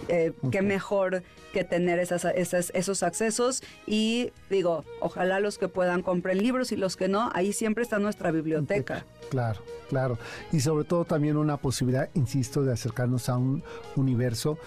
eh, 0.09 0.33
qué 0.51 0.63
mejor 0.63 1.23
que 1.53 1.65
tener 1.65 1.99
esas, 1.99 2.25
esos 2.25 3.03
accesos 3.03 3.63
y 3.87 4.33
digo, 4.51 4.85
ojalá 5.01 5.41
los 5.41 5.59
que 5.59 5.69
puedan 5.69 6.03
compren 6.03 6.39
libros 6.39 6.73
y 6.73 6.77
los 6.77 6.97
que 6.97 7.09
no, 7.09 7.31
ahí 7.35 7.53
siempre 7.53 7.83
está 7.83 7.99
nuestra 7.99 8.31
biblioteca. 8.31 9.05
Claro, 9.31 9.61
claro. 9.89 10.19
Y 10.51 10.61
sobre 10.61 10.85
todo 10.85 11.05
también 11.05 11.37
una 11.37 11.57
posibilidad, 11.57 12.09
insisto, 12.15 12.63
de 12.65 12.73
acercarnos 12.73 13.29
a 13.29 13.37
un 13.37 13.63
universo 13.97 14.59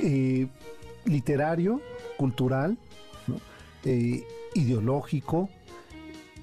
eh, 0.00 0.46
literario, 1.04 1.80
cultural, 2.16 2.78
eh, 3.84 4.24
ideológico, 4.54 5.48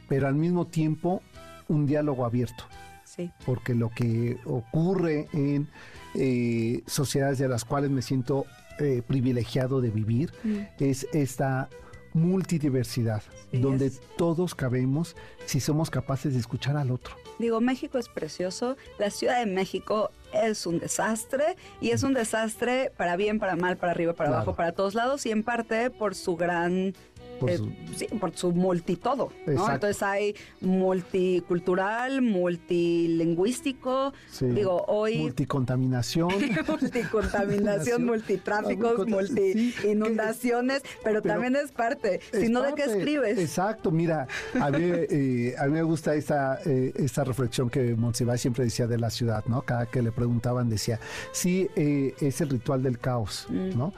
pero 0.07 0.28
al 0.28 0.36
mismo 0.36 0.66
tiempo 0.68 1.22
un 1.68 1.86
diálogo 1.86 2.26
abierto. 2.26 2.66
Sí. 3.03 3.32
Porque 3.45 3.76
lo 3.76 3.89
que 3.89 4.38
ocurre 4.45 5.28
en 5.32 5.70
eh, 6.16 6.84
sociedades 6.86 7.38
de 7.38 7.47
las 7.47 7.63
cuales 7.63 7.91
me 7.91 8.01
siento 8.01 8.45
eh, 8.80 9.01
privilegiado 9.07 9.80
de 9.80 9.89
vivir 9.89 10.34
mm. 10.43 10.59
es 10.80 11.07
esta 11.13 11.70
multidiversidad, 12.16 13.24
donde 13.51 13.91
todos 14.18 14.55
cabemos 14.55 15.18
si 15.45 15.59
somos 15.59 15.89
capaces 15.89 16.34
de 16.34 16.39
escuchar 16.39 16.78
al 16.78 16.91
otro. 16.91 17.16
Digo, 17.39 17.59
México 17.59 17.97
es 17.97 18.07
precioso, 18.07 18.78
la 18.97 19.09
Ciudad 19.09 19.39
de 19.39 19.45
México 19.45 20.11
es 20.34 20.66
un 20.66 20.80
desastre 20.80 21.57
y 21.82 21.89
es 21.89 22.03
un 22.03 22.13
desastre 22.13 22.91
para 22.95 23.18
bien, 23.18 23.38
para 23.38 23.57
mal, 23.57 23.76
para 23.76 23.91
arriba, 23.91 24.13
para 24.13 24.30
abajo, 24.30 24.55
para 24.55 24.72
todos 24.72 24.95
lados 24.95 25.26
y 25.26 25.32
en 25.32 25.43
parte 25.43 25.89
por 25.89 26.16
su 26.16 26.38
gran 26.38 26.93
por, 27.40 27.50
eh, 27.50 27.58
su... 27.58 27.72
Sí, 27.96 28.08
por 28.20 28.36
su 28.36 28.52
multitodo, 28.52 29.32
¿no? 29.46 29.72
Entonces 29.72 30.02
hay 30.04 30.36
multicultural, 30.62 32.22
multilingüístico, 32.22 34.14
digo, 34.42 34.84
hoy... 34.88 35.20
Multicontaminación. 35.20 36.30
multicontaminación, 36.68 38.06
multitráficos, 38.12 39.08
multi-inundaciones, 39.08 40.84
pero, 41.04 41.22
también 41.22 41.56
es 41.56 41.72
parte, 41.72 42.20
sino 42.34 42.62
de 42.62 42.74
qué 42.74 42.84
escribes. 42.84 43.38
Exacto, 43.38 43.92
mira, 43.92 44.28
a 44.60 44.70
mí, 44.70 44.80
eh, 44.84 45.56
a 45.58 45.66
mí 45.66 45.72
me 45.72 45.84
gusta 45.84 46.16
esta, 46.16 46.60
eh, 46.66 46.92
esta 46.96 47.24
reflexión 47.24 47.70
que 47.70 47.96
Monsiváis 47.96 48.42
siempre 48.42 48.66
decía 48.66 48.88
de 48.88 48.98
la 48.98 49.10
ciudad, 49.10 49.46
¿no? 49.48 49.62
Cada 49.62 49.86
que 49.86 50.02
le 50.02 50.12
preguntaban 50.12 50.70
decía, 50.70 51.00
sí, 51.32 51.70
es 51.76 52.42
el 52.42 52.50
ritual 52.50 52.84
del 52.84 53.00
caos, 53.00 53.48
mm. 53.50 53.78
¿no? 53.78 53.94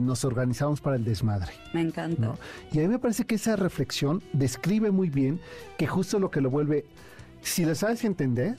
nos 0.00 0.24
organizamos 0.24 0.80
para 0.80 0.96
el 0.96 1.04
desmadre. 1.04 1.52
Me 1.72 1.82
encanta. 1.82 2.34
Y 2.72 2.78
a 2.78 2.82
mí 2.82 2.88
me 2.88 2.98
parece 2.98 3.24
que 3.24 3.36
esa 3.36 3.56
reflexión 3.56 4.22
describe 4.32 4.90
muy 4.90 5.10
bien 5.10 5.40
que 5.78 5.86
justo 5.86 6.18
lo 6.18 6.30
que 6.30 6.40
lo 6.40 6.50
vuelve, 6.50 6.84
si 7.40 7.64
lo 7.64 7.74
sabes 7.74 8.04
entender, 8.04 8.58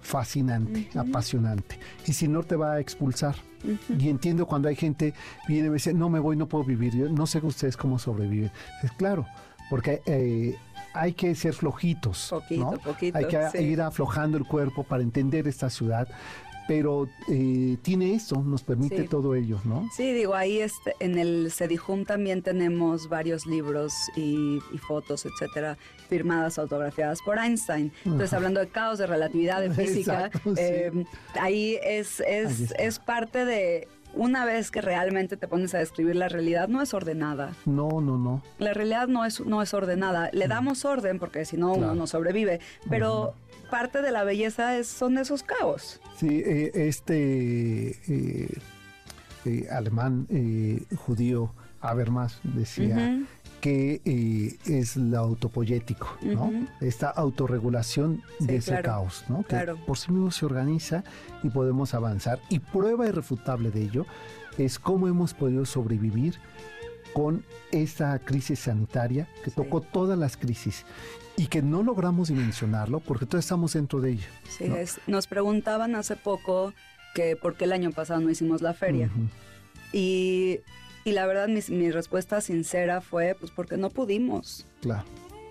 fascinante, 0.00 0.88
apasionante. 0.98 1.78
Y 2.06 2.12
si 2.12 2.28
no, 2.28 2.42
te 2.42 2.56
va 2.56 2.72
a 2.72 2.80
expulsar. 2.80 3.36
Y 3.96 4.08
entiendo 4.08 4.46
cuando 4.46 4.68
hay 4.68 4.74
gente 4.74 5.14
viene 5.46 5.66
y 5.66 5.70
me 5.70 5.74
dice, 5.74 5.94
no 5.94 6.08
me 6.08 6.18
voy, 6.18 6.36
no 6.36 6.48
puedo 6.48 6.64
vivir. 6.64 6.96
Yo 6.96 7.08
no 7.08 7.26
sé 7.26 7.38
ustedes 7.38 7.76
cómo 7.76 7.98
sobreviven. 7.98 8.50
Es 8.82 8.90
claro, 8.92 9.26
porque 9.70 10.02
eh, 10.06 10.56
hay 10.94 11.12
que 11.12 11.34
ser 11.34 11.54
flojitos. 11.54 12.28
Poquito, 12.30 12.80
poquito, 12.82 13.18
hay 13.18 13.26
que 13.26 13.62
ir 13.62 13.80
aflojando 13.80 14.36
el 14.36 14.44
cuerpo 14.44 14.82
para 14.82 15.02
entender 15.02 15.46
esta 15.46 15.70
ciudad, 15.70 16.08
pero 16.68 17.08
eh, 17.28 17.76
tiene 17.82 18.14
eso, 18.14 18.42
nos 18.42 18.62
permite 18.62 19.04
todo 19.04 19.34
ello, 19.34 19.60
¿no? 19.64 19.88
Sí, 19.94 20.12
digo, 20.12 20.34
ahí 20.34 20.60
este, 20.60 20.94
en 21.00 21.18
el 21.18 21.50
Cedijum 21.50 22.04
también 22.04 22.42
tenemos 22.42 23.08
varios 23.08 23.46
libros 23.46 23.92
y, 24.16 24.60
fotos, 24.86 25.26
etcétera, 25.26 25.76
firmadas, 26.08 26.58
autografiadas 26.58 27.20
por 27.22 27.38
Einstein. 27.38 27.92
Entonces, 28.04 28.32
hablando 28.32 28.60
de 28.60 28.68
caos, 28.68 28.98
de 28.98 29.06
relatividad, 29.06 29.60
de 29.60 29.70
física, 29.70 30.30
em, 30.56 31.04
ahí 31.40 31.78
es, 31.82 32.20
es, 32.20 32.72
es 32.78 32.98
parte 32.98 33.44
de 33.44 33.88
una 34.14 34.44
vez 34.44 34.70
que 34.70 34.80
realmente 34.80 35.36
te 35.36 35.48
pones 35.48 35.74
a 35.74 35.78
describir 35.78 36.16
la 36.16 36.28
realidad, 36.28 36.68
no 36.68 36.82
es 36.82 36.94
ordenada. 36.94 37.52
No, 37.64 38.00
no, 38.00 38.18
no. 38.18 38.42
La 38.58 38.74
realidad 38.74 39.08
no 39.08 39.24
es, 39.24 39.40
no 39.40 39.62
es 39.62 39.74
ordenada. 39.74 40.30
Le 40.32 40.48
damos 40.48 40.84
orden 40.84 41.18
porque 41.18 41.44
si 41.44 41.56
no 41.56 41.72
uno 41.74 41.94
no 41.94 42.06
sobrevive, 42.06 42.60
pero 42.88 43.34
parte 43.70 44.02
de 44.02 44.12
la 44.12 44.24
belleza 44.24 44.76
es, 44.76 44.86
son 44.86 45.18
esos 45.18 45.42
caos. 45.42 46.00
Sí, 46.16 46.42
eh, 46.44 46.70
este 46.74 47.90
eh, 48.08 48.58
eh, 49.44 49.68
alemán 49.70 50.26
judío 50.96 51.52
Habermas 51.80 52.40
decía 52.44 53.18
que 53.62 54.58
es 54.66 54.96
lo 54.96 55.18
autopoyético, 55.18 56.16
¿no? 56.20 56.50
Esta 56.80 57.08
autorregulación 57.08 58.20
de 58.40 58.56
ese 58.56 58.82
caos, 58.82 59.24
¿no? 59.28 59.44
Que 59.44 59.56
por 59.86 59.96
sí 59.96 60.10
mismo 60.10 60.32
se 60.32 60.44
organiza 60.44 61.04
y 61.44 61.48
podemos 61.48 61.94
avanzar. 61.94 62.40
Y 62.48 62.58
prueba 62.58 63.06
irrefutable 63.06 63.70
de 63.70 63.82
ello 63.82 64.04
es 64.58 64.80
cómo 64.80 65.06
hemos 65.06 65.32
podido 65.32 65.64
sobrevivir 65.64 66.34
con 67.14 67.44
esta 67.70 68.18
crisis 68.18 68.58
sanitaria 68.58 69.28
que 69.44 69.52
tocó 69.52 69.80
todas 69.80 70.18
las 70.18 70.36
crisis 70.36 70.84
y 71.36 71.46
que 71.46 71.62
no 71.62 71.84
logramos 71.84 72.28
dimensionarlo 72.28 72.98
porque 72.98 73.26
todos 73.26 73.44
estamos 73.44 73.74
dentro 73.74 74.00
de 74.00 74.10
ella. 74.10 74.26
Sí, 74.48 74.72
nos 75.06 75.28
preguntaban 75.28 75.94
hace 75.94 76.16
poco 76.16 76.74
que 77.14 77.36
por 77.36 77.54
qué 77.54 77.66
el 77.66 77.72
año 77.72 77.92
pasado 77.92 78.20
no 78.20 78.28
hicimos 78.28 78.60
la 78.60 78.74
feria. 78.74 79.08
y, 79.92 80.58
y, 81.04 81.12
la 81.12 81.26
verdad 81.26 81.48
mi, 81.48 81.90
respuesta 81.90 82.40
sincera 82.40 83.00
fue 83.00 83.36
pues 83.38 83.50
porque 83.50 83.76
no 83.76 83.90
pudimos. 83.90 84.66
Claro. 84.80 85.04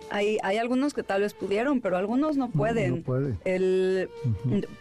Hay, 0.09 0.37
hay, 0.43 0.57
algunos 0.57 0.93
que 0.93 1.03
tal 1.03 1.21
vez 1.21 1.33
pudieron, 1.33 1.79
pero 1.79 1.95
algunos 1.95 2.35
no 2.35 2.49
pueden. 2.49 2.97
No, 2.97 3.01
pueden. 3.03 3.39
El, 3.45 4.09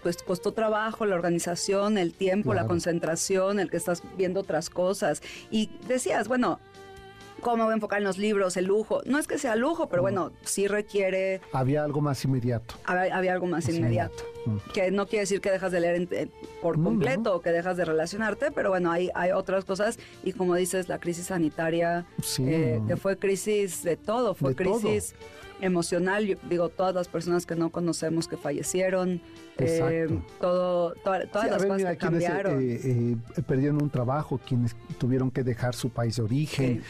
Pues 0.02 0.24
costó 0.24 0.52
trabajo 0.52 1.06
la 1.06 1.14
organización, 1.14 1.98
el 1.98 2.14
tiempo, 2.14 2.52
la 2.52 2.66
concentración, 2.66 3.60
el 3.60 3.70
que 3.70 3.76
estás 3.76 4.02
viendo 4.18 4.40
otras 4.40 4.70
cosas. 4.70 5.22
Y 5.48 5.70
decías, 5.86 6.26
bueno, 6.26 6.58
cómo 7.40 7.64
voy 7.64 7.72
a 7.72 7.74
enfocar 7.74 7.98
en 7.98 8.04
los 8.04 8.18
libros, 8.18 8.56
el 8.56 8.66
lujo. 8.66 9.00
No 9.04 9.18
es 9.18 9.26
que 9.26 9.38
sea 9.38 9.56
lujo, 9.56 9.88
pero 9.88 10.02
bueno, 10.02 10.32
sí 10.42 10.66
requiere... 10.68 11.40
Había 11.52 11.84
algo 11.84 12.00
más 12.00 12.24
inmediato. 12.24 12.74
Había, 12.84 13.32
algo 13.32 13.46
más 13.46 13.68
inmediato. 13.68 14.22
Mm. 14.46 14.56
Que 14.72 14.90
no 14.90 15.06
quiere 15.06 15.22
decir 15.22 15.40
que 15.40 15.50
dejas 15.50 15.72
de 15.72 15.80
leer 15.80 16.28
por 16.62 16.82
completo 16.82 17.36
o 17.36 17.40
que 17.40 17.50
dejas 17.50 17.76
de 17.76 17.84
relacionarte, 17.84 18.50
pero 18.50 18.70
bueno, 18.70 18.90
hay, 18.90 19.10
hay 19.14 19.32
otras 19.32 19.64
cosas. 19.64 19.98
Y 20.22 20.32
como 20.32 20.54
dices, 20.54 20.88
la 20.88 20.98
crisis 20.98 21.26
sanitaria, 21.26 22.06
eh, 22.38 22.80
que 22.86 22.96
fue 22.96 23.16
crisis 23.18 23.82
de 23.82 23.96
todo, 23.96 24.34
fue 24.34 24.54
crisis 24.54 25.14
emocional. 25.60 26.38
digo, 26.48 26.68
todas 26.68 26.94
las 26.94 27.08
personas 27.08 27.46
que 27.46 27.54
no 27.54 27.70
conocemos 27.70 28.28
que 28.28 28.36
fallecieron, 28.36 29.20
eh, 29.58 30.20
todo, 30.40 30.94
todas 31.02 31.50
las 31.50 31.64
cosas 31.64 31.90
que 31.90 31.96
cambiaron. 31.96 32.60
Eh, 32.62 33.16
eh, 33.36 33.42
perdieron 33.46 33.82
un 33.82 33.90
trabajo, 33.90 34.38
quienes 34.38 34.74
tuvieron 34.98 35.30
que 35.30 35.42
dejar 35.42 35.74
su 35.74 35.90
país 35.90 36.16
de 36.16 36.22
origen, 36.22 36.82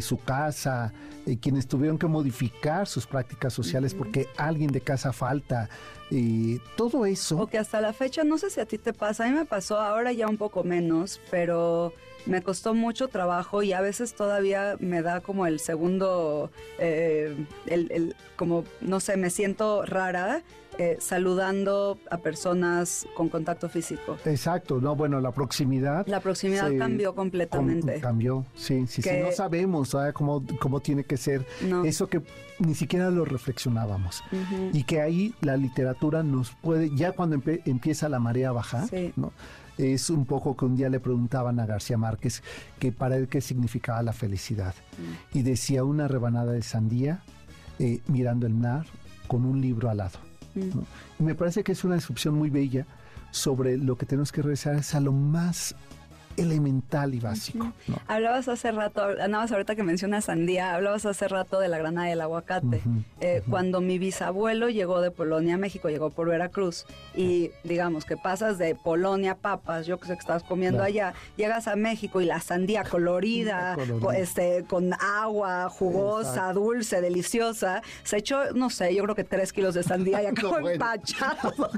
su 0.00 0.18
casa, 0.18 0.92
quienes 1.40 1.66
tuvieron 1.66 1.98
que 1.98 2.06
modificar 2.06 2.86
sus 2.86 3.06
prácticas 3.06 3.52
sociales 3.52 3.94
porque 3.94 4.28
alguien 4.36 4.70
de 4.70 4.80
casa 4.80 5.12
falta. 5.12 5.68
y 6.10 6.58
todo 6.76 7.06
eso. 7.06 7.38
O 7.38 7.46
que 7.46 7.56
hasta 7.56 7.80
la 7.80 7.94
fecha, 7.94 8.22
no 8.22 8.36
sé 8.36 8.50
si 8.50 8.60
a 8.60 8.66
ti 8.66 8.76
te 8.76 8.92
pasa, 8.92 9.24
a 9.24 9.28
mí 9.28 9.32
me 9.34 9.46
pasó 9.46 9.80
ahora 9.80 10.12
ya 10.12 10.28
un 10.28 10.36
poco 10.36 10.62
menos, 10.62 11.20
pero 11.30 11.94
me 12.26 12.42
costó 12.42 12.74
mucho 12.74 13.08
trabajo 13.08 13.62
y 13.62 13.72
a 13.72 13.80
veces 13.80 14.14
todavía 14.14 14.76
me 14.80 15.02
da 15.02 15.20
como 15.20 15.46
el 15.46 15.60
segundo, 15.60 16.50
eh, 16.78 17.36
el, 17.66 18.14
como, 18.36 18.64
no 18.80 19.00
sé, 19.00 19.16
me 19.16 19.30
siento 19.30 19.84
rara 19.84 20.42
eh, 20.78 20.96
saludando 21.00 21.98
a 22.10 22.16
personas 22.16 23.06
con 23.14 23.28
contacto 23.28 23.68
físico. 23.68 24.16
Exacto, 24.24 24.80
no, 24.80 24.96
bueno, 24.96 25.20
la 25.20 25.30
proximidad. 25.30 26.06
La 26.06 26.20
proximidad 26.20 26.70
cambió 26.78 27.14
completamente. 27.14 28.00
cambió, 28.00 28.46
sí, 28.54 28.86
sí, 28.86 29.02
sí, 29.02 29.10
no 29.22 29.32
sabemos 29.32 29.94
cómo, 30.14 30.42
cómo 30.60 30.80
tiene 30.80 31.04
que 31.04 31.18
ser 31.18 31.44
eso 31.84 32.08
que 32.08 32.22
ni 32.58 32.74
siquiera 32.74 33.10
lo 33.10 33.24
reflexionábamos. 33.26 34.22
Y 34.72 34.84
que 34.84 35.02
ahí 35.02 35.34
la 35.42 35.56
literatura 35.58 36.22
nos 36.22 36.52
puede, 36.52 36.94
ya 36.96 37.12
cuando 37.12 37.40
empieza 37.66 38.08
la 38.08 38.18
marea 38.18 38.48
a 38.48 38.52
bajar, 38.52 38.88
¿no? 39.16 39.32
Es 39.78 40.10
un 40.10 40.26
poco 40.26 40.56
que 40.56 40.64
un 40.64 40.76
día 40.76 40.88
le 40.88 41.00
preguntaban 41.00 41.58
a 41.60 41.66
García 41.66 41.96
Márquez 41.96 42.42
que 42.78 42.92
para 42.92 43.16
él 43.16 43.28
qué 43.28 43.40
significaba 43.40 44.02
la 44.02 44.12
felicidad. 44.12 44.74
Mm. 44.98 45.38
Y 45.38 45.42
decía 45.42 45.84
una 45.84 46.08
rebanada 46.08 46.52
de 46.52 46.62
sandía 46.62 47.22
eh, 47.78 48.00
mirando 48.06 48.46
el 48.46 48.54
mar 48.54 48.86
con 49.26 49.44
un 49.44 49.60
libro 49.60 49.90
al 49.90 49.98
lado. 49.98 50.18
Mm. 50.54 51.20
Y 51.20 51.22
me 51.22 51.34
parece 51.34 51.64
que 51.64 51.72
es 51.72 51.84
una 51.84 51.94
descripción 51.94 52.34
muy 52.34 52.50
bella 52.50 52.86
sobre 53.30 53.78
lo 53.78 53.96
que 53.96 54.06
tenemos 54.06 54.30
que 54.30 54.42
regresar 54.42 54.76
es 54.76 54.94
a 54.94 55.00
lo 55.00 55.12
más 55.12 55.74
elemental 56.36 57.14
y 57.14 57.20
básico. 57.20 57.72
Hablabas 58.06 58.48
hace 58.48 58.72
rato, 58.72 59.02
andabas 59.20 59.52
ahorita 59.52 59.74
que 59.74 59.82
mencionas 59.82 60.26
sandía, 60.26 60.74
hablabas 60.74 61.06
hace 61.06 61.28
rato 61.28 61.60
de 61.60 61.68
la 61.68 61.78
granada 61.78 62.08
del 62.08 62.20
aguacate. 62.20 62.82
Eh, 63.20 63.42
cuando 63.48 63.80
mi 63.80 63.98
bisabuelo 63.98 64.68
llegó 64.68 65.00
de 65.00 65.10
Polonia 65.10 65.54
a 65.54 65.58
México, 65.58 65.88
llegó 65.88 66.10
por 66.10 66.28
Veracruz, 66.28 66.86
y 67.14 67.50
digamos 67.64 68.04
que 68.04 68.16
pasas 68.16 68.58
de 68.58 68.74
Polonia 68.74 69.34
papas, 69.34 69.86
yo 69.86 69.98
que 69.98 70.06
sé 70.06 70.14
que 70.14 70.20
estabas 70.20 70.42
comiendo 70.42 70.82
allá, 70.82 71.14
llegas 71.36 71.68
a 71.68 71.76
México 71.76 72.20
y 72.20 72.24
la 72.24 72.40
sandía 72.40 72.84
colorida, 72.90 73.76
este, 74.14 74.64
con 74.68 74.92
agua, 74.94 75.68
jugosa, 75.68 76.52
dulce, 76.52 77.00
deliciosa, 77.00 77.82
se 78.04 78.18
echó, 78.18 78.52
no 78.54 78.70
sé, 78.70 78.94
yo 78.94 79.02
creo 79.04 79.14
que 79.14 79.24
tres 79.24 79.52
kilos 79.52 79.74
de 79.74 79.82
sandía 79.82 80.22
y 80.22 80.26
acabó 80.32 80.58
empachado. 80.68 81.52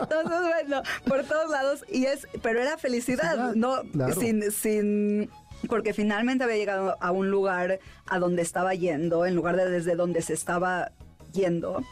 Entonces, 0.00 0.40
bueno, 0.40 0.82
por 1.06 1.24
todos 1.24 1.50
lados, 1.50 1.84
y 1.90 2.06
es, 2.06 2.26
pero 2.42 2.60
era 2.60 2.78
felicidad, 2.78 3.25
no, 3.54 3.82
sin, 4.18 4.50
sin 4.50 5.30
porque 5.68 5.92
finalmente 5.94 6.44
había 6.44 6.56
llegado 6.56 6.96
a 7.00 7.10
un 7.10 7.30
lugar 7.30 7.80
a 8.06 8.18
donde 8.18 8.42
estaba 8.42 8.74
yendo, 8.74 9.26
en 9.26 9.34
lugar 9.34 9.56
de 9.56 9.68
desde 9.68 9.96
donde 9.96 10.22
se 10.22 10.34
estaba 10.34 10.92
yendo. 11.32 11.82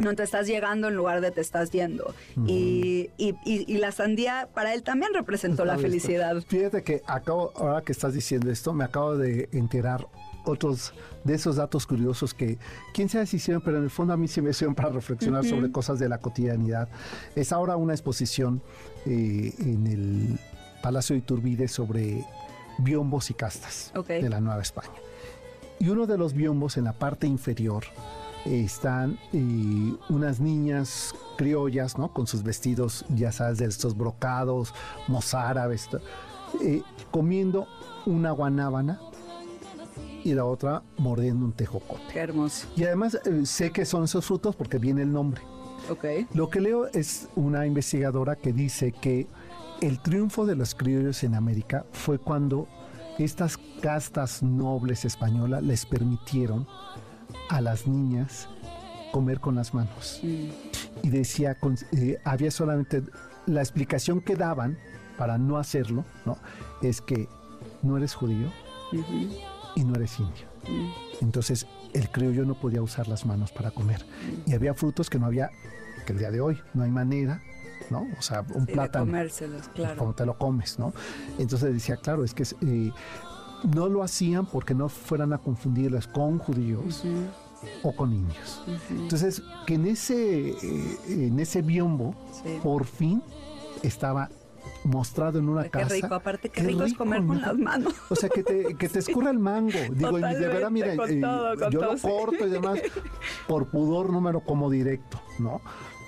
No 0.00 0.14
te 0.14 0.22
estás 0.22 0.46
llegando 0.46 0.88
en 0.88 0.94
lugar 0.94 1.20
de 1.20 1.30
te 1.30 1.40
estás 1.40 1.70
yendo. 1.70 2.14
y, 2.46 3.10
y, 3.18 3.76
la 3.78 3.90
sandía 3.90 4.48
para 4.54 4.74
él 4.74 4.82
también 4.82 5.12
representó 5.12 5.64
la 5.64 5.78
felicidad. 5.78 6.36
Fíjate 6.46 6.82
que 6.82 7.02
acabo, 7.06 7.52
ahora 7.56 7.82
que 7.82 7.92
estás 7.92 8.14
diciendo 8.14 8.50
esto, 8.50 8.72
me 8.72 8.84
acabo 8.84 9.16
de 9.16 9.48
enterar 9.52 10.06
otros 10.44 10.92
de 11.24 11.34
esos 11.34 11.56
datos 11.56 11.86
curiosos 11.86 12.34
que 12.34 12.58
quién 12.92 13.08
sabe 13.08 13.26
si 13.26 13.36
hicieron, 13.36 13.62
pero 13.62 13.78
en 13.78 13.84
el 13.84 13.90
fondo 13.90 14.12
a 14.12 14.16
mí 14.16 14.28
se 14.28 14.42
me 14.42 14.50
hicieron 14.50 14.74
para 14.74 14.90
reflexionar 14.90 15.44
sobre 15.44 15.70
cosas 15.70 15.98
de 15.98 16.08
la 16.08 16.18
cotidianidad. 16.18 16.88
Es 17.34 17.52
ahora 17.52 17.76
una 17.76 17.92
exposición 17.92 18.62
eh, 19.06 19.52
en 19.58 19.86
el 19.86 20.38
Palacio 20.82 21.14
de 21.14 21.20
Iturbide 21.20 21.68
sobre 21.68 22.26
biombos 22.78 23.30
y 23.30 23.34
castas 23.34 23.92
de 24.06 24.28
la 24.28 24.40
Nueva 24.40 24.60
España. 24.60 24.90
Y 25.78 25.88
uno 25.88 26.06
de 26.06 26.18
los 26.18 26.34
biombos 26.34 26.76
en 26.76 26.84
la 26.84 26.92
parte 26.92 27.26
inferior 27.26 27.84
están 28.44 29.18
eh, 29.32 29.96
unas 30.08 30.40
niñas 30.40 31.14
criollas, 31.36 31.98
¿no? 31.98 32.12
Con 32.12 32.26
sus 32.26 32.42
vestidos, 32.42 33.04
ya 33.08 33.32
sabes, 33.32 33.58
de 33.58 33.66
estos 33.66 33.96
brocados, 33.96 34.74
mozárabes, 35.08 35.88
eh, 36.60 36.82
comiendo 37.10 37.66
una 38.06 38.32
guanábana 38.32 39.00
y 40.24 40.34
la 40.34 40.44
otra 40.44 40.82
mordiendo 40.98 41.44
un 41.44 41.52
tejocote. 41.52 42.02
Qué 42.12 42.20
hermoso. 42.20 42.66
Y 42.76 42.84
además 42.84 43.18
eh, 43.24 43.46
sé 43.46 43.70
que 43.70 43.84
son 43.84 44.04
esos 44.04 44.24
frutos 44.24 44.54
porque 44.56 44.78
viene 44.78 45.02
el 45.02 45.12
nombre. 45.12 45.42
Okay. 45.90 46.28
Lo 46.32 46.48
que 46.48 46.60
leo 46.60 46.86
es 46.86 47.28
una 47.34 47.66
investigadora 47.66 48.36
que 48.36 48.52
dice 48.52 48.92
que 48.92 49.26
el 49.82 49.98
triunfo 49.98 50.46
de 50.46 50.54
los 50.54 50.76
criollos 50.76 51.24
en 51.24 51.34
América 51.34 51.84
fue 51.92 52.18
cuando 52.18 52.68
estas 53.18 53.58
castas 53.80 54.40
nobles 54.40 55.04
españolas 55.04 55.62
les 55.64 55.84
permitieron 55.84 56.68
a 57.50 57.60
las 57.60 57.88
niñas 57.88 58.48
comer 59.10 59.40
con 59.40 59.56
las 59.56 59.74
manos. 59.74 60.20
Mm. 60.22 60.50
Y 61.02 61.10
decía, 61.10 61.56
eh, 61.96 62.18
había 62.24 62.52
solamente 62.52 63.02
la 63.46 63.60
explicación 63.60 64.20
que 64.20 64.36
daban 64.36 64.78
para 65.18 65.36
no 65.36 65.58
hacerlo, 65.58 66.04
¿no? 66.24 66.38
Es 66.80 67.00
que 67.00 67.28
no 67.82 67.96
eres 67.96 68.14
judío 68.14 68.52
y 69.74 69.84
no 69.84 69.96
eres 69.96 70.18
indio. 70.20 70.46
Mm. 70.68 71.24
Entonces 71.24 71.66
el 71.92 72.08
criollo 72.08 72.44
no 72.44 72.54
podía 72.54 72.82
usar 72.82 73.08
las 73.08 73.26
manos 73.26 73.50
para 73.50 73.72
comer. 73.72 74.04
Mm. 74.46 74.50
Y 74.50 74.54
había 74.54 74.74
frutos 74.74 75.10
que 75.10 75.18
no 75.18 75.26
había, 75.26 75.50
que 76.06 76.12
el 76.12 76.20
día 76.20 76.30
de 76.30 76.40
hoy 76.40 76.60
no 76.72 76.84
hay 76.84 76.90
manera 76.92 77.42
¿no? 77.90 78.06
O 78.18 78.22
sea, 78.22 78.44
un 78.54 78.66
plátano. 78.66 79.06
comérselos, 79.06 79.68
claro. 79.68 79.96
Como 79.98 80.14
te 80.14 80.26
lo 80.26 80.38
comes, 80.38 80.78
¿no? 80.78 80.92
Entonces 81.38 81.72
decía, 81.72 81.96
claro, 81.96 82.24
es 82.24 82.34
que 82.34 82.42
eh, 82.42 82.92
no 83.74 83.88
lo 83.88 84.02
hacían 84.02 84.46
porque 84.46 84.74
no 84.74 84.88
fueran 84.88 85.32
a 85.32 85.38
confundirlas 85.38 86.06
con 86.06 86.38
judíos. 86.38 87.04
o 87.84 87.94
con 87.94 88.10
niños. 88.10 88.60
Entonces, 88.90 89.40
que 89.66 89.74
en 89.74 89.86
ese, 89.86 90.50
eh, 90.50 90.98
en 91.06 91.38
ese 91.38 91.62
biombo, 91.62 92.12
por 92.60 92.84
fin 92.84 93.22
estaba 93.84 94.28
mostrado 94.84 95.38
en 95.38 95.48
una 95.48 95.68
casa. 95.68 95.88
Qué 95.88 95.94
rico, 95.94 96.14
aparte 96.14 96.48
qué, 96.48 96.62
rico, 96.62 96.84
es 96.84 96.94
comer 96.94 97.24
con 97.24 97.40
las 97.40 97.56
manos. 97.56 97.94
O 98.08 98.16
sea, 98.16 98.28
que 98.28 98.42
te, 98.42 98.74
que 98.74 98.88
te 98.88 98.98
escurra 98.98 99.30
el 99.30 99.38
mango. 99.38 99.78
Digo, 99.92 100.18
y 100.18 100.22
de 100.22 100.48
verdad, 100.48 100.70
mira, 100.70 100.94
eh, 100.94 101.20
yo 101.70 101.80
lo 101.80 101.96
corto 101.98 102.46
y 102.46 102.50
demás, 102.50 102.80
por 103.46 103.68
pudor 103.68 104.10
no 104.10 104.20
me 104.20 104.32
lo 104.32 104.40
como 104.40 104.70
directo, 104.70 105.20
¿no? 105.38 105.60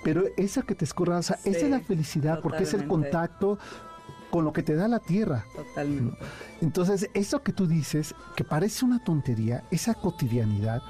Pero 0.05 0.25
esa 0.37 0.61
que 0.61 0.75
te 0.75 0.85
escurra, 0.85 1.17
o 1.17 1.23
sea, 1.23 1.39
esa 1.45 1.65
es 1.65 1.69
la 1.71 1.79
felicidad, 1.79 2.39
porque 2.43 2.61
es 2.61 2.75
el 2.75 2.85
contacto 2.85 3.57
con 4.29 4.45
lo 4.45 4.53
que 4.53 4.61
te 4.61 4.75
da 4.75 4.87
la 4.87 4.99
tierra. 4.99 5.45
Totalmente. 5.55 6.15
Entonces, 6.61 7.09
eso 7.15 7.41
que 7.41 7.51
tú 7.51 7.65
dices, 7.65 8.13
que 8.35 8.43
parece 8.43 8.85
una 8.85 9.03
tontería, 9.03 9.63
esa 9.71 9.95
cotidianidad, 9.95 10.83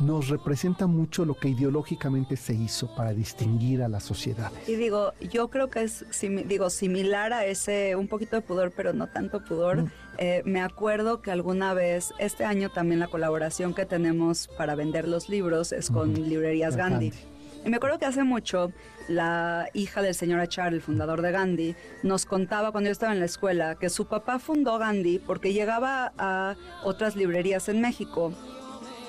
nos 0.00 0.28
representa 0.28 0.88
mucho 0.88 1.24
lo 1.24 1.34
que 1.34 1.50
ideológicamente 1.50 2.36
se 2.36 2.52
hizo 2.52 2.92
para 2.96 3.12
distinguir 3.12 3.80
a 3.80 3.88
las 3.88 4.02
sociedades. 4.02 4.68
Y 4.68 4.74
digo, 4.74 5.12
yo 5.30 5.50
creo 5.50 5.70
que 5.70 5.84
es 5.84 6.04
digo, 6.48 6.68
similar 6.68 7.32
a 7.32 7.44
ese, 7.44 7.94
un 7.94 8.08
poquito 8.08 8.34
de 8.34 8.42
pudor, 8.42 8.72
pero 8.74 8.92
no 8.92 9.06
tanto 9.06 9.44
pudor. 9.44 9.82
Mm. 9.82 9.90
Eh, 10.18 10.42
me 10.44 10.62
acuerdo 10.62 11.22
que 11.22 11.30
alguna 11.30 11.74
vez, 11.74 12.12
este 12.18 12.44
año 12.44 12.70
también 12.70 12.98
la 12.98 13.06
colaboración 13.06 13.72
que 13.72 13.86
tenemos 13.86 14.48
para 14.58 14.74
vender 14.74 15.06
los 15.06 15.28
libros 15.28 15.70
es 15.70 15.90
con 15.90 16.12
Librerías 16.14 16.74
Gandhi. 16.74 17.12
Y 17.64 17.70
me 17.70 17.76
acuerdo 17.76 17.98
que 17.98 18.06
hace 18.06 18.24
mucho 18.24 18.72
la 19.08 19.68
hija 19.74 20.02
del 20.02 20.14
señor 20.14 20.40
Achar, 20.40 20.72
el 20.72 20.80
fundador 20.80 21.22
de 21.22 21.32
Gandhi, 21.32 21.74
nos 22.02 22.24
contaba 22.24 22.72
cuando 22.72 22.88
yo 22.88 22.92
estaba 22.92 23.12
en 23.12 23.20
la 23.20 23.26
escuela 23.26 23.74
que 23.76 23.90
su 23.90 24.06
papá 24.06 24.38
fundó 24.38 24.78
Gandhi 24.78 25.18
porque 25.18 25.52
llegaba 25.52 26.12
a 26.18 26.56
otras 26.84 27.16
librerías 27.16 27.68
en 27.68 27.80
México 27.80 28.32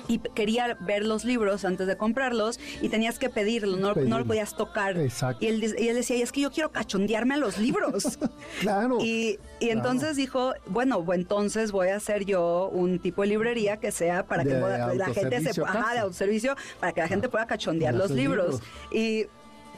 y 0.10 0.18
quería 0.18 0.76
ver 0.82 1.05
los 1.05 1.24
libros 1.24 1.64
antes 1.64 1.88
de 1.88 1.95
comprarlos 1.95 2.60
y 2.82 2.89
tenías 2.89 3.20
que 3.20 3.30
pedirlo, 3.30 3.78
no, 3.78 3.93
lo 3.93 4.26
podías 4.26 4.57
tocar. 4.57 4.97
Exacto. 4.97 5.45
Y 5.45 5.47
él, 5.47 5.76
y 5.78 5.88
él, 5.88 5.95
decía, 5.95 6.22
es 6.22 6.32
que 6.32 6.41
yo 6.41 6.51
quiero 6.51 6.72
cachondearme 6.72 7.36
a 7.36 7.38
los 7.38 7.60
libros. 7.60 8.18
claro. 8.60 8.97
Y, 8.99 9.39
y 9.60 9.70
entonces 9.70 10.18
dijo, 10.18 10.53
bueno, 10.66 11.05
entonces 11.14 11.72
voy 11.72 11.89
a 11.89 11.97
hacer 11.97 12.26
yo 12.26 12.70
un 12.74 12.97
tipo 12.97 13.22
de 13.22 13.28
librería 13.28 13.78
que 13.78 13.91
sea 13.91 14.26
para 14.26 14.43
que 14.43 14.55
la 14.95 15.14
gente 15.14 15.53
se... 15.53 15.62
Ajá, 15.62 15.93
de 15.93 15.99
autoservicio, 15.99 16.55
para 16.80 16.91
que 16.91 17.01
la 17.01 17.07
gente 17.07 17.30
pueda 17.30 17.45
cachondear 17.45 17.93
los 17.93 18.10
libros. 18.10 18.62
Y 18.91 19.28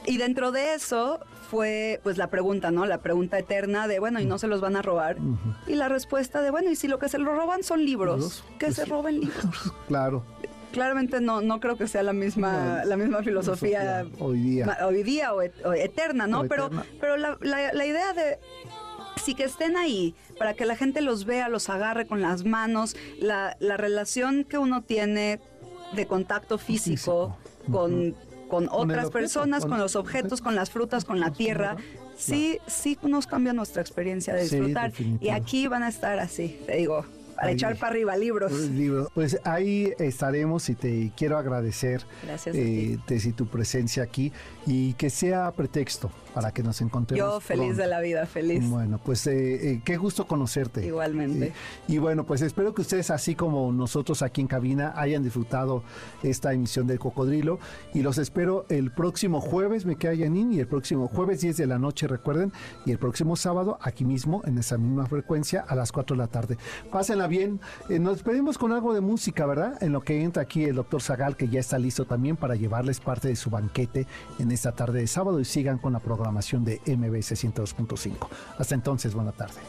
y 0.06 0.18
dentro 0.18 0.52
de 0.52 0.74
eso 0.74 1.20
fue 1.49 1.99
pues 2.04 2.18
la 2.18 2.28
pregunta, 2.28 2.72
¿no? 2.72 2.86
La 2.86 2.99
pregunta 2.99 3.38
eterna 3.38 3.88
de, 3.88 3.99
bueno, 3.99 4.20
¿y 4.20 4.26
no 4.26 4.38
se 4.38 4.47
los 4.47 4.62
van 4.62 4.76
a 4.76 4.82
robar? 4.82 5.18
Y 5.68 5.76
la 5.76 5.89
respuesta 5.89 6.41
de, 6.41 6.49
bueno, 6.49 6.72
¿y 6.72 6.76
si 6.76 6.88
lo 6.88 6.97
que 6.97 7.10
se 7.10 7.18
lo 7.18 7.36
roban 7.36 7.64
son 7.64 7.84
libros? 7.84 8.43
Que 8.58 8.68
pues 8.68 8.78
se 8.78 8.86
roben 8.86 9.20
libros. 9.20 9.74
Claro. 9.88 10.24
Claramente 10.72 11.20
no, 11.20 11.41
no 11.41 11.60
creo 11.60 11.78
que 11.78 11.88
sea 11.88 12.02
la 12.04 12.14
misma, 12.14 12.86
la 12.86 12.95
misma 12.95 13.22
filosofía, 13.22 14.06
hoy 14.20 14.39
día. 14.39 14.78
Hoy 14.86 15.04
día 15.04 15.34
o, 15.34 15.41
eterna, 15.41 16.28
¿no? 16.28 16.47
pero, 16.47 16.70
pero 17.02 17.18
la, 17.18 17.38
la, 17.41 17.86
idea 17.86 18.14
de 18.14 18.39
sí 19.22 19.36
que 19.36 19.43
estén 19.43 19.76
ahí, 19.76 20.16
para 20.39 20.54
que 20.54 20.66
la 20.66 20.78
gente 20.78 21.02
los 21.02 21.26
vea, 21.26 21.49
los 21.49 21.70
agarre 21.70 22.08
con 22.08 22.22
las 22.22 22.45
manos, 22.45 22.95
la, 23.20 23.58
la 23.60 23.76
relación 23.76 24.45
que 24.45 24.58
uno 24.58 24.82
tiene 24.82 25.41
de 25.91 26.08
contacto 26.08 26.58
físico, 26.58 27.36
con 27.70 28.16
con, 28.52 28.68
otras 28.70 29.10
personas, 29.10 29.66
con, 29.66 29.80
los 29.80 29.95
objetos, 29.95 30.41
con 30.41 30.56
las 30.56 30.70
frutas, 30.70 31.06
con 31.06 31.22
la 31.22 31.32
tierra, 31.32 31.78
sí, 32.18 32.60
sí 32.68 32.97
nos 33.02 33.26
cambia 33.26 33.54
nuestra 33.54 33.82
experiencia 33.82 34.34
de 34.34 34.41
disfrutar. 34.41 34.91
y 35.22 35.30
aquí 35.30 35.68
van 35.68 35.84
a 35.84 35.88
estar 35.88 36.20
así, 36.20 36.60
te 36.66 36.76
digo, 36.76 37.06
para 37.38 37.52
echar 37.52 37.78
para 37.78 37.93
arriba 37.93 38.18
libros. 38.18 38.52
Pues 39.14 39.39
ahí 39.45 39.93
estaremos 39.99 40.68
y 40.68 40.76
te 40.76 41.14
quiero 41.16 41.38
agradecer 41.38 42.04
Gracias 42.24 42.54
eh, 42.58 42.99
tu 43.38 43.47
presencia 43.47 44.04
aquí 44.04 44.34
y 44.68 44.93
que 44.95 45.10
sea 45.10 45.49
pretexto 45.52 46.12
para 46.34 46.51
que 46.51 46.63
nos 46.63 46.82
encontremos. 46.82 47.34
Yo 47.34 47.39
feliz 47.39 47.77
de 47.77 47.88
la 47.88 47.99
vida, 47.99 48.25
feliz. 48.25 48.67
Bueno, 48.69 48.99
pues 49.03 49.27
eh, 49.27 49.71
eh, 49.71 49.82
qué 49.84 49.97
gusto 49.97 50.27
conocerte. 50.27 50.86
Igualmente. 50.86 51.53
y 51.88 51.97
bueno, 51.97 52.25
pues 52.25 52.41
espero 52.41 52.73
que 52.73 52.82
ustedes, 52.82 53.11
así 53.11 53.36
como 53.36 53.71
nosotros 53.71 54.21
aquí 54.21 54.41
en 54.41 54.47
cabina, 54.47 54.93
hayan 54.95 55.23
disfrutado 55.23 55.84
esta 56.23 56.53
emisión 56.53 56.88
del 56.88 56.99
Cocodrilo 56.99 57.59
y 57.93 58.01
los 58.01 58.17
espero 58.17 58.65
el 58.69 58.91
próximo 58.91 59.41
jueves, 59.41 59.86
me 59.86 59.95
queda 59.95 60.13
Yanin, 60.13 60.53
y 60.53 60.59
el 60.59 60.67
próximo 60.67 61.07
jueves 61.07 61.41
10 61.41 61.57
de 61.57 61.67
la 61.67 61.79
noche, 61.79 62.07
recuerden, 62.07 62.51
y 62.86 62.91
el 62.91 62.97
próximo 62.97 63.36
sábado 63.36 63.77
aquí 63.82 64.05
mismo, 64.05 64.41
en 64.45 64.57
esa 64.57 64.77
misma 64.77 65.05
frecuencia, 65.07 65.65
a 65.67 65.75
las 65.75 65.91
4 65.91 66.15
de 66.15 66.21
la 66.21 66.27
tarde. 66.27 66.57
Pásenla 66.91 67.27
bien. 67.27 67.59
Eh, 67.89 67.99
nos 67.99 68.15
despedimos 68.15 68.57
con 68.57 68.71
algo 68.71 68.93
de 68.93 69.01
música, 69.01 69.45
¿verdad? 69.45 69.82
En 69.82 69.91
lo 69.91 70.01
que 70.01 70.23
entra 70.23 70.43
aquí 70.43 70.63
el 70.63 70.75
doctor 70.75 71.01
Zagal, 71.01 71.36
que 71.36 71.49
ya 71.49 71.59
está 71.59 71.77
listo 71.77 72.05
también 72.05 72.38
para 72.38 72.55
llevarles 72.55 72.99
parte 72.99 73.27
de 73.27 73.36
su 73.36 73.49
banquete 73.49 74.07
en 74.39 74.51
esta 74.51 74.71
tarde 74.71 74.99
de 74.99 75.07
sábado 75.07 75.39
y 75.39 75.45
sigan 75.45 75.77
con 75.77 75.93
la 75.93 75.99
programación 75.99 76.20
de 76.63 76.82
MBS 76.86 77.32
102.5. 77.34 78.28
Hasta 78.57 78.76
entonces, 78.76 79.13
buena 79.13 79.32
tarde. 79.32 79.61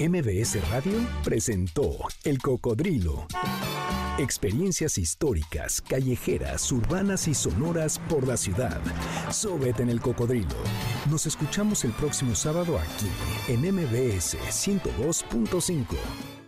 MBS 0.00 0.68
Radio 0.70 0.98
presentó 1.22 1.96
El 2.24 2.38
Cocodrilo. 2.40 3.26
Experiencias 4.18 4.98
históricas, 4.98 5.80
callejeras, 5.80 6.70
urbanas 6.72 7.26
y 7.26 7.34
sonoras 7.34 7.98
por 7.98 8.26
la 8.26 8.36
ciudad. 8.36 8.80
Súbete 9.30 9.82
en 9.82 9.88
el 9.88 10.00
cocodrilo. 10.00 10.56
Nos 11.10 11.26
escuchamos 11.26 11.84
el 11.84 11.92
próximo 11.92 12.34
sábado 12.34 12.78
aquí 12.78 13.08
en 13.48 13.60
MBS 13.60 14.36
102.5. 14.50 16.39